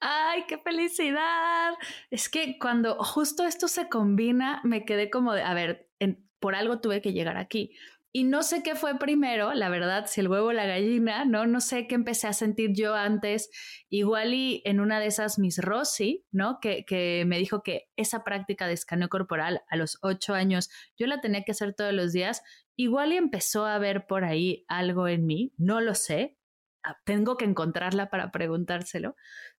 ¡Ay, 0.00 0.44
qué 0.48 0.56
felicidad! 0.56 1.74
Es 2.10 2.30
que 2.30 2.58
cuando 2.58 2.94
justo 3.04 3.44
esto 3.44 3.68
se 3.68 3.90
combina, 3.90 4.62
me 4.64 4.86
quedé 4.86 5.10
como 5.10 5.34
de, 5.34 5.42
a 5.42 5.52
ver, 5.52 5.90
por 6.38 6.54
algo 6.54 6.80
tuve 6.80 7.02
que 7.02 7.12
llegar 7.12 7.36
aquí. 7.36 7.76
Y 8.12 8.24
no 8.24 8.42
sé 8.42 8.64
qué 8.64 8.74
fue 8.74 8.98
primero, 8.98 9.54
la 9.54 9.68
verdad, 9.68 10.06
si 10.08 10.20
el 10.20 10.26
huevo 10.26 10.48
o 10.48 10.52
la 10.52 10.66
gallina, 10.66 11.24
¿no? 11.24 11.46
No 11.46 11.60
sé 11.60 11.86
qué 11.86 11.94
empecé 11.94 12.26
a 12.26 12.32
sentir 12.32 12.72
yo 12.74 12.96
antes. 12.96 13.50
Igual 13.88 14.34
y 14.34 14.62
en 14.64 14.80
una 14.80 14.98
de 14.98 15.06
esas 15.06 15.38
Miss 15.38 15.58
Rossi, 15.58 16.26
¿no? 16.32 16.58
Que, 16.60 16.84
que 16.84 17.22
me 17.28 17.38
dijo 17.38 17.62
que 17.62 17.88
esa 17.94 18.24
práctica 18.24 18.66
de 18.66 18.72
escaneo 18.72 19.08
corporal 19.08 19.62
a 19.68 19.76
los 19.76 19.98
ocho 20.02 20.34
años 20.34 20.70
yo 20.98 21.06
la 21.06 21.20
tenía 21.20 21.44
que 21.44 21.52
hacer 21.52 21.72
todos 21.72 21.92
los 21.92 22.12
días. 22.12 22.42
Igual 22.74 23.12
y 23.12 23.16
empezó 23.16 23.64
a 23.64 23.78
ver 23.78 24.06
por 24.08 24.24
ahí 24.24 24.64
algo 24.66 25.06
en 25.06 25.26
mí, 25.26 25.52
no 25.56 25.80
lo 25.80 25.94
sé. 25.94 26.36
Ah, 26.82 26.96
tengo 27.04 27.36
que 27.36 27.44
encontrarla 27.44 28.10
para 28.10 28.32
preguntárselo. 28.32 29.14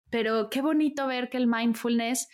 Pero 0.09 0.49
qué 0.49 0.61
bonito 0.61 1.07
ver 1.07 1.29
que 1.29 1.37
el 1.37 1.47
mindfulness, 1.47 2.27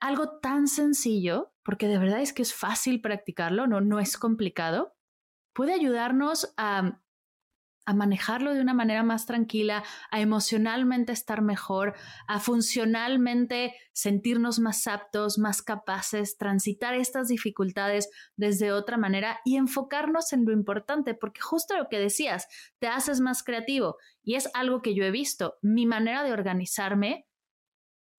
algo 0.00 0.38
tan 0.38 0.68
sencillo, 0.68 1.54
porque 1.62 1.88
de 1.88 1.96
verdad 1.96 2.20
es 2.20 2.34
que 2.34 2.42
es 2.42 2.52
fácil 2.52 3.00
practicarlo, 3.00 3.66
no, 3.66 3.80
no 3.80 4.00
es 4.00 4.18
complicado 4.18 4.95
puede 5.56 5.72
ayudarnos 5.72 6.52
a, 6.58 7.00
manejarlo 7.94 8.52
de 8.52 8.60
una 8.60 8.74
manera 8.74 9.04
más 9.04 9.26
tranquila, 9.26 9.84
a 10.10 10.20
emocionalmente 10.20 11.12
estar 11.12 11.40
mejor, 11.40 11.94
a 12.26 12.40
funcionalmente 12.40 13.76
sentirnos 13.92 14.58
más 14.58 14.88
aptos, 14.88 15.38
más 15.38 15.62
capaces, 15.62 16.36
transitar 16.36 16.94
estas 16.94 17.28
dificultades 17.28 18.10
desde 18.34 18.72
otra 18.72 18.96
manera 18.96 19.38
y 19.44 19.56
enfocarnos 19.56 20.32
en 20.32 20.44
lo 20.44 20.52
importante, 20.52 21.14
porque 21.14 21.40
justo 21.40 21.76
lo 21.76 21.88
que 21.88 22.00
decías, 22.00 22.48
te 22.80 22.88
haces 22.88 23.20
más 23.20 23.44
creativo 23.44 23.98
y 24.24 24.34
es 24.34 24.50
algo 24.52 24.82
que 24.82 24.96
yo 24.96 25.04
he 25.04 25.12
visto. 25.12 25.54
Mi 25.62 25.86
manera 25.86 26.24
de 26.24 26.32
organizarme 26.32 27.28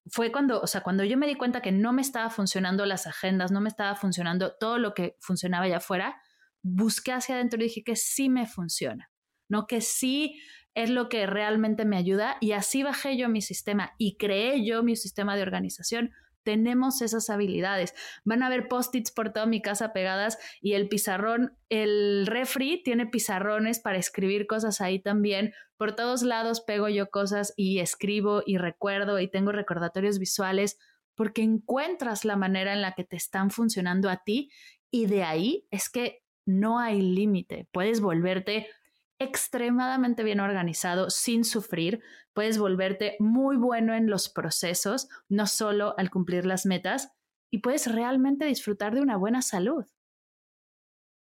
fue 0.10 0.32
cuando, 0.32 0.62
o 0.62 0.68
sea, 0.68 0.80
cuando 0.80 1.04
yo 1.04 1.18
me 1.18 1.28
di 1.28 1.36
cuenta 1.36 1.62
que 1.62 1.74
no 1.74 1.92
me 1.92 2.02
estaba 2.02 2.30
funcionando 2.30 2.86
las 2.86 3.06
agendas, 3.06 3.52
no 3.52 3.60
me 3.60 3.68
estaba 3.68 3.96
funcionando 3.96 4.56
todo 4.56 4.78
lo 4.78 4.94
que 4.94 5.18
funcionaba 5.20 5.66
allá 5.66 5.78
afuera, 5.78 6.22
busqué 6.68 7.14
hacia 7.14 7.36
adentro 7.36 7.60
y 7.60 7.66
dije 7.66 7.84
que 7.84 7.96
sí 7.96 8.30
me 8.30 8.48
funciona. 8.48 9.12
no 9.50 9.66
que 9.66 9.80
sí 9.80 10.40
es 10.76 10.90
lo 10.90 11.10
que 11.10 11.26
realmente 11.26 11.86
me 11.86 11.98
ayuda 11.98 12.38
y 12.42 12.52
así 12.52 12.84
bajé 12.84 13.18
yo 13.18 13.30
mi 13.30 13.42
sistema 13.42 13.94
y 13.98 14.18
creé 14.18 14.66
yo 14.66 14.84
mi 14.84 14.96
sistema 14.96 15.36
de 15.36 15.42
organización 15.42 16.12
tenemos 16.48 17.02
esas 17.02 17.30
habilidades. 17.30 17.94
Van 18.24 18.42
a 18.42 18.46
haber 18.46 18.70
post-its 18.70 19.12
por 19.12 19.34
toda 19.34 19.46
mi 19.46 19.62
casa 19.62 19.92
pegadas 19.92 20.38
y 20.62 20.76
el 20.76 20.88
pizarrón, 20.88 21.58
el 21.68 22.26
refri 22.26 22.82
tiene 22.84 23.06
pizarrones 23.06 23.82
para 23.82 23.98
escribir 23.98 24.48
cosas 24.48 24.80
ahí 24.80 25.02
también. 25.02 25.52
Por 25.76 25.94
todos 25.98 26.24
lados 26.24 26.62
pego 26.62 26.88
yo 26.88 27.10
cosas 27.10 27.54
y 27.58 27.80
escribo 27.80 28.44
y 28.46 28.60
recuerdo 28.60 29.20
y 29.20 29.30
tengo 29.30 29.52
recordatorios 29.52 30.20
visuales 30.20 30.78
porque 31.16 31.42
encuentras 31.42 32.24
la 32.24 32.38
manera 32.38 32.72
en 32.72 32.82
la 32.82 32.94
que 32.94 33.04
te 33.04 33.18
están 33.18 33.52
funcionando 33.52 34.10
a 34.10 34.24
ti 34.24 34.50
y 34.90 35.08
de 35.08 35.24
ahí 35.24 35.68
es 35.70 35.90
que 35.90 36.24
no 36.48 36.80
hay 36.80 37.02
límite. 37.02 37.68
Puedes 37.72 38.02
volverte 38.02 38.68
extremadamente 39.20 40.24
bien 40.24 40.40
organizado 40.40 41.10
sin 41.10 41.44
sufrir, 41.44 42.02
puedes 42.34 42.58
volverte 42.58 43.16
muy 43.20 43.58
bueno 43.58 43.94
en 43.94 44.10
los 44.10 44.30
procesos, 44.30 45.10
no 45.28 45.48
solo 45.48 45.96
al 45.98 46.10
cumplir 46.10 46.46
las 46.46 46.66
metas, 46.66 47.12
y 47.50 47.60
puedes 47.60 47.92
realmente 47.92 48.46
disfrutar 48.46 48.94
de 48.94 49.02
una 49.02 49.18
buena 49.18 49.42
salud. 49.42 49.86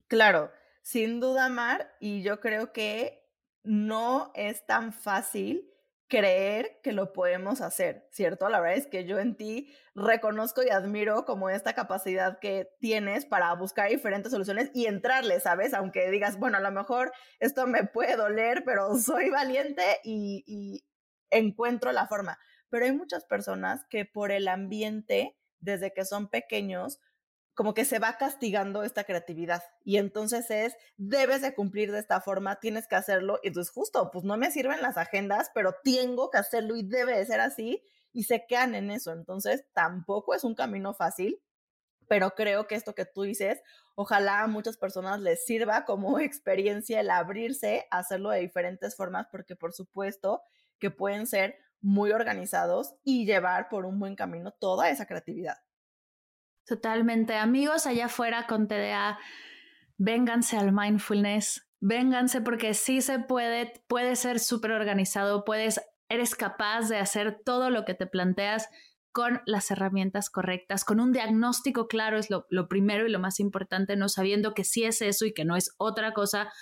Claro, 0.09 0.53
sin 0.83 1.21
duda, 1.21 1.49
Mar, 1.49 1.97
y 2.01 2.23
yo 2.23 2.41
creo 2.41 2.73
que 2.73 3.27
no 3.65 4.31
es 4.35 4.65
tan 4.67 4.93
fácil 4.93 5.69
creer 6.09 6.79
que 6.83 6.93
lo 6.93 7.13
podemos 7.13 7.61
hacer, 7.61 8.07
¿cierto? 8.11 8.49
La 8.49 8.61
verdad 8.61 8.79
es 8.79 8.87
que 8.87 9.07
yo 9.07 9.19
en 9.19 9.37
ti 9.37 9.75
reconozco 9.95 10.63
y 10.63 10.71
admiro 10.71 11.25
como 11.25 11.51
esta 11.51 11.75
capacidad 11.75 12.39
que 12.39 12.69
tienes 12.79 13.27
para 13.27 13.53
buscar 13.55 13.91
diferentes 13.91 14.31
soluciones 14.31 14.71
y 14.73 14.87
entrarle, 14.87 15.41
¿sabes? 15.41 15.75
Aunque 15.75 16.11
digas, 16.11 16.39
bueno, 16.39 16.59
a 16.59 16.61
lo 16.61 16.71
mejor 16.71 17.13
esto 17.41 17.67
me 17.67 17.85
puede 17.85 18.17
doler, 18.17 18.63
pero 18.65 18.95
soy 18.99 19.31
valiente 19.31 19.83
y, 20.05 20.45
y 20.47 20.85
encuentro 21.31 21.91
la 21.93 22.07
forma. 22.07 22.39
Pero 22.69 22.85
hay 22.85 22.93
muchas 22.93 23.25
personas 23.25 23.85
que 23.91 24.05
por 24.05 24.31
el 24.31 24.49
ambiente, 24.49 25.37
desde 25.59 25.93
que 25.93 26.05
son 26.05 26.29
pequeños, 26.29 27.01
como 27.57 27.73
que 27.73 27.87
se 27.87 27.99
va 27.99 28.19
castigando 28.19 28.83
esta 28.85 29.05
creatividad. 29.05 29.63
Y 29.83 29.97
entonces 29.97 30.51
es, 30.51 30.77
debes 30.99 31.41
de 31.41 31.55
cumplir 31.55 31.91
de 31.91 31.99
esta 31.99 32.21
forma, 32.21 32.61
tienes 32.61 32.87
que 32.87 32.97
hacerlo. 32.97 33.41
Y 33.43 33.49
entonces 33.49 33.73
justo, 33.73 34.11
pues 34.13 34.25
no 34.25 34.37
me 34.37 34.51
sirven 34.51 34.83
las 34.83 34.99
agendas, 34.99 35.51
pero 35.55 35.75
tengo 35.83 36.31
que 36.31 36.37
hacerlo 36.37 36.77
y 36.77 36.87
debe 36.87 37.17
de 37.17 37.25
ser 37.25 37.41
así. 37.41 37.83
Y 38.13 38.25
se 38.25 38.45
quedan 38.47 38.75
en 38.75 38.91
eso. 38.91 39.11
Entonces 39.13 39.65
tampoco 39.73 40.35
es 40.35 40.45
un 40.45 40.55
camino 40.55 40.93
fácil, 40.93 41.43
pero 42.09 42.33
creo 42.33 42.67
que 42.67 42.75
esto 42.75 42.95
que 42.95 43.07
tú 43.07 43.23
dices, 43.23 43.63
ojalá 43.95 44.43
a 44.43 44.49
muchas 44.49 44.77
personas 44.77 45.21
les 45.21 45.47
sirva 45.47 45.87
como 45.87 46.19
experiencia 46.21 47.01
el 47.01 47.09
abrirse 47.09 47.87
a 47.91 47.99
hacerlo 48.01 48.31
de 48.31 48.41
diferentes 48.41 48.97
formas, 48.97 49.29
porque 49.33 49.57
por 49.57 49.73
supuesto 49.73 50.43
que 50.79 50.91
pueden 50.91 51.27
ser 51.27 51.57
muy 51.81 52.13
organizados 52.13 52.97
y 53.03 53.25
llevar 53.25 53.71
por 53.71 53.87
un 53.87 53.99
buen 53.99 54.15
camino 54.15 54.51
toda 54.53 54.91
esa 54.91 55.07
creatividad. 55.07 55.57
Totalmente. 56.67 57.35
Amigos 57.37 57.87
allá 57.87 58.07
afuera 58.07 58.47
con 58.47 58.67
TDA, 58.67 59.19
vénganse 59.99 60.57
al 60.57 60.73
mindfulness, 60.73 61.69
vénganse 61.81 62.41
porque 62.41 62.75
sí 62.75 63.01
se 63.01 63.21
puede, 63.21 63.73
puede 63.87 64.17
ser 64.17 64.41
súper 64.41 64.73
organizado, 64.73 65.45
puedes, 65.45 65.81
eres 66.09 66.35
capaz 66.35 66.89
de 66.89 66.99
hacer 66.99 67.41
todo 67.45 67.71
lo 67.71 67.85
que 67.85 67.95
te 67.95 68.07
planteas 68.07 68.69
con 69.13 69.41
las 69.47 69.71
herramientas 69.71 70.29
correctas, 70.29 70.85
con 70.85 71.01
un 71.01 71.13
diagnóstico 71.13 71.87
claro 71.89 72.19
es 72.19 72.31
lo, 72.31 72.47
lo 72.51 72.69
primero 72.69 73.07
y 73.07 73.11
lo 73.11 73.19
más 73.19 73.41
importante, 73.41 73.97
no 73.97 74.09
sabiendo 74.09 74.53
que 74.53 74.65
sí 74.65 74.85
es 74.85 75.01
eso 75.01 75.25
y 75.25 75.33
que 75.33 75.45
no 75.45 75.57
es 75.57 75.75
otra 75.79 76.13
cosa, 76.13 76.53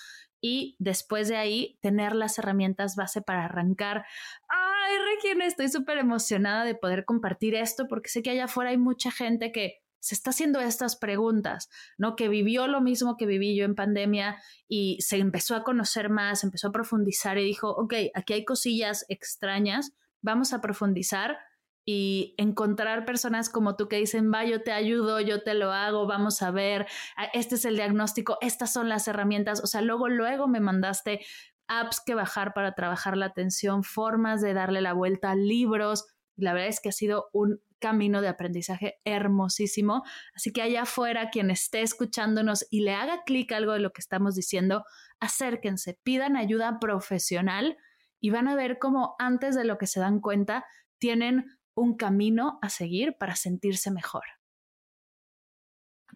y 0.41 0.77
después 0.79 1.29
de 1.29 1.37
ahí 1.37 1.79
tener 1.81 2.15
las 2.15 2.39
herramientas 2.39 2.97
base 2.97 3.23
para 3.23 3.47
arrancar. 3.47 4.05
Ay, 4.47 4.93
Regina, 5.15 5.47
estoy 5.47 5.71
súper 5.71 5.97
emocionada 5.97 6.65
de 6.65 6.75
poder 6.75 7.07
compartir 7.07 7.55
esto 7.55 7.89
porque 7.89 8.11
sé 8.11 8.23
que 8.23 8.29
allá 8.29 8.45
afuera 8.45 8.69
hay 8.69 8.77
mucha 8.77 9.11
gente 9.11 9.53
que 9.53 9.84
se 10.05 10.15
está 10.15 10.31
haciendo 10.31 10.61
estas 10.61 10.97
preguntas, 10.97 11.71
¿no? 11.97 12.15
Que 12.15 12.29
vivió 12.29 12.67
lo 12.67 12.83
mismo 12.83 13.17
que 13.17 13.25
viví 13.25 13.57
yo 13.57 13.65
en 13.65 13.75
pandemia 13.75 14.37
y 14.69 14.99
se 15.01 15.17
empezó 15.17 15.57
a 15.57 15.65
conocer 15.65 16.11
más, 16.11 16.45
empezó 16.45 16.69
a 16.69 16.73
profundizar 16.73 17.39
y 17.39 17.45
dijo, 17.45 17.71
ok, 17.71 17.95
aquí 18.13 18.35
hay 18.35 18.45
cosillas 18.45 19.07
extrañas, 19.09 19.93
vamos 20.21 20.53
a 20.53 20.61
profundizar 20.61 21.39
y 21.87 22.35
encontrar 22.37 23.07
personas 23.07 23.49
como 23.49 23.77
tú 23.77 23.89
que 23.89 23.97
dicen, 23.97 24.31
va, 24.31 24.45
yo 24.45 24.63
te 24.63 24.73
ayudo, 24.73 25.21
yo 25.21 25.43
te 25.43 25.55
lo 25.55 25.73
hago, 25.73 26.07
vamos 26.07 26.43
a 26.43 26.51
ver, 26.51 26.87
este 27.33 27.55
es 27.55 27.65
el 27.65 27.77
diagnóstico, 27.77 28.37
estas 28.43 28.75
son 28.75 28.91
las 28.91 29.09
herramientas, 29.09 29.63
o 29.65 29.67
sea, 29.67 29.81
luego, 29.81 30.11
luego 30.11 30.49
me 30.49 30.61
mandaste 30.61 31.25
apps 31.67 32.03
que 32.05 32.15
bajar 32.15 32.53
para 32.53 32.75
trabajar 32.75 33.17
la 33.17 33.27
atención, 33.27 33.85
formas 33.85 34.43
de 34.43 34.53
darle 34.53 34.83
la 34.83 34.93
vuelta, 34.93 35.35
libros, 35.35 36.05
la 36.37 36.53
verdad 36.53 36.69
es 36.69 36.81
que 36.81 36.89
ha 36.89 36.93
sido 36.93 37.29
un 37.33 37.61
camino 37.79 38.23
de 38.23 38.29
aprendizaje 38.29 39.01
hermosísimo. 39.05 40.05
Así 40.35 40.53
que 40.53 40.63
allá 40.63 40.83
afuera, 40.83 41.31
quien 41.31 41.51
esté 41.51 41.83
escuchándonos 41.83 42.67
y 42.71 42.81
le 42.81 42.95
haga 42.95 43.25
clic 43.25 43.53
algo 43.53 43.73
de 43.73 43.81
lo 43.81 43.93
que 43.93 44.01
estamos 44.01 44.35
diciendo, 44.35 44.85
acérquense, 45.21 45.99
pidan 46.03 46.37
ayuda 46.37 46.79
profesional 46.81 47.77
y 48.21 48.31
van 48.31 48.49
a 48.49 48.57
ver 48.57 48.79
cómo 48.79 49.17
antes 49.19 49.55
de 49.55 49.65
lo 49.65 49.77
que 49.77 49.87
se 49.87 50.01
dan 50.01 50.21
cuenta, 50.21 50.65
tienen 50.99 51.59
un 51.75 51.97
camino 51.97 52.59
a 52.63 52.71
seguir 52.71 53.17
para 53.19 53.37
sentirse 53.37 53.91
mejor. 53.91 54.25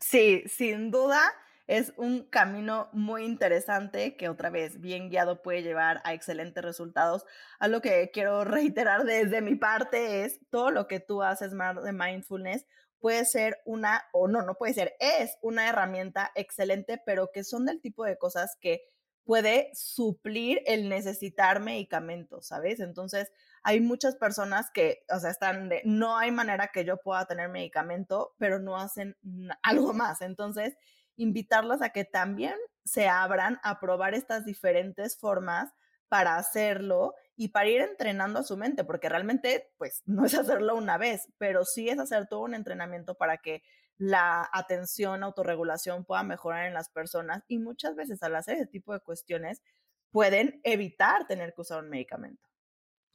Sí, 0.01 0.43
sin 0.47 0.91
duda 0.91 1.21
es 1.69 1.93
un 1.97 2.25
camino 2.25 2.89
muy 2.93 3.25
interesante 3.25 4.17
que 4.17 4.29
otra 4.29 4.51
vez, 4.51 4.81
bien 4.81 5.11
guiado, 5.11 5.43
puede 5.43 5.63
llevar 5.63 6.01
a 6.03 6.15
excelentes 6.15 6.65
resultados. 6.65 7.25
A 7.61 7.69
lo 7.69 7.81
que 7.81 8.11
quiero 8.13 8.43
reiterar 8.45 9.05
desde 9.05 9.41
mi 9.41 9.55
parte 9.55 10.25
es 10.25 10.41
todo 10.51 10.73
lo 10.73 10.89
que 10.89 10.99
tú 10.99 11.23
haces 11.23 11.53
de 11.53 11.93
mindfulness 11.93 12.67
puede 13.01 13.25
ser 13.25 13.59
una, 13.65 14.03
o 14.13 14.29
no, 14.29 14.43
no 14.43 14.55
puede 14.55 14.75
ser, 14.75 14.97
es 14.99 15.39
una 15.41 15.69
herramienta 15.69 16.33
excelente, 16.35 17.01
pero 17.05 17.31
que 17.33 17.45
son 17.45 17.65
del 17.65 17.81
tipo 17.81 18.05
de 18.05 18.19
cosas 18.19 18.57
que 18.61 18.83
puede 19.25 19.71
suplir 19.75 20.63
el 20.67 20.89
necesitar 20.89 21.61
medicamentos, 21.61 22.47
¿sabes? 22.47 22.81
Entonces, 22.81 23.31
hay 23.63 23.81
muchas 23.81 24.17
personas 24.17 24.71
que, 24.73 25.05
o 25.15 25.21
sea, 25.21 25.31
están 25.31 25.69
de, 25.69 25.83
no 25.85 26.17
hay 26.17 26.31
manera 26.31 26.69
que 26.73 26.85
yo 26.85 26.97
pueda 26.97 27.27
tener 27.27 27.51
medicamento, 27.51 28.35
pero 28.39 28.59
no 28.59 28.77
hacen 28.77 29.17
algo 29.63 29.93
más. 29.93 30.23
Entonces, 30.23 30.75
invitarlas 31.19 31.83
a 31.83 31.91
que 31.91 32.05
también 32.05 32.55
se 32.85 33.09
abran 33.09 33.61
a 33.63 33.81
probar 33.81 34.15
estas 34.15 34.47
diferentes 34.47 35.19
formas 35.19 35.71
para 36.09 36.37
hacerlo 36.37 37.15
y 37.37 37.49
para 37.49 37.69
ir 37.69 37.83
entrenando 37.83 38.39
a 38.41 38.43
su 38.45 38.57
mente, 38.57 38.85
porque 38.85 39.11
realmente, 39.11 39.71
pues, 39.79 40.03
no 40.07 40.25
es 40.25 40.35
hacerlo 40.35 40.75
una 40.77 40.97
vez, 40.99 41.29
pero 41.39 41.65
sí 41.65 41.89
es 41.91 41.99
hacer 41.99 42.27
todo 42.29 42.41
un 42.41 42.55
entrenamiento 42.55 43.15
para 43.17 43.39
que 43.39 43.63
la 43.99 44.49
atención, 44.53 45.23
autorregulación 45.23 46.05
pueda 46.05 46.23
mejorar 46.23 46.67
en 46.67 46.75
las 46.75 46.89
personas 46.89 47.43
y 47.49 47.59
muchas 47.59 47.95
veces 47.97 48.23
al 48.23 48.37
hacer 48.37 48.57
ese 48.57 48.67
tipo 48.67 48.93
de 48.95 49.01
cuestiones 49.01 49.61
pueden 50.11 50.61
evitar 50.65 51.27
tener 51.27 51.53
que 51.55 51.61
usar 51.63 51.83
un 51.83 51.91
medicamento. 51.91 52.48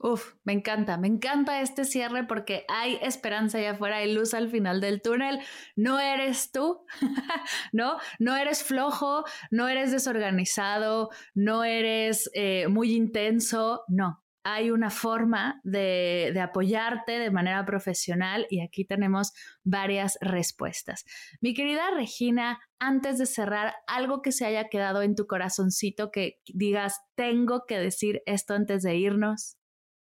Uf, 0.06 0.34
me 0.44 0.52
encanta, 0.52 0.98
me 0.98 1.08
encanta 1.08 1.62
este 1.62 1.86
cierre 1.86 2.26
porque 2.26 2.66
hay 2.68 3.00
esperanza 3.02 3.58
allá 3.58 3.72
afuera, 3.72 3.98
hay 4.00 4.14
luz 4.14 4.34
al 4.34 4.50
final 4.50 4.82
del 4.82 5.02
túnel. 5.02 5.40
No 5.78 5.98
eres 5.98 6.52
tú, 6.52 6.86
¿no? 7.72 7.96
No 8.20 8.36
eres 8.36 8.64
flojo, 8.64 9.24
no 9.50 9.70
eres 9.70 9.94
desorganizado, 9.94 11.10
no 11.34 11.64
eres 11.64 12.30
eh, 12.34 12.68
muy 12.68 12.94
intenso, 12.94 13.86
no. 13.88 14.22
Hay 14.44 14.72
una 14.72 14.90
forma 14.90 15.62
de, 15.64 16.32
de 16.34 16.42
apoyarte 16.42 17.14
de 17.14 17.32
manera 17.32 17.64
profesional 17.64 18.46
y 18.50 18.60
aquí 18.60 18.84
tenemos 18.84 19.32
varias 19.64 20.18
respuestas. 20.20 21.06
Mi 21.40 21.54
querida 21.54 21.92
Regina, 21.96 22.60
antes 22.78 23.20
de 23.20 23.26
cerrar, 23.26 23.74
algo 23.88 24.22
que 24.22 24.34
se 24.34 24.46
haya 24.46 24.68
quedado 24.68 25.02
en 25.02 25.16
tu 25.16 25.28
corazoncito 25.28 26.12
que 26.12 26.42
digas, 26.54 27.00
tengo 27.16 27.64
que 27.66 27.78
decir 27.78 28.22
esto 28.26 28.54
antes 28.54 28.84
de 28.84 28.98
irnos. 28.98 29.56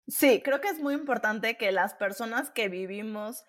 Sí, 0.07 0.41
creo 0.43 0.61
que 0.61 0.67
es 0.69 0.79
muy 0.79 0.93
importante 0.93 1.57
que 1.57 1.71
las 1.71 1.93
personas 1.93 2.49
que 2.51 2.69
vivimos 2.69 3.43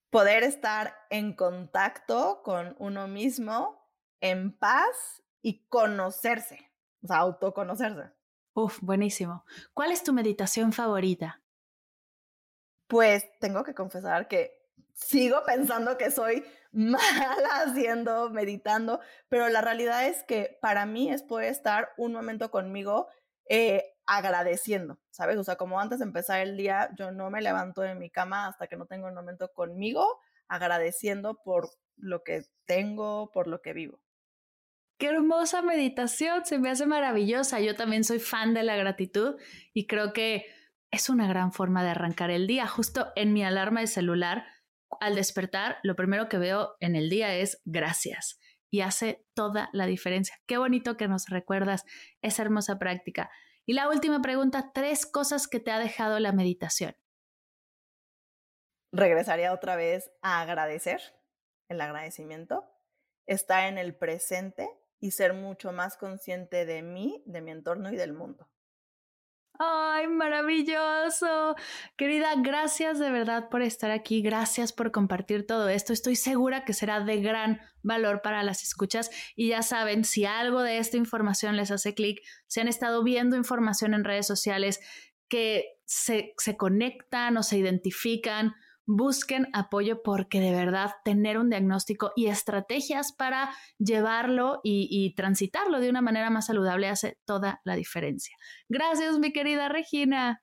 Poder 0.10 0.44
estar 0.44 0.96
en 1.10 1.36
contacto 1.36 2.42
con 2.44 2.76
uno 2.80 3.08
mismo, 3.08 3.90
en 4.20 4.58
paz 4.58 5.24
y 5.42 5.66
conocerse, 5.68 6.72
o 7.02 7.08
sea, 7.08 7.18
autoconocerse. 7.18 8.12
Uf, 8.54 8.80
buenísimo. 8.82 9.46
¿Cuál 9.74 9.92
es 9.92 10.04
tu 10.04 10.12
meditación 10.12 10.74
favorita? 10.74 11.42
Pues 12.88 13.26
tengo 13.40 13.64
que 13.64 13.74
confesar 13.74 14.28
que 14.28 14.52
sigo 14.94 15.42
pensando 15.46 15.98
que 15.98 16.12
soy 16.12 16.44
mala 17.42 17.64
haciendo, 17.66 18.30
meditando, 18.30 19.00
pero 19.30 19.50
la 19.50 19.62
realidad 19.62 20.08
es 20.08 20.24
que 20.24 20.58
para 20.62 20.86
mí 20.86 21.12
es 21.12 21.24
poder 21.24 21.50
estar 21.50 21.90
un 21.98 22.14
momento 22.14 22.50
conmigo 22.52 23.08
eh, 23.50 23.94
agradeciendo, 24.06 25.00
¿sabes? 25.10 25.38
O 25.38 25.44
sea, 25.44 25.58
como 25.58 25.80
antes 25.80 26.00
de 26.00 26.06
empezar 26.06 26.40
el 26.40 26.58
día, 26.58 26.90
yo 26.98 27.12
no 27.12 27.30
me 27.30 27.42
levanto 27.42 27.82
de 27.82 27.96
mi 27.96 28.10
cama 28.10 28.48
hasta 28.48 28.68
que 28.68 28.78
no 28.78 28.86
tengo 28.86 29.08
un 29.08 29.14
momento 29.14 29.52
conmigo, 29.54 30.20
agradeciendo 30.48 31.42
por 31.44 31.70
lo 31.98 32.24
que 32.24 32.44
tengo, 32.66 33.32
por 33.32 33.48
lo 33.48 33.62
que 33.62 33.74
vivo. 33.74 34.02
Qué 34.98 35.08
hermosa 35.08 35.62
meditación, 35.62 36.46
se 36.46 36.60
me 36.60 36.70
hace 36.70 36.86
maravillosa. 36.86 37.60
Yo 37.60 37.76
también 37.76 38.04
soy 38.04 38.20
fan 38.20 38.54
de 38.54 38.64
la 38.64 38.76
gratitud 38.76 39.36
y 39.74 39.88
creo 39.88 40.14
que 40.14 40.46
es 40.92 41.10
una 41.10 41.28
gran 41.28 41.52
forma 41.52 41.84
de 41.84 41.90
arrancar 41.90 42.30
el 42.30 42.48
día. 42.48 42.68
Justo 42.68 43.12
en 43.16 43.34
mi 43.34 43.44
alarma 43.44 43.80
de 43.80 43.88
celular 43.88 44.46
al 45.00 45.16
despertar, 45.16 45.78
lo 45.84 45.96
primero 45.96 46.30
que 46.30 46.38
veo 46.38 46.76
en 46.80 46.96
el 46.96 47.10
día 47.10 47.36
es 47.36 47.62
gracias 47.66 48.40
y 48.72 48.82
hace 48.82 49.26
toda 49.34 49.70
la 49.74 49.86
diferencia. 49.86 50.36
Qué 50.48 50.58
bonito 50.58 50.98
que 50.98 51.08
nos 51.08 51.28
recuerdas 51.28 51.84
esa 52.22 52.42
hermosa 52.42 52.80
práctica. 52.80 53.30
Y 53.66 53.74
la 53.74 53.90
última 53.90 54.22
pregunta, 54.22 54.72
tres 54.74 55.06
cosas 55.06 55.48
que 55.48 55.60
te 55.60 55.72
ha 55.72 55.80
dejado 55.80 56.20
la 56.20 56.32
meditación. 56.32 56.96
Regresaría 58.94 59.54
otra 59.54 59.76
vez 59.76 60.12
a 60.22 60.42
agradecer, 60.42 61.02
el 61.70 61.80
agradecimiento, 61.80 62.70
estar 63.26 63.68
en 63.68 63.78
el 63.78 63.96
presente 63.96 64.70
y 65.00 65.12
ser 65.12 65.34
mucho 65.34 65.72
más 65.72 65.98
consciente 65.98 66.66
de 66.66 66.82
mí, 66.82 67.24
de 67.26 67.42
mi 67.42 67.52
entorno 67.52 67.92
y 67.92 67.96
del 67.96 68.14
mundo. 68.14 68.50
¡Ay, 69.64 70.08
maravilloso! 70.08 71.56
Querida, 71.96 72.34
gracias 72.38 72.98
de 72.98 73.12
verdad 73.12 73.48
por 73.50 73.62
estar 73.62 73.92
aquí, 73.92 74.24
gracias 74.24 74.74
por 74.74 74.92
compartir 74.92 75.46
todo 75.46 75.70
esto. 75.70 75.94
Estoy 75.94 76.16
segura 76.16 76.66
que 76.66 76.74
será 76.74 77.00
de 77.02 77.22
gran 77.22 77.62
valor 77.84 78.24
para 78.24 78.42
las 78.42 78.64
escuchas 78.64 79.12
y 79.36 79.50
ya 79.50 79.62
saben, 79.62 80.04
si 80.04 80.26
algo 80.26 80.64
de 80.64 80.80
esta 80.80 80.98
información 80.98 81.58
les 81.58 81.70
hace 81.70 81.94
clic, 81.94 82.22
si 82.48 82.60
han 82.60 82.68
estado 82.68 83.04
viendo 83.04 83.36
información 83.36 83.94
en 83.94 84.04
redes 84.04 84.26
sociales 84.26 84.80
que 85.30 85.66
se, 85.86 86.34
se 86.38 86.58
conectan 86.58 87.38
o 87.38 87.44
se 87.44 87.60
identifican 87.60 88.56
busquen 88.86 89.48
apoyo 89.54 90.02
porque 90.04 90.40
de 90.40 90.52
verdad 90.52 90.92
tener 91.04 91.38
un 91.38 91.50
diagnóstico 91.50 92.12
y 92.16 92.28
estrategias 92.28 93.14
para 93.14 93.54
llevarlo 93.78 94.60
y, 94.64 95.14
transitarlo 95.16 95.80
de 95.80 95.90
una 95.90 96.02
manera 96.02 96.30
más 96.30 96.48
saludable 96.48 96.88
hace 96.88 97.18
toda 97.26 97.62
la 97.64 97.76
diferencia. 97.76 98.36
Gracias, 98.70 99.20
mi 99.20 99.34
querida 99.34 99.70
Regina. 99.70 100.42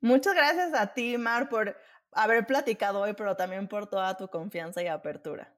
Muchas 0.00 0.34
gracias 0.34 0.74
a 0.74 0.92
ti, 0.94 1.16
Mar, 1.18 1.48
por 1.48 1.76
haber 2.12 2.46
platicado 2.46 3.00
hoy, 3.00 3.14
pero 3.14 3.36
también 3.36 3.68
por 3.68 3.88
toda 3.88 4.16
tu 4.16 4.28
confianza 4.28 4.82
y 4.82 4.86
apertura. 4.86 5.55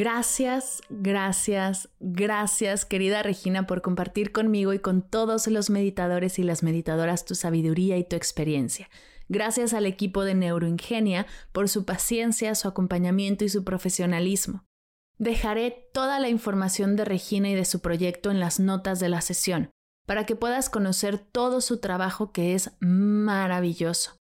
Gracias, 0.00 0.80
gracias, 0.88 1.90
gracias 2.00 2.86
querida 2.86 3.22
Regina 3.22 3.66
por 3.66 3.82
compartir 3.82 4.32
conmigo 4.32 4.72
y 4.72 4.78
con 4.78 5.02
todos 5.02 5.46
los 5.46 5.68
meditadores 5.68 6.38
y 6.38 6.42
las 6.42 6.62
meditadoras 6.62 7.26
tu 7.26 7.34
sabiduría 7.34 7.98
y 7.98 8.04
tu 8.04 8.16
experiencia. 8.16 8.88
Gracias 9.28 9.74
al 9.74 9.84
equipo 9.84 10.24
de 10.24 10.34
Neuroingenia 10.34 11.26
por 11.52 11.68
su 11.68 11.84
paciencia, 11.84 12.54
su 12.54 12.66
acompañamiento 12.66 13.44
y 13.44 13.50
su 13.50 13.62
profesionalismo. 13.62 14.64
Dejaré 15.18 15.90
toda 15.92 16.18
la 16.18 16.30
información 16.30 16.96
de 16.96 17.04
Regina 17.04 17.50
y 17.50 17.54
de 17.54 17.66
su 17.66 17.80
proyecto 17.80 18.30
en 18.30 18.40
las 18.40 18.58
notas 18.58 19.00
de 19.00 19.10
la 19.10 19.20
sesión 19.20 19.68
para 20.06 20.24
que 20.24 20.34
puedas 20.34 20.70
conocer 20.70 21.18
todo 21.18 21.60
su 21.60 21.78
trabajo 21.78 22.32
que 22.32 22.54
es 22.54 22.70
maravilloso. 22.80 24.16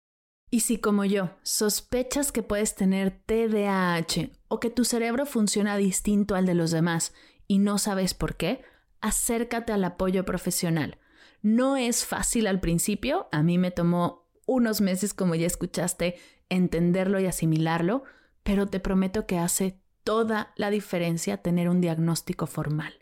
Y 0.50 0.58
si 0.58 0.78
como 0.78 1.04
yo 1.04 1.30
sospechas 1.44 2.32
que 2.32 2.42
puedes 2.42 2.74
tener 2.74 3.22
TDAH 3.26 4.37
o 4.48 4.60
que 4.60 4.70
tu 4.70 4.84
cerebro 4.84 5.26
funciona 5.26 5.76
distinto 5.76 6.34
al 6.34 6.46
de 6.46 6.54
los 6.54 6.70
demás 6.70 7.14
y 7.46 7.58
no 7.58 7.78
sabes 7.78 8.14
por 8.14 8.36
qué, 8.36 8.62
acércate 9.00 9.72
al 9.72 9.84
apoyo 9.84 10.24
profesional. 10.24 10.98
No 11.42 11.76
es 11.76 12.04
fácil 12.04 12.46
al 12.46 12.60
principio, 12.60 13.28
a 13.30 13.42
mí 13.42 13.58
me 13.58 13.70
tomó 13.70 14.28
unos 14.46 14.80
meses, 14.80 15.14
como 15.14 15.34
ya 15.34 15.46
escuchaste, 15.46 16.16
entenderlo 16.48 17.20
y 17.20 17.26
asimilarlo, 17.26 18.02
pero 18.42 18.66
te 18.66 18.80
prometo 18.80 19.26
que 19.26 19.38
hace 19.38 19.80
toda 20.04 20.52
la 20.56 20.70
diferencia 20.70 21.42
tener 21.42 21.68
un 21.68 21.80
diagnóstico 21.80 22.46
formal. 22.46 22.94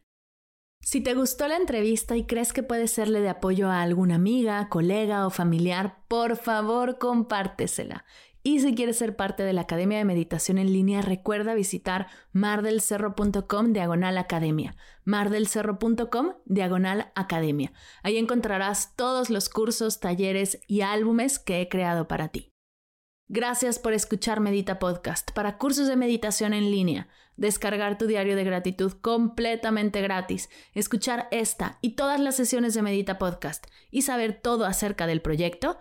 Si 0.81 1.01
te 1.01 1.15
gustó 1.15 1.49
la 1.49 1.57
entrevista 1.57 2.17
y 2.17 2.27
crees 2.27 2.53
que 2.53 2.63
puede 2.63 2.87
serle 2.87 3.21
de 3.21 3.29
apoyo 3.29 3.71
a 3.71 3.83
alguna 3.83 4.17
amiga, 4.17 4.69
colega 4.69 5.27
o 5.27 5.31
familiar, 5.31 6.05
por 6.09 6.37
favor 6.37 6.99
compártesela. 6.99 8.05
Y 8.47 8.61
si 8.61 8.77
quieres 8.77 8.99
ser 8.99 9.17
parte 9.17 9.43
de 9.43 9.53
la 9.53 9.63
Academia 9.63 9.99
de 9.99 10.05
Meditación 10.05 10.59
en 10.59 10.73
línea, 10.73 11.03
recuerda 11.03 11.53
visitar 11.55 12.07
mardelcerro.com 12.31 13.73
diagonal 13.73 14.19
academia. 14.19 14.77
mardelcerro.com 15.03 16.35
diagonal 16.45 17.11
academia. 17.17 17.73
Ahí 18.05 18.19
encontrarás 18.19 18.95
todos 18.95 19.31
los 19.31 19.49
cursos, 19.49 19.99
talleres 19.99 20.61
y 20.69 20.83
álbumes 20.83 21.41
que 21.41 21.61
he 21.61 21.69
creado 21.69 22.07
para 22.07 22.29
ti. 22.29 22.53
Gracias 23.29 23.81
por 23.81 23.93
escuchar 23.93 24.39
Medita 24.39 24.79
Podcast 24.79 25.33
para 25.33 25.59
cursos 25.59 25.89
de 25.89 25.97
meditación 25.97 26.55
en 26.55 26.71
línea, 26.71 27.09
descargar 27.37 27.99
tu 27.99 28.07
diario 28.07 28.37
de 28.37 28.45
gratitud 28.45 28.93
completamente 28.93 30.01
gratis, 30.01 30.49
escuchar 30.73 31.27
esta 31.33 31.79
y 31.83 31.97
todas 31.97 32.21
las 32.21 32.37
sesiones 32.37 32.75
de 32.75 32.83
Medita 32.83 33.19
Podcast 33.19 33.67
y 33.91 34.03
saber 34.03 34.41
todo 34.41 34.65
acerca 34.67 35.09
del 35.09 35.21
proyecto, 35.21 35.81